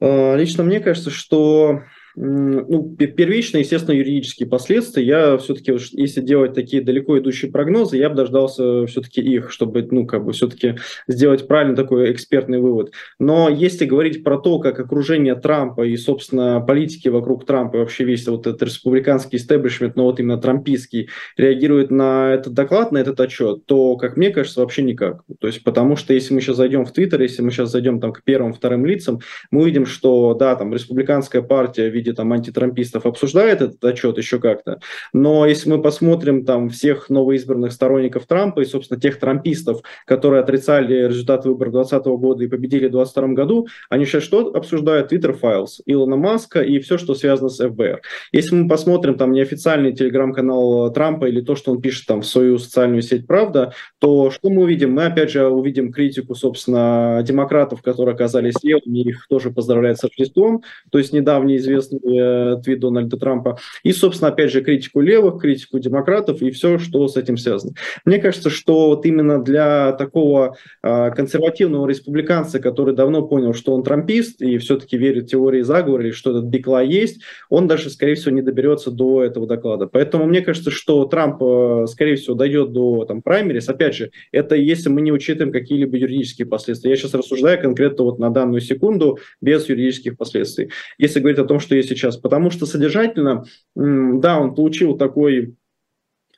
Э, 0.00 0.36
лично 0.36 0.62
мне 0.64 0.80
кажется, 0.80 1.10
что 1.10 1.82
ну, 2.16 2.96
первично, 2.96 3.58
естественно, 3.58 3.94
юридические 3.94 4.48
последствия. 4.48 5.04
Я 5.04 5.36
все-таки, 5.36 5.72
если 5.92 6.22
делать 6.22 6.54
такие 6.54 6.82
далеко 6.82 7.18
идущие 7.18 7.50
прогнозы, 7.50 7.98
я 7.98 8.08
бы 8.08 8.14
дождался 8.14 8.86
все-таки 8.86 9.20
их, 9.20 9.50
чтобы, 9.50 9.86
ну, 9.90 10.06
как 10.06 10.24
бы 10.24 10.32
все-таки 10.32 10.76
сделать 11.06 11.46
правильный 11.46 11.76
такой 11.76 12.10
экспертный 12.12 12.58
вывод. 12.58 12.92
Но 13.18 13.50
если 13.50 13.84
говорить 13.84 14.24
про 14.24 14.38
то, 14.38 14.58
как 14.60 14.80
окружение 14.80 15.34
Трампа 15.34 15.82
и, 15.82 15.94
собственно, 15.98 16.60
политики 16.60 17.08
вокруг 17.08 17.44
Трампа 17.44 17.76
и 17.76 17.80
вообще 17.80 18.04
весь 18.04 18.26
вот 18.26 18.46
этот 18.46 18.62
республиканский 18.62 19.36
истеблишмент, 19.36 19.96
но 19.96 20.04
вот 20.04 20.18
именно 20.18 20.38
трампийский, 20.38 21.10
реагирует 21.36 21.90
на 21.90 22.32
этот 22.32 22.54
доклад, 22.54 22.92
на 22.92 22.98
этот 22.98 23.20
отчет, 23.20 23.66
то, 23.66 23.96
как 23.96 24.16
мне 24.16 24.30
кажется, 24.30 24.60
вообще 24.60 24.82
никак. 24.82 25.22
То 25.38 25.48
есть, 25.48 25.62
потому 25.64 25.96
что 25.96 26.14
если 26.14 26.32
мы 26.32 26.40
сейчас 26.40 26.56
зайдем 26.56 26.86
в 26.86 26.92
Твиттер, 26.92 27.20
если 27.20 27.42
мы 27.42 27.50
сейчас 27.50 27.70
зайдем 27.70 28.00
там 28.00 28.14
к 28.14 28.22
первым, 28.24 28.54
вторым 28.54 28.86
лицам, 28.86 29.20
мы 29.50 29.62
увидим, 29.62 29.84
что, 29.84 30.32
да, 30.32 30.56
там, 30.56 30.72
республиканская 30.72 31.42
партия 31.42 31.90
видит 31.90 32.05
виде 32.06 32.14
там 32.14 32.32
антитрампистов 32.32 33.06
обсуждает 33.06 33.60
этот 33.60 33.84
отчет 33.84 34.18
еще 34.18 34.38
как-то, 34.38 34.80
но 35.12 35.46
если 35.46 35.70
мы 35.70 35.82
посмотрим 35.82 36.44
там 36.44 36.70
всех 36.70 37.10
новоизбранных 37.10 37.72
сторонников 37.72 38.26
Трампа 38.26 38.60
и, 38.60 38.64
собственно, 38.64 39.00
тех 39.00 39.18
трампистов, 39.18 39.82
которые 40.06 40.42
отрицали 40.42 41.08
результаты 41.08 41.48
выборов 41.48 41.72
2020 41.72 42.06
года 42.20 42.44
и 42.44 42.48
победили 42.48 42.86
в 42.88 42.92
2022 42.92 43.34
году, 43.34 43.66
они 43.90 44.04
сейчас 44.04 44.22
что 44.22 44.48
обсуждают? 44.54 45.12
Twitter 45.12 45.38
Files, 45.38 45.80
Илона 45.86 46.16
Маска 46.16 46.62
и 46.62 46.78
все, 46.78 46.98
что 46.98 47.14
связано 47.14 47.48
с 47.48 47.58
ФБР. 47.58 48.00
Если 48.32 48.54
мы 48.54 48.68
посмотрим 48.68 49.16
там 49.16 49.32
неофициальный 49.32 49.92
телеграм-канал 49.92 50.92
Трампа 50.92 51.26
или 51.26 51.40
то, 51.40 51.56
что 51.56 51.72
он 51.72 51.80
пишет 51.80 52.06
там 52.06 52.22
в 52.22 52.26
свою 52.26 52.58
социальную 52.58 53.02
сеть 53.02 53.26
«Правда», 53.26 53.72
то 53.98 54.30
что 54.30 54.50
мы 54.50 54.62
увидим? 54.62 54.92
Мы 54.92 55.06
опять 55.06 55.30
же 55.30 55.46
увидим 55.48 55.92
критику, 55.92 56.34
собственно, 56.34 57.22
демократов, 57.22 57.82
которые 57.82 58.14
оказались 58.14 58.54
левыми, 58.62 59.00
их 59.00 59.26
тоже 59.28 59.50
поздравляют 59.50 59.98
с 59.98 60.04
Рождеством, 60.04 60.62
то 60.90 60.98
есть 60.98 61.12
недавний 61.12 61.56
известный 61.56 61.95
э, 61.96 62.56
твит 62.62 62.80
Дональда 62.80 63.16
Трампа, 63.16 63.58
и, 63.82 63.92
собственно, 63.92 64.30
опять 64.30 64.50
же, 64.50 64.62
критику 64.62 65.00
левых, 65.00 65.40
критику 65.40 65.78
демократов 65.78 66.42
и 66.42 66.50
все, 66.50 66.78
что 66.78 67.06
с 67.08 67.16
этим 67.16 67.36
связано. 67.36 67.74
Мне 68.04 68.18
кажется, 68.18 68.50
что 68.50 68.88
вот 68.88 69.06
именно 69.06 69.42
для 69.42 69.92
такого 69.92 70.56
э, 70.82 71.10
консервативного 71.10 71.88
республиканца, 71.88 72.58
который 72.58 72.94
давно 72.94 73.22
понял, 73.22 73.54
что 73.54 73.74
он 73.74 73.82
трампист 73.82 74.42
и 74.42 74.58
все-таки 74.58 74.96
верит 74.96 75.24
в 75.24 75.30
теории 75.30 75.62
заговора, 75.62 76.04
или 76.04 76.12
что 76.12 76.30
этот 76.30 76.44
бикла 76.44 76.82
есть, 76.82 77.22
он 77.48 77.66
даже, 77.68 77.90
скорее 77.90 78.14
всего, 78.14 78.32
не 78.32 78.42
доберется 78.42 78.90
до 78.90 79.22
этого 79.22 79.46
доклада. 79.46 79.86
Поэтому 79.86 80.26
мне 80.26 80.40
кажется, 80.40 80.70
что 80.70 81.04
Трамп, 81.04 81.42
э, 81.42 81.86
скорее 81.88 82.16
всего, 82.16 82.34
дойдет 82.34 82.72
до 82.72 83.04
там, 83.04 83.22
праймерис. 83.22 83.68
Опять 83.68 83.94
же, 83.94 84.10
это 84.32 84.54
если 84.56 84.88
мы 84.88 85.00
не 85.00 85.12
учитываем 85.12 85.52
какие-либо 85.52 85.96
юридические 85.96 86.46
последствия. 86.46 86.90
Я 86.90 86.96
сейчас 86.96 87.14
рассуждаю 87.14 87.60
конкретно 87.60 88.04
вот 88.04 88.18
на 88.18 88.30
данную 88.30 88.60
секунду 88.60 89.18
без 89.40 89.68
юридических 89.68 90.16
последствий. 90.16 90.70
Если 90.98 91.20
говорить 91.20 91.38
о 91.38 91.44
том, 91.44 91.60
что 91.60 91.74
есть 91.74 91.85
сейчас, 91.86 92.16
потому 92.16 92.50
что 92.50 92.66
содержательно, 92.66 93.44
да, 93.74 94.38
он 94.38 94.54
получил 94.54 94.96
такой 94.96 95.56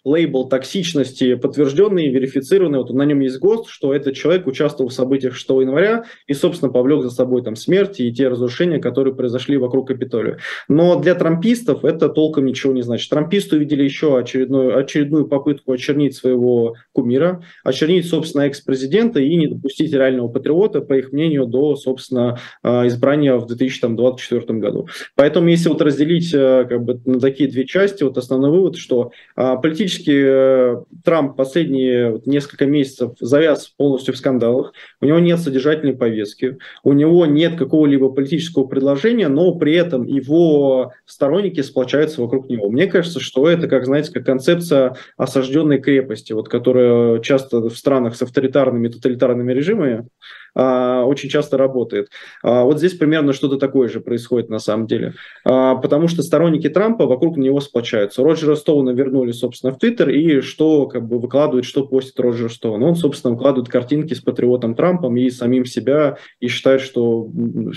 лейбл 0.09 0.49
токсичности 0.49 1.35
подтвержденный, 1.35 2.09
верифицированный, 2.09 2.79
вот 2.79 2.91
на 2.91 3.03
нем 3.03 3.21
есть 3.21 3.39
ГОСТ, 3.39 3.69
что 3.69 3.95
этот 3.95 4.15
человек 4.15 4.47
участвовал 4.47 4.91
в 4.91 4.95
событиях 4.95 5.35
6 5.35 5.49
января 5.51 6.05
и, 6.27 6.35
собственно, 6.35 6.73
повлек 6.73 7.03
за 7.03 7.11
собой 7.11 7.43
там 7.43 7.57
смерти 7.57 8.03
и 8.03 8.13
те 8.13 8.29
разрушения, 8.29 8.79
которые 8.79 9.15
произошли 9.15 9.57
вокруг 9.57 9.89
Капитолия. 9.89 10.39
Но 10.69 10.99
для 11.01 11.15
трампистов 11.15 11.85
это 11.85 12.09
толком 12.09 12.47
ничего 12.47 12.73
не 12.73 12.83
значит. 12.83 13.11
Трамписты 13.11 13.57
увидели 13.57 13.85
еще 13.85 14.19
очередную, 14.19 14.79
очередную 14.79 15.27
попытку 15.27 15.73
очернить 15.73 16.15
своего 16.15 16.75
кумира, 16.93 17.43
очернить, 17.65 18.07
собственно, 18.07 18.43
экс-президента 18.43 19.21
и 19.21 19.35
не 19.37 19.47
допустить 19.47 19.93
реального 19.93 20.29
патриота, 20.29 20.81
по 20.81 20.95
их 20.95 21.13
мнению, 21.13 21.47
до, 21.47 21.77
собственно, 21.77 22.39
а, 22.63 22.87
избрания 22.87 23.37
в 23.37 23.47
2024 23.47 24.59
году. 24.59 24.89
Поэтому, 25.15 25.49
если 25.49 25.69
вот 25.69 25.81
разделить 25.83 26.33
э, 26.35 26.67
как 26.69 26.83
бы, 26.83 27.01
на 27.05 27.21
такие 27.21 27.49
две 27.49 27.67
части, 27.67 28.03
вот 28.03 28.19
основной 28.19 28.51
вывод, 28.51 28.77
что 28.77 29.13
а, 29.37 29.57
политически 29.99 30.25
э, 30.25 30.77
Трамп 31.05 31.37
последние 31.37 32.21
несколько 32.27 32.67
месяцев 32.67 33.13
завяз 33.21 33.69
полностью 33.69 34.15
в 34.15 34.17
скандалах, 34.17 34.73
у 35.01 35.07
него 35.07 35.19
нет 35.19 35.39
содержательной 35.41 35.95
повестки, 35.95 36.59
у 36.83 36.93
него 36.93 37.27
нет 37.27 37.57
какого-либо 37.57 38.11
политического 38.11 38.65
предложения, 38.65 39.29
но 39.29 39.55
при 39.55 39.75
этом 39.75 40.05
его 40.05 40.93
сторонники 41.07 41.61
сплочаются 41.61 42.23
вокруг 42.23 42.49
него. 42.49 42.71
Мне 42.71 42.87
кажется, 42.87 43.21
что 43.21 43.49
это, 43.49 43.69
как 43.69 43.87
знаете, 43.87 44.13
как 44.13 44.25
концепция 44.25 44.97
осажденной 45.17 45.81
крепости, 45.81 46.33
вот, 46.33 46.49
которая 46.49 47.21
часто 47.21 47.61
в 47.61 47.77
странах 47.77 48.17
с 48.17 48.23
авторитарными, 48.23 48.89
тоталитарными 48.89 49.53
режимами 49.53 50.07
а, 50.55 51.05
очень 51.05 51.29
часто 51.29 51.57
работает. 51.57 52.09
А, 52.43 52.65
вот 52.65 52.79
здесь 52.79 52.95
примерно 52.95 53.33
что-то 53.33 53.57
такое 53.57 53.89
же 53.89 54.01
происходит 54.01 54.49
на 54.49 54.59
самом 54.59 54.87
деле. 54.87 55.15
А, 55.45 55.77
потому 55.77 56.09
что 56.09 56.23
сторонники 56.23 56.69
Трампа 56.69 57.07
вокруг 57.07 57.37
него 57.37 57.61
сплочаются. 57.61 58.23
Роджера 58.23 58.55
Стоуна 58.55 58.91
вернули, 58.91 59.33
собственно, 59.33 59.73
в 59.73 59.79
Твиттер, 59.79 60.11
и 60.11 60.41
что 60.41 60.87
как 60.87 61.07
бы 61.07 61.19
выкладывает, 61.19 61.65
что 61.65 61.87
постит 61.87 62.19
Роджер 62.21 62.53
Стоун. 62.53 62.83
Он, 62.83 62.97
собственно, 62.97 63.35
выкладывает 63.35 63.69
картинки 63.69 64.15
с 64.15 64.21
патриотом 64.21 64.75
Трампом 64.75 65.17
и 65.17 65.31
самим 65.31 65.65
себя, 65.65 66.19
и 66.41 66.49
считает, 66.49 66.81
что 66.81 67.29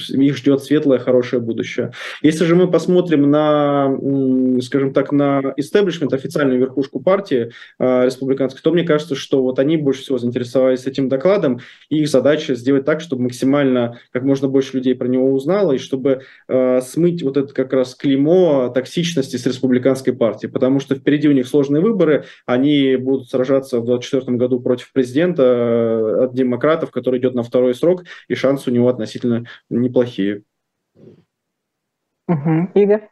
их 0.09 0.37
ждет 0.37 0.63
светлое, 0.63 0.99
хорошее 0.99 1.41
будущее. 1.41 1.91
Если 2.21 2.45
же 2.45 2.55
мы 2.55 2.69
посмотрим 2.69 3.29
на, 3.29 3.97
скажем 4.61 4.93
так, 4.93 5.11
на 5.11 5.53
истеблишмент, 5.57 6.13
официальную 6.13 6.59
верхушку 6.59 6.99
партии 6.99 7.51
республиканской, 7.79 8.61
то 8.61 8.71
мне 8.71 8.83
кажется, 8.83 9.15
что 9.15 9.41
вот 9.41 9.59
они 9.59 9.77
больше 9.77 10.01
всего 10.01 10.17
заинтересовались 10.17 10.85
этим 10.85 11.09
докладом, 11.09 11.59
и 11.89 11.99
их 11.99 12.09
задача 12.09 12.55
сделать 12.55 12.70
сделать 12.71 12.85
так, 12.85 13.01
чтобы 13.01 13.23
максимально 13.23 13.99
как 14.11 14.23
можно 14.23 14.47
больше 14.47 14.77
людей 14.77 14.95
про 14.95 15.07
него 15.07 15.31
узнало, 15.33 15.73
и 15.73 15.77
чтобы 15.77 16.21
э, 16.47 16.81
смыть 16.81 17.21
вот 17.21 17.37
это 17.37 17.53
как 17.53 17.73
раз 17.73 17.95
клеймо 17.95 18.69
токсичности 18.69 19.35
с 19.35 19.45
республиканской 19.45 20.13
партии, 20.13 20.47
потому 20.47 20.79
что 20.79 20.95
впереди 20.95 21.27
у 21.27 21.33
них 21.33 21.47
сложные 21.47 21.81
выборы, 21.81 22.25
они 22.45 22.95
будут 22.95 23.29
сражаться 23.29 23.79
в 23.79 23.85
2024 23.85 24.37
году 24.37 24.59
против 24.61 24.93
президента 24.93 25.43
э, 25.43 26.23
от 26.25 26.33
демократов, 26.33 26.91
который 26.91 27.19
идет 27.19 27.35
на 27.35 27.43
второй 27.43 27.75
срок, 27.75 28.03
и 28.29 28.35
шансы 28.35 28.69
у 28.69 28.73
него 28.73 28.87
относительно 28.87 29.45
неплохие. 29.69 30.43
Угу. 32.27 32.69
Игорь? 32.75 33.10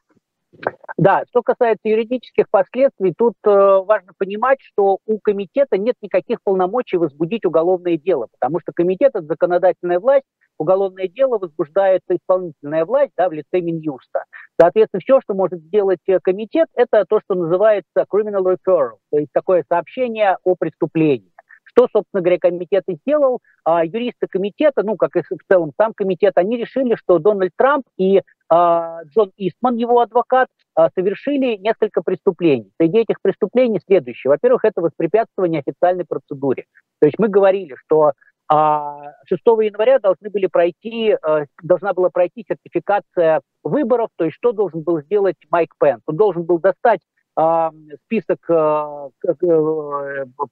Да, 0.98 1.24
что 1.30 1.42
касается 1.42 1.88
юридических 1.88 2.50
последствий, 2.50 3.14
тут 3.18 3.36
э, 3.46 3.50
важно 3.50 4.14
понимать, 4.18 4.58
что 4.62 4.98
у 5.06 5.20
комитета 5.20 5.78
нет 5.78 5.96
никаких 6.02 6.42
полномочий 6.44 6.98
возбудить 6.98 7.46
уголовное 7.46 7.98
дело, 7.98 8.28
потому 8.38 8.60
что 8.60 8.72
комитет– 8.74 9.12
это 9.14 9.26
законодательная 9.26 10.00
власть, 10.00 10.26
уголовное 10.58 11.08
дело 11.08 11.38
возбуждает 11.38 12.02
исполнительная 12.10 12.86
власть 12.86 13.12
да, 13.16 13.30
в 13.30 13.34
лице 13.34 13.62
Минюста. 13.62 14.26
Соответственно, 14.60 15.02
все, 15.02 15.22
что 15.22 15.34
может 15.34 15.60
сделать 15.62 16.02
э, 16.08 16.20
комитет, 16.22 16.68
это 16.74 17.06
то, 17.08 17.22
что 17.22 17.36
называется 17.36 18.06
criminal 18.12 18.44
referral, 18.44 18.98
то 19.12 19.20
есть 19.20 19.32
такое 19.32 19.64
сообщение 19.70 20.38
о 20.44 20.56
преступлении. 20.56 21.32
Что, 21.70 21.88
собственно 21.92 22.22
говоря, 22.22 22.40
комитет 22.40 22.84
и 22.88 22.96
сделал? 22.96 23.40
А, 23.64 23.86
юристы 23.86 24.28
комитета, 24.28 24.82
ну, 24.84 24.98
как 24.98 25.16
и 25.16 25.22
в 25.22 25.44
целом 25.48 25.72
сам 25.78 25.94
комитет, 25.94 26.34
они 26.36 26.58
решили, 26.58 26.96
что 26.96 27.20
Дональд 27.20 27.52
Трамп 27.56 27.86
и 27.98 28.22
а, 28.50 29.04
Джон 29.06 29.32
Истман, 29.38 29.76
его 29.76 30.00
адвокат, 30.00 30.48
а, 30.74 30.90
совершили 30.96 31.58
несколько 31.58 32.02
преступлений. 32.02 32.72
Среди 32.80 33.00
этих 33.00 33.22
преступлений 33.22 33.80
следующее. 33.86 34.32
Во-первых, 34.32 34.66
это 34.66 34.82
воспрепятствование 34.82 35.62
официальной 35.62 36.06
процедуре. 36.06 36.66
То 37.00 37.06
есть 37.06 37.20
мы 37.20 37.28
говорили, 37.28 37.76
что 37.86 38.14
6 38.48 38.50
а, 38.50 39.62
января 39.62 40.00
должны 40.00 40.32
были 40.32 40.48
пройти, 40.48 41.16
должна 41.62 41.94
была 41.94 42.10
пройти 42.10 42.44
сертификация 42.50 43.42
выборов, 43.64 44.10
то 44.16 44.26
есть 44.26 44.38
что 44.38 44.54
должен 44.54 44.82
был 44.82 45.02
сделать 45.02 45.36
Майк 45.52 45.74
Пенс? 45.80 46.02
Он 46.08 46.16
должен 46.16 46.44
был 46.44 46.58
достать 46.58 47.02
список 48.06 48.50
э, 48.50 49.10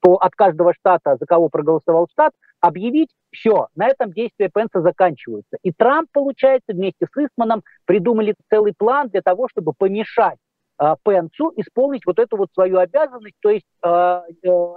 от 0.03 0.35
каждого 0.35 0.73
штата, 0.73 1.17
за 1.19 1.25
кого 1.25 1.49
проголосовал 1.49 2.07
штат, 2.11 2.33
объявить, 2.61 3.09
все, 3.31 3.67
на 3.75 3.87
этом 3.87 4.11
действия 4.13 4.49
Пенса 4.53 4.81
заканчиваются. 4.81 5.57
И 5.63 5.71
Трамп, 5.71 6.09
получается, 6.11 6.73
вместе 6.73 7.05
с 7.05 7.17
Исманом 7.17 7.63
придумали 7.85 8.35
целый 8.49 8.73
план 8.77 9.09
для 9.09 9.21
того, 9.21 9.47
чтобы 9.49 9.73
помешать 9.77 10.37
э, 10.79 10.95
Пенсу 11.03 11.51
исполнить 11.57 12.05
вот 12.05 12.19
эту 12.19 12.37
вот 12.37 12.49
свою 12.53 12.77
обязанность, 12.77 13.37
то 13.41 13.49
есть 13.49 13.65
э, 13.83 14.21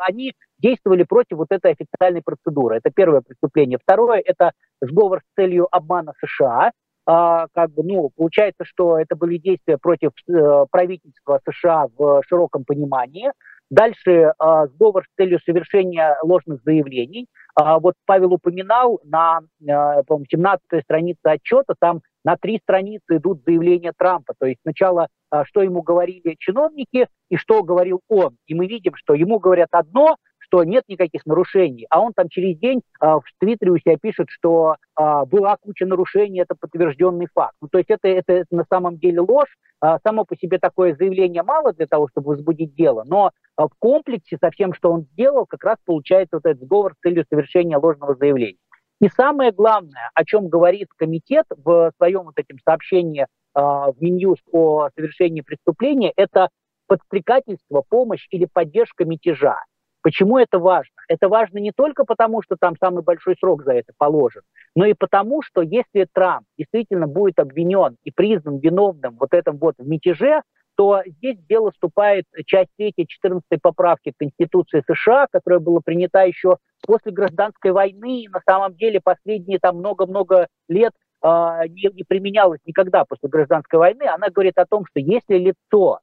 они 0.06 0.32
действовали 0.58 1.04
против 1.04 1.36
вот 1.38 1.48
этой 1.50 1.72
официальной 1.72 2.22
процедуры. 2.22 2.76
Это 2.76 2.90
первое 2.90 3.20
преступление. 3.20 3.78
Второе– 3.80 4.20
это 4.24 4.52
сговор 4.80 5.20
с 5.20 5.34
целью 5.36 5.68
обмана 5.70 6.12
США, 6.24 6.72
как 7.06 7.72
бы, 7.72 7.82
ну, 7.82 8.10
получается, 8.14 8.64
что 8.64 8.98
это 8.98 9.16
были 9.16 9.38
действия 9.38 9.78
против 9.78 10.10
э, 10.28 10.66
правительства 10.70 11.40
США 11.48 11.86
в 11.96 12.22
широком 12.26 12.64
понимании. 12.64 13.30
Дальше 13.70 14.10
э, 14.10 14.32
сговор 14.74 15.04
с 15.04 15.16
целью 15.16 15.40
совершения 15.44 16.16
ложных 16.22 16.60
заявлений. 16.64 17.26
А, 17.54 17.78
вот 17.78 17.94
Павел 18.04 18.34
упоминал 18.34 19.00
на, 19.04 19.40
э, 19.60 20.02
по 20.06 20.20
17 20.28 20.62
странице 20.82 21.20
отчета, 21.24 21.74
там 21.78 22.00
на 22.24 22.36
три 22.36 22.58
страницы 22.62 23.16
идут 23.16 23.42
заявления 23.46 23.92
Трампа. 23.96 24.34
То 24.38 24.46
есть 24.46 24.60
сначала, 24.62 25.08
что 25.44 25.62
ему 25.62 25.80
говорили 25.80 26.36
чиновники 26.38 27.08
и 27.30 27.36
что 27.36 27.62
говорил 27.62 28.00
он. 28.08 28.36
И 28.46 28.54
мы 28.54 28.66
видим, 28.66 28.92
что 28.94 29.14
ему 29.14 29.38
говорят 29.38 29.68
одно, 29.70 30.16
что 30.50 30.64
нет 30.64 30.82
никаких 30.88 31.24
нарушений, 31.26 31.86
а 31.90 32.00
он 32.00 32.12
там 32.12 32.28
через 32.28 32.58
день 32.58 32.82
а, 32.98 33.20
в 33.20 33.24
Твиттере 33.38 33.70
у 33.70 33.78
себя 33.78 33.96
пишет, 33.96 34.26
что 34.30 34.74
а, 34.96 35.24
была 35.24 35.56
куча 35.56 35.86
нарушений, 35.86 36.40
это 36.40 36.56
подтвержденный 36.58 37.28
факт. 37.32 37.54
Ну, 37.62 37.68
то 37.68 37.78
есть 37.78 37.88
это, 37.88 38.08
это, 38.08 38.32
это 38.32 38.56
на 38.56 38.64
самом 38.68 38.98
деле 38.98 39.20
ложь. 39.20 39.56
А, 39.80 39.98
само 40.04 40.24
по 40.24 40.36
себе 40.36 40.58
такое 40.58 40.96
заявление 40.96 41.44
мало 41.44 41.72
для 41.72 41.86
того, 41.86 42.08
чтобы 42.08 42.30
возбудить 42.30 42.74
дело, 42.74 43.04
но 43.06 43.30
в 43.56 43.70
комплексе 43.78 44.38
со 44.40 44.50
всем, 44.50 44.74
что 44.74 44.90
он 44.90 45.02
сделал, 45.12 45.46
как 45.46 45.62
раз 45.62 45.76
получается 45.84 46.36
вот 46.36 46.46
этот 46.46 46.64
сговор 46.64 46.94
с 46.94 47.02
целью 47.02 47.24
совершения 47.30 47.78
ложного 47.78 48.16
заявления. 48.16 48.58
И 49.00 49.08
самое 49.08 49.52
главное, 49.52 50.10
о 50.14 50.24
чем 50.24 50.48
говорит 50.48 50.88
комитет 50.96 51.46
в 51.56 51.92
своем 51.96 52.24
вот 52.24 52.34
этим 52.36 52.58
сообщении 52.64 53.22
э, 53.22 53.26
в 53.54 53.94
Минюст 54.00 54.42
о 54.52 54.88
совершении 54.94 55.40
преступления, 55.42 56.12
это 56.16 56.48
подстрекательство, 56.90 57.82
помощь 57.88 58.26
или 58.30 58.46
поддержка 58.52 59.04
мятежа. 59.04 59.56
Почему 60.02 60.38
это 60.38 60.58
важно? 60.58 60.94
Это 61.08 61.28
важно 61.28 61.58
не 61.58 61.72
только 61.72 62.04
потому, 62.04 62.42
что 62.42 62.56
там 62.58 62.74
самый 62.82 63.02
большой 63.02 63.36
срок 63.38 63.64
за 63.64 63.72
это 63.72 63.92
положен, 63.98 64.42
но 64.74 64.86
и 64.86 64.94
потому, 64.94 65.42
что 65.42 65.60
если 65.60 66.06
Трамп 66.12 66.46
действительно 66.56 67.06
будет 67.06 67.38
обвинен 67.38 67.96
и 68.04 68.10
признан 68.10 68.58
виновным 68.58 69.16
вот 69.18 69.34
этом 69.34 69.58
вот 69.58 69.74
в 69.78 69.86
мятеже, 69.86 70.42
то 70.76 71.02
здесь 71.04 71.36
дело 71.46 71.72
вступает 71.72 72.24
часть 72.46 72.70
3 72.78 72.94
14 73.06 73.44
поправки 73.60 74.14
Конституции 74.16 74.82
США, 74.90 75.26
которая 75.30 75.60
была 75.60 75.80
принята 75.84 76.22
еще 76.22 76.56
после 76.86 77.12
гражданской 77.12 77.72
войны, 77.72 78.22
и 78.22 78.28
на 78.28 78.40
самом 78.48 78.74
деле 78.76 79.00
последние 79.02 79.58
там 79.58 79.76
много-много 79.76 80.46
лет 80.68 80.92
э, 81.22 81.26
не, 81.68 81.92
не 81.92 82.04
применялась 82.04 82.60
никогда 82.64 83.04
после 83.04 83.28
гражданской 83.28 83.78
войны. 83.78 84.04
Она 84.04 84.28
говорит 84.30 84.56
о 84.56 84.64
том, 84.64 84.86
что 84.86 85.00
если 85.00 85.36
лицо 85.36 86.00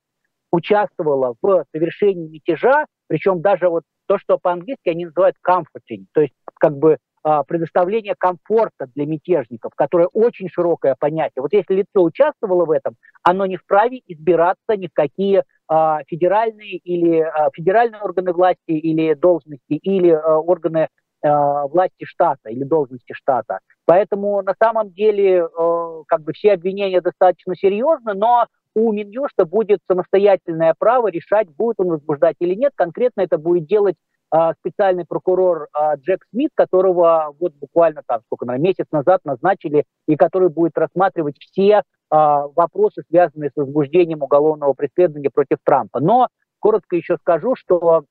участвовало 0.52 1.36
в 1.42 1.66
совершении 1.72 2.30
мятежа, 2.30 2.86
причем 3.08 3.42
даже 3.42 3.70
вот 3.70 3.84
то, 4.08 4.18
что 4.18 4.38
по-английски 4.38 4.90
они 4.90 5.06
называют 5.06 5.36
comforting, 5.46 6.06
то 6.14 6.22
есть 6.22 6.34
как 6.60 6.78
бы 6.78 6.98
а, 7.24 7.44
предоставление 7.44 8.16
комфорта 8.18 8.88
для 8.96 9.06
мятежников, 9.06 9.74
которое 9.76 10.08
очень 10.08 10.50
широкое 10.50 10.96
понятие. 10.98 11.42
Вот 11.42 11.52
если 11.52 11.76
лицо 11.76 12.02
участвовало 12.02 12.66
в 12.66 12.72
этом, 12.72 12.96
оно 13.24 13.46
не 13.46 13.58
вправе 13.58 14.02
избираться 14.08 14.78
ни 14.78 14.88
в 14.88 14.94
какие 14.94 15.44
а, 15.68 16.00
федеральные 16.08 16.78
или 16.78 17.20
а, 17.20 17.50
федеральные 17.54 18.02
органы 18.02 18.32
власти 18.32 18.72
или 18.72 19.14
должности, 19.14 19.74
или 19.74 20.12
а, 20.12 20.38
органы 20.38 20.88
а, 21.22 21.68
власти 21.68 22.06
штата 22.06 22.50
или 22.50 22.64
должности 22.64 23.12
штата. 23.14 23.60
Поэтому 23.86 24.42
на 24.42 24.54
самом 24.62 24.92
деле 24.92 25.40
э, 25.40 26.04
как 26.08 26.22
бы 26.22 26.34
все 26.34 26.52
обвинения 26.52 27.00
достаточно 27.00 27.56
серьезны, 27.56 28.16
но 28.16 28.46
у 28.78 28.94
Минюста 28.94 29.46
будет 29.46 29.80
самостоятельное 29.90 30.76
право 30.78 31.08
решать, 31.08 31.50
будет 31.50 31.80
он 31.80 31.88
возбуждать 31.88 32.36
или 32.40 32.54
нет. 32.54 32.74
Конкретно 32.76 33.22
это 33.22 33.40
будет 33.40 33.66
делать 33.66 33.96
а, 34.30 34.54
специальный 34.54 35.04
прокурор 35.04 35.68
а, 35.74 35.96
Джек 35.96 36.24
Смит, 36.30 36.52
которого 36.54 37.34
вот 37.40 37.56
буквально 37.56 38.04
там 38.06 38.22
сколько, 38.28 38.46
наверное, 38.46 38.68
месяц 38.68 38.86
назад 38.92 39.22
назначили, 39.26 39.86
и 40.08 40.16
который 40.16 40.50
будет 40.50 40.78
рассматривать 40.78 41.38
все 41.40 41.82
а, 42.12 42.48
вопросы, 42.50 43.02
связанные 43.10 43.50
с 43.50 43.56
возбуждением 43.56 44.22
уголовного 44.22 44.74
преследования 44.74 45.32
против 45.32 45.58
Трампа. 45.64 46.00
Но 46.00 46.28
коротко 46.60 46.96
еще 46.96 47.18
скажу, 47.18 47.56
что 47.56 48.04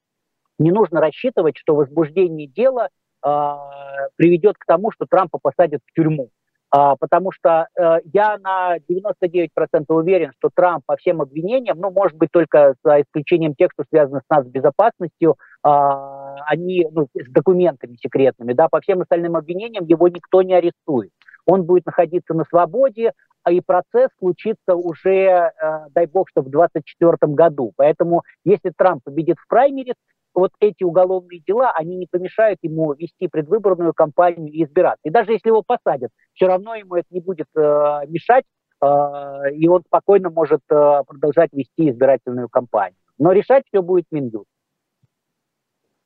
не 0.59 0.73
нужно 0.73 1.01
рассчитывать, 1.01 1.57
что 1.59 1.77
возбуждение 1.77 2.49
дела 2.49 2.89
э, 3.23 3.29
приведет 4.17 4.57
к 4.57 4.65
тому, 4.65 4.91
что 4.91 5.05
Трампа 5.05 5.39
посадят 5.39 5.83
в 5.85 5.93
тюрьму. 5.93 6.31
А, 6.71 6.97
потому 6.97 7.31
что 7.31 7.69
э, 7.79 7.99
я 8.13 8.39
на 8.39 8.77
99% 8.79 9.49
уверен, 9.89 10.33
что 10.39 10.51
Трамп 10.53 10.85
по 10.85 10.97
всем 10.97 11.21
обвинениям, 11.21 11.79
ну, 11.79 11.91
может 11.91 12.17
быть, 12.17 12.31
только 12.33 12.75
за 12.83 13.03
исключением 13.03 13.55
тех, 13.55 13.71
что 13.73 13.85
связано 13.89 14.21
с 14.21 14.35
нас 14.35 14.47
безопасностью, 14.47 15.37
а, 15.63 16.35
они, 16.47 16.87
ну, 16.91 17.07
с 17.15 17.31
документами 17.31 17.97
секретными, 17.97 18.53
да, 18.53 18.69
по 18.69 18.81
всем 18.81 19.01
остальным 19.01 19.37
обвинениям 19.37 19.85
его 19.85 20.09
никто 20.09 20.43
не 20.43 20.55
арестует. 20.55 21.11
Он 21.45 21.63
будет 21.63 21.87
находиться 21.87 22.35
на 22.35 22.45
свободе, 22.45 23.13
а 23.45 23.53
и 23.53 23.61
процесс 23.61 24.09
случится 24.19 24.75
уже, 24.75 25.11
э, 25.11 25.51
дай 25.95 26.07
бог, 26.07 26.29
что 26.31 26.43
в 26.43 26.51
2024 26.51 27.33
году. 27.33 27.73
Поэтому, 27.77 28.23
если 28.45 28.73
Трамп 28.77 29.05
победит 29.05 29.37
в 29.39 29.47
праймере, 29.47 29.95
вот 30.37 30.51
эти 30.61 30.85
уголовные 30.85 31.41
дела, 31.41 31.73
они 31.75 31.97
не 31.97 32.07
помешают 32.07 32.59
ему 32.63 32.93
вести 32.93 33.27
предвыборную 33.27 33.95
кампанию 33.95 34.53
и 34.53 34.65
избираться. 34.65 35.01
И 35.05 35.11
даже 35.11 35.33
если 35.33 35.49
его 35.49 35.63
посадят, 35.67 36.11
все 36.37 36.47
равно 36.47 36.75
ему 36.75 36.95
это 36.95 37.09
не 37.11 37.21
будет 37.21 37.49
э, 37.57 37.61
мешать, 38.09 38.45
э, 38.83 38.87
и 39.55 39.67
он 39.67 39.83
спокойно 39.83 40.31
может 40.31 40.61
э, 40.71 41.03
продолжать 41.07 41.53
вести 41.53 41.91
избирательную 41.91 42.49
кампанию. 42.49 42.99
Но 43.19 43.33
решать 43.33 43.65
все 43.67 43.83
будет 43.83 44.05
Минюст. 44.11 44.47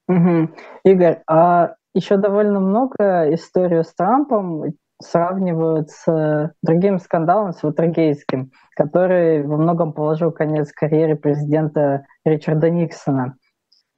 Угу. 0.09 0.51
Игорь, 0.85 1.23
а 1.29 1.75
еще 1.95 2.17
довольно 2.17 2.61
много 2.61 3.35
историю 3.35 3.85
с 3.85 3.93
Трампом 3.95 4.65
сравнивают 5.03 5.91
с 5.91 6.53
другим 6.63 6.99
скандалом, 6.99 7.53
с 7.53 7.63
Ватергейским, 7.63 8.51
который 8.77 9.43
во 9.43 9.57
многом 9.57 9.93
положил 9.93 10.31
конец 10.31 10.73
карьере 10.73 11.17
президента 11.17 12.05
Ричарда 12.25 12.71
Никсона. 12.71 13.37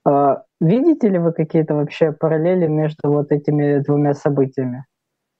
А, 0.04 0.44
видите 0.60 1.08
ли 1.08 1.18
вы 1.18 1.32
какие-то 1.32 1.74
вообще 1.74 2.12
параллели 2.12 2.66
между 2.66 3.10
вот 3.10 3.32
этими 3.32 3.78
двумя 3.78 4.14
событиями? 4.14 4.84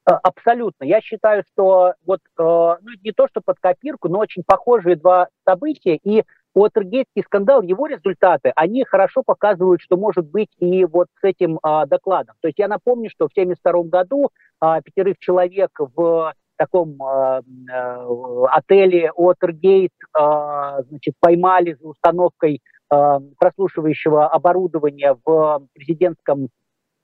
А, 0.04 0.16
абсолютно. 0.16 0.84
Я 0.84 1.00
считаю, 1.00 1.44
что 1.52 1.94
вот 2.04 2.20
э, 2.38 2.42
ну, 2.42 2.90
не 3.04 3.12
то, 3.12 3.28
что 3.28 3.40
под 3.40 3.58
копирку, 3.60 4.08
но 4.08 4.18
очень 4.18 4.42
похожие 4.44 4.96
два 4.96 5.28
события. 5.46 5.96
И 6.02 6.24
Уотергейтский 6.54 7.22
скандал, 7.22 7.62
его 7.62 7.86
результаты, 7.86 8.52
они 8.56 8.84
хорошо 8.84 9.22
показывают, 9.24 9.80
что 9.80 9.96
может 9.96 10.26
быть 10.26 10.50
и 10.58 10.84
вот 10.84 11.06
с 11.20 11.24
этим 11.24 11.58
а, 11.62 11.86
докладом. 11.86 12.34
То 12.40 12.48
есть 12.48 12.58
я 12.58 12.68
напомню, 12.68 13.08
что 13.10 13.26
в 13.26 13.32
1972 13.32 13.84
году 13.84 14.30
а, 14.60 14.82
пятерых 14.82 15.18
человек 15.18 15.70
в 15.78 16.34
таком 16.56 17.02
а, 17.02 17.40
а, 17.72 18.46
отеле 18.50 19.12
Уотергейт 19.12 19.92
а, 20.12 20.80
поймали 21.20 21.72
за 21.80 21.88
установкой 21.88 22.60
Э, 22.92 23.20
прослушивающего 23.38 24.28
оборудования 24.28 25.16
в 25.24 25.66
президентском 25.72 26.44
э, 26.44 26.48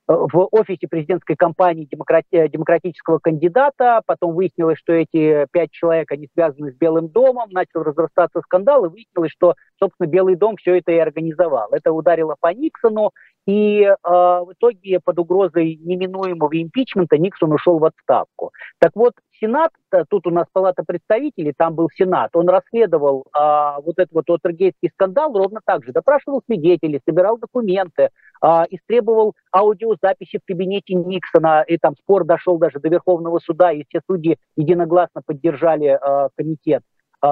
в 0.09 0.47
офисе 0.51 0.87
президентской 0.87 1.35
кампании 1.35 1.85
демократи- 1.85 2.25
э, 2.31 2.49
демократического 2.49 3.19
кандидата. 3.19 4.01
Потом 4.07 4.33
выяснилось, 4.33 4.79
что 4.79 4.91
эти 4.93 5.45
пять 5.51 5.71
человек, 5.71 6.11
они 6.11 6.27
связаны 6.33 6.71
с 6.71 6.75
Белым 6.75 7.09
домом. 7.09 7.49
Начал 7.51 7.83
разрастаться 7.83 8.41
скандал, 8.41 8.85
и 8.85 8.89
выяснилось, 8.89 9.31
что, 9.31 9.53
собственно, 9.77 10.07
Белый 10.07 10.35
дом 10.35 10.55
все 10.57 10.79
это 10.79 10.91
и 10.91 10.97
организовал. 10.97 11.69
Это 11.71 11.91
ударило 11.91 12.35
по 12.39 12.51
Никсону, 12.51 13.11
и 13.49 13.81
э, 13.81 13.95
в 14.03 14.53
итоге 14.53 14.99
под 15.03 15.17
угрозой 15.17 15.79
неминуемого 15.83 16.61
импичмента 16.61 17.17
Никсон 17.17 17.51
ушел 17.51 17.79
в 17.79 17.85
отставку. 17.85 18.51
Так 18.77 18.91
вот, 18.93 19.13
Сенат, 19.39 19.71
тут 20.09 20.27
у 20.27 20.29
нас 20.29 20.45
Палата 20.53 20.83
представителей, 20.85 21.53
там 21.57 21.73
был 21.73 21.89
Сенат, 21.95 22.35
он 22.35 22.47
расследовал 22.47 23.25
э, 23.25 23.81
вот 23.83 23.97
этот 23.97 24.13
вот 24.13 24.29
Отергейский 24.29 24.91
скандал 24.93 25.33
ровно 25.33 25.61
так 25.65 25.83
же, 25.83 25.91
допрашивал 25.91 26.43
свидетелей, 26.45 27.01
собирал 27.07 27.39
документы, 27.39 28.09
э, 28.43 28.47
истребовал 28.69 29.33
аудиозаписи 29.51 30.37
в 30.37 30.45
кабинете 30.45 30.93
Никсона, 30.93 31.63
и 31.67 31.79
там 31.79 31.95
спор 31.95 32.25
дошел 32.25 32.59
даже 32.59 32.79
до 32.79 32.89
Верховного 32.89 33.39
суда, 33.39 33.71
и 33.71 33.83
все 33.89 34.01
судьи 34.05 34.37
единогласно 34.57 35.23
поддержали 35.25 35.97
э, 35.99 36.29
комитет, 36.37 36.83
э, 37.23 37.27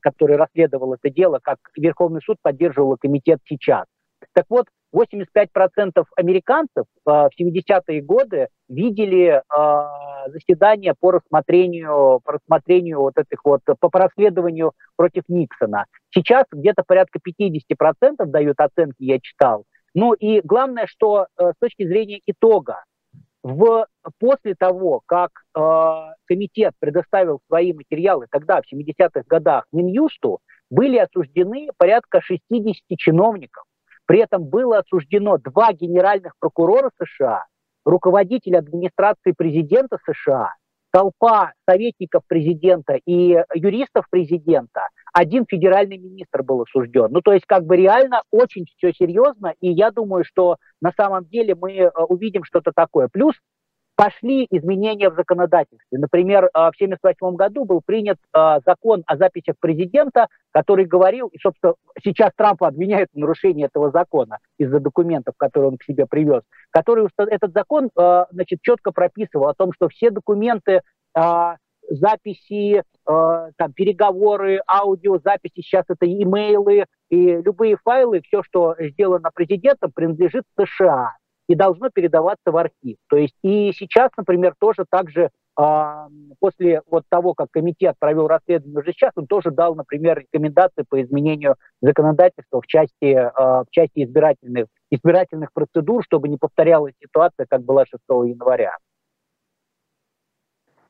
который 0.00 0.36
расследовал 0.36 0.94
это 0.94 1.10
дело, 1.10 1.40
как 1.42 1.58
Верховный 1.76 2.20
суд 2.24 2.36
поддерживал 2.40 2.96
комитет 3.00 3.40
сейчас. 3.46 3.86
Так 4.32 4.46
вот, 4.48 4.66
85% 4.94 6.04
американцев 6.16 6.84
э, 6.84 7.10
в 7.10 7.30
70-е 7.38 8.02
годы 8.02 8.48
видели 8.68 9.40
э, 9.40 10.30
заседания 10.30 10.94
по 10.98 11.12
рассмотрению, 11.12 12.20
по 12.24 12.32
рассмотрению 12.32 13.00
вот 13.00 13.18
этих 13.18 13.44
вот, 13.44 13.60
по, 13.64 13.88
по 13.88 13.98
расследованию 13.98 14.72
против 14.96 15.22
Никсона. 15.28 15.86
Сейчас 16.10 16.44
где-то 16.50 16.82
порядка 16.86 17.18
50% 17.18 18.24
дают 18.26 18.58
оценки, 18.58 19.02
я 19.02 19.18
читал. 19.20 19.64
Ну 19.94 20.12
и 20.12 20.40
главное, 20.42 20.86
что 20.86 21.26
э, 21.38 21.52
с 21.52 21.58
точки 21.58 21.86
зрения 21.86 22.20
итога, 22.26 22.84
в, 23.42 23.86
после 24.18 24.54
того, 24.54 25.02
как 25.06 25.30
э, 25.54 25.60
комитет 26.26 26.74
предоставил 26.80 27.40
свои 27.46 27.72
материалы 27.72 28.26
тогда, 28.30 28.60
в 28.60 28.72
70-х 28.72 29.22
годах, 29.26 29.64
Минюсту, 29.72 30.40
были 30.68 30.98
осуждены 30.98 31.68
порядка 31.78 32.20
60 32.20 32.98
чиновников, 32.98 33.64
при 34.06 34.20
этом 34.20 34.44
было 34.44 34.78
осуждено 34.78 35.38
два 35.38 35.72
генеральных 35.72 36.32
прокурора 36.38 36.90
США, 36.98 37.44
руководитель 37.84 38.56
администрации 38.56 39.32
президента 39.36 39.98
США, 40.06 40.54
толпа 40.92 41.52
советников 41.68 42.22
президента 42.26 42.94
и 43.04 43.36
юристов 43.54 44.06
президента, 44.08 44.88
один 45.12 45.44
федеральный 45.48 45.98
министр 45.98 46.42
был 46.42 46.62
осужден. 46.62 47.08
Ну, 47.10 47.20
то 47.20 47.32
есть, 47.32 47.44
как 47.46 47.64
бы 47.64 47.76
реально 47.76 48.22
очень 48.30 48.64
все 48.76 48.92
серьезно, 48.92 49.54
и 49.60 49.70
я 49.70 49.90
думаю, 49.90 50.24
что 50.24 50.56
на 50.80 50.92
самом 50.96 51.24
деле 51.26 51.54
мы 51.54 51.72
э, 51.72 51.90
увидим 52.08 52.44
что-то 52.44 52.72
такое. 52.74 53.08
Плюс 53.08 53.34
пошли 53.96 54.46
изменения 54.50 55.10
в 55.10 55.14
законодательстве. 55.14 55.98
Например, 55.98 56.44
э, 56.44 56.48
в 56.52 56.76
1978 56.76 57.34
году 57.34 57.64
был 57.64 57.80
принят 57.84 58.18
э, 58.32 58.60
закон 58.64 59.02
о 59.06 59.16
записях 59.16 59.56
президента, 59.58 60.28
который 60.52 60.84
говорил, 60.84 61.28
и, 61.28 61.38
собственно, 61.38 61.74
сейчас 62.04 62.32
Трампа 62.36 62.68
обвиняют 62.68 63.08
в 63.12 63.18
нарушении 63.18 63.64
этого 63.64 63.90
закона 63.90 64.38
из-за 64.58 64.80
документов, 64.80 65.34
которые 65.38 65.70
он 65.70 65.78
к 65.78 65.84
себе 65.84 66.06
привез, 66.06 66.42
который, 66.70 67.08
этот 67.16 67.52
закон, 67.52 67.90
э, 67.96 68.24
значит, 68.30 68.60
четко 68.62 68.92
прописывал 68.92 69.48
о 69.48 69.54
том, 69.54 69.72
что 69.72 69.88
все 69.88 70.10
документы, 70.10 70.82
записи, 71.88 72.82
там, 73.04 73.72
переговоры, 73.74 74.60
аудиозаписи, 74.68 75.62
сейчас 75.62 75.86
это 75.88 76.04
имейлы 76.04 76.84
и 77.08 77.36
любые 77.36 77.78
файлы, 77.82 78.20
все, 78.20 78.42
что 78.42 78.74
сделано 78.78 79.30
президентом, 79.32 79.92
принадлежит 79.92 80.44
США 80.58 81.14
и 81.48 81.54
должно 81.54 81.90
передаваться 81.90 82.50
в 82.50 82.56
архив. 82.56 82.96
То 83.08 83.16
есть 83.16 83.36
и 83.42 83.72
сейчас, 83.72 84.10
например, 84.16 84.54
тоже 84.58 84.84
также 84.88 85.30
э, 85.58 86.08
после 86.40 86.82
вот 86.90 87.04
того, 87.08 87.34
как 87.34 87.50
комитет 87.50 87.96
провел 87.98 88.26
расследование 88.26 88.80
уже 88.80 88.92
сейчас, 88.92 89.12
он 89.16 89.26
тоже 89.26 89.50
дал, 89.50 89.74
например, 89.74 90.18
рекомендации 90.18 90.84
по 90.88 91.00
изменению 91.02 91.56
законодательства 91.80 92.60
в 92.60 92.66
части, 92.66 93.14
э, 93.14 93.30
в 93.34 93.66
части 93.70 94.04
избирательных, 94.04 94.66
избирательных 94.90 95.52
процедур, 95.52 96.02
чтобы 96.04 96.28
не 96.28 96.36
повторялась 96.36 96.94
ситуация, 97.00 97.46
как 97.48 97.62
была 97.62 97.84
6 97.86 98.02
января. 98.08 98.76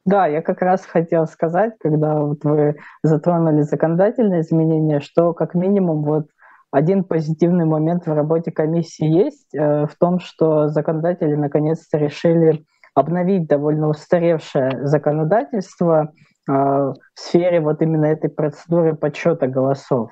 Да, 0.07 0.28
я 0.28 0.40
как 0.40 0.62
раз 0.62 0.86
хотел 0.86 1.26
сказать, 1.26 1.74
когда 1.80 2.20
вот 2.20 2.44
вы 2.44 2.76
затронули 3.02 3.62
законодательные 3.62 4.42
изменения, 4.42 5.00
что 5.00 5.34
как 5.34 5.54
минимум 5.54 6.04
вот 6.04 6.28
один 6.76 7.04
позитивный 7.04 7.64
момент 7.64 8.06
в 8.06 8.12
работе 8.12 8.50
комиссии 8.50 9.06
есть 9.06 9.54
э, 9.54 9.86
в 9.86 9.96
том, 9.98 10.20
что 10.20 10.68
законодатели 10.68 11.34
наконец-то 11.34 11.96
решили 11.96 12.66
обновить 12.94 13.48
довольно 13.48 13.88
устаревшее 13.88 14.86
законодательство 14.86 16.12
э, 16.46 16.52
в 16.52 16.94
сфере 17.14 17.60
вот 17.60 17.80
именно 17.80 18.04
этой 18.04 18.28
процедуры 18.28 18.94
подсчета 18.94 19.46
голосов. 19.46 20.10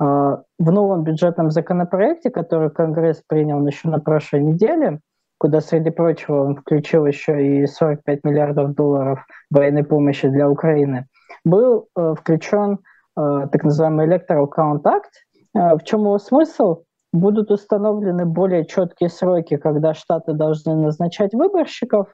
Э, 0.00 0.36
в 0.60 0.70
новом 0.70 1.02
бюджетном 1.02 1.50
законопроекте, 1.50 2.30
который 2.30 2.70
Конгресс 2.70 3.20
принял 3.26 3.66
еще 3.66 3.88
на 3.88 3.98
прошлой 3.98 4.44
неделе, 4.44 5.00
куда, 5.38 5.60
среди 5.60 5.90
прочего, 5.90 6.44
он 6.44 6.54
включил 6.54 7.04
еще 7.04 7.62
и 7.62 7.66
45 7.66 8.22
миллиардов 8.22 8.76
долларов 8.76 9.26
военной 9.50 9.82
помощи 9.82 10.28
для 10.28 10.48
Украины, 10.48 11.06
был 11.44 11.88
включен 11.94 12.78
так 13.16 13.64
называемый 13.64 14.06
Electoral 14.06 14.46
Count 14.54 14.82
Act, 14.82 15.25
в 15.56 15.80
чем 15.84 16.00
его 16.00 16.18
смысл? 16.18 16.82
Будут 17.12 17.50
установлены 17.50 18.26
более 18.26 18.66
четкие 18.66 19.08
сроки, 19.08 19.56
когда 19.56 19.94
штаты 19.94 20.34
должны 20.34 20.74
назначать 20.74 21.32
выборщиков, 21.32 22.08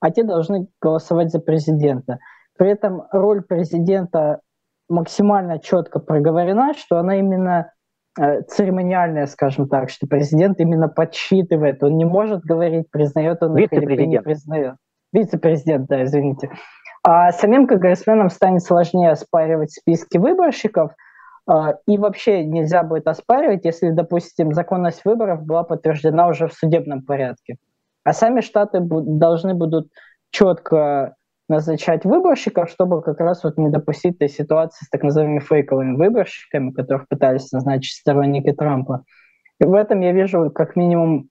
а 0.00 0.10
те 0.10 0.22
должны 0.22 0.68
голосовать 0.80 1.30
за 1.30 1.40
президента. 1.40 2.18
При 2.56 2.70
этом 2.70 3.02
роль 3.12 3.42
президента 3.42 4.40
максимально 4.88 5.58
четко 5.58 5.98
проговорена, 5.98 6.72
что 6.74 6.98
она 6.98 7.18
именно 7.18 7.72
э, 8.18 8.42
церемониальная, 8.42 9.26
скажем 9.26 9.68
так, 9.68 9.90
что 9.90 10.06
президент 10.06 10.58
именно 10.60 10.88
подсчитывает, 10.88 11.82
он 11.82 11.98
не 11.98 12.06
может 12.06 12.42
говорить, 12.42 12.90
признает 12.90 13.42
он 13.42 13.58
их 13.58 13.72
или 13.72 14.06
не 14.06 14.22
признает. 14.22 14.76
Вице-президент, 15.12 15.86
да, 15.88 16.04
извините. 16.04 16.50
А 17.02 17.30
самим 17.32 17.66
конгрессменам 17.66 18.30
станет 18.30 18.62
сложнее 18.62 19.10
оспаривать 19.10 19.72
списки 19.72 20.16
выборщиков– 20.16 20.92
а, 21.02 21.04
и 21.48 21.98
вообще 21.98 22.44
нельзя 22.44 22.82
будет 22.82 23.06
оспаривать, 23.06 23.64
если, 23.64 23.90
допустим, 23.90 24.52
законность 24.52 25.04
выборов 25.04 25.44
была 25.44 25.62
подтверждена 25.62 26.28
уже 26.28 26.48
в 26.48 26.54
судебном 26.54 27.02
порядке. 27.02 27.56
А 28.04 28.12
сами 28.12 28.40
штаты 28.40 28.80
должны 28.80 29.54
будут 29.54 29.88
четко 30.30 31.14
назначать 31.48 32.04
выборщиков, 32.04 32.68
чтобы 32.68 33.02
как 33.02 33.20
раз 33.20 33.44
вот 33.44 33.56
не 33.58 33.70
допустить 33.70 34.18
той 34.18 34.28
ситуации 34.28 34.84
с 34.84 34.88
так 34.88 35.02
называемыми 35.02 35.38
фейковыми 35.38 35.96
выборщиками, 35.96 36.72
которых 36.72 37.08
пытались 37.08 37.52
назначить 37.52 37.96
сторонники 37.98 38.52
Трампа. 38.52 39.04
И 39.60 39.64
в 39.64 39.74
этом 39.74 40.00
я 40.00 40.12
вижу 40.12 40.50
как 40.50 40.76
минимум 40.76 41.28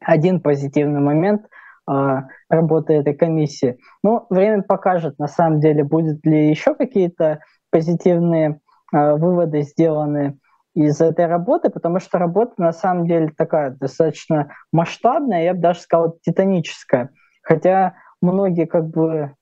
один 0.00 0.40
позитивный 0.40 1.00
момент 1.00 1.42
а, 1.86 2.28
работы 2.48 2.94
этой 2.94 3.14
комиссии. 3.14 3.78
Но 4.02 4.26
время 4.30 4.62
покажет, 4.62 5.18
на 5.18 5.28
самом 5.28 5.60
деле, 5.60 5.84
будет 5.84 6.24
ли 6.24 6.48
еще 6.48 6.74
какие-то 6.74 7.40
позитивные 7.70 8.50
а, 8.50 8.58
выводы 8.92 9.62
сделаны 9.62 10.38
из 10.74 11.00
этой 11.00 11.26
работы, 11.26 11.70
потому 11.70 12.00
что 12.00 12.18
работа 12.18 12.54
на 12.56 12.72
самом 12.72 13.06
деле 13.06 13.30
такая 13.36 13.70
достаточно 13.70 14.52
масштабная, 14.72 15.44
я 15.44 15.54
бы 15.54 15.60
даже 15.60 15.80
сказал, 15.80 16.18
титаническая. 16.22 17.10
Хотя 17.42 17.94
многие 18.20 18.66
как 18.66 18.88
бы 18.88 19.34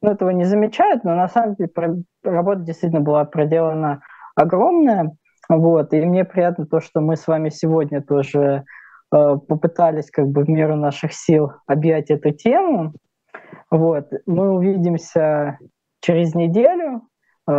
ну, 0.00 0.10
этого 0.10 0.30
не 0.30 0.44
замечают, 0.44 1.04
но 1.04 1.14
на 1.14 1.28
самом 1.28 1.56
деле 1.56 1.70
работа 2.22 2.62
действительно 2.62 3.02
была 3.02 3.24
проделана 3.24 4.02
огромная. 4.34 5.14
Вот, 5.48 5.92
и 5.92 6.00
мне 6.00 6.24
приятно 6.24 6.64
то, 6.64 6.80
что 6.80 7.00
мы 7.00 7.16
с 7.16 7.26
вами 7.26 7.48
сегодня 7.48 8.00
тоже 8.00 8.64
э, 9.12 9.36
попытались 9.48 10.10
как 10.10 10.28
бы 10.28 10.44
в 10.44 10.48
меру 10.48 10.76
наших 10.76 11.12
сил 11.12 11.52
объять 11.66 12.10
эту 12.10 12.30
тему. 12.30 12.94
Вот, 13.70 14.10
мы 14.26 14.50
увидимся 14.50 15.58
через 16.00 16.34
неделю 16.34 16.98
э, 16.98 17.09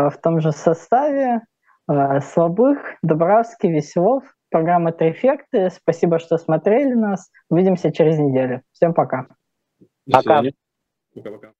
в 0.09 0.17
том 0.21 0.39
же 0.39 0.51
составе. 0.51 1.41
Э, 1.89 2.19
Слабых, 2.21 2.95
Добравский, 3.01 3.71
Веселов. 3.71 4.23
Программа 4.49 4.91
«Трефекты». 4.91 5.69
Спасибо, 5.69 6.19
что 6.19 6.37
смотрели 6.37 6.93
нас. 6.93 7.29
Увидимся 7.49 7.91
через 7.91 8.19
неделю. 8.19 8.61
Всем 8.73 8.93
пока. 8.93 9.27
Пока. 10.11 10.43
Пока-пока. 11.13 11.53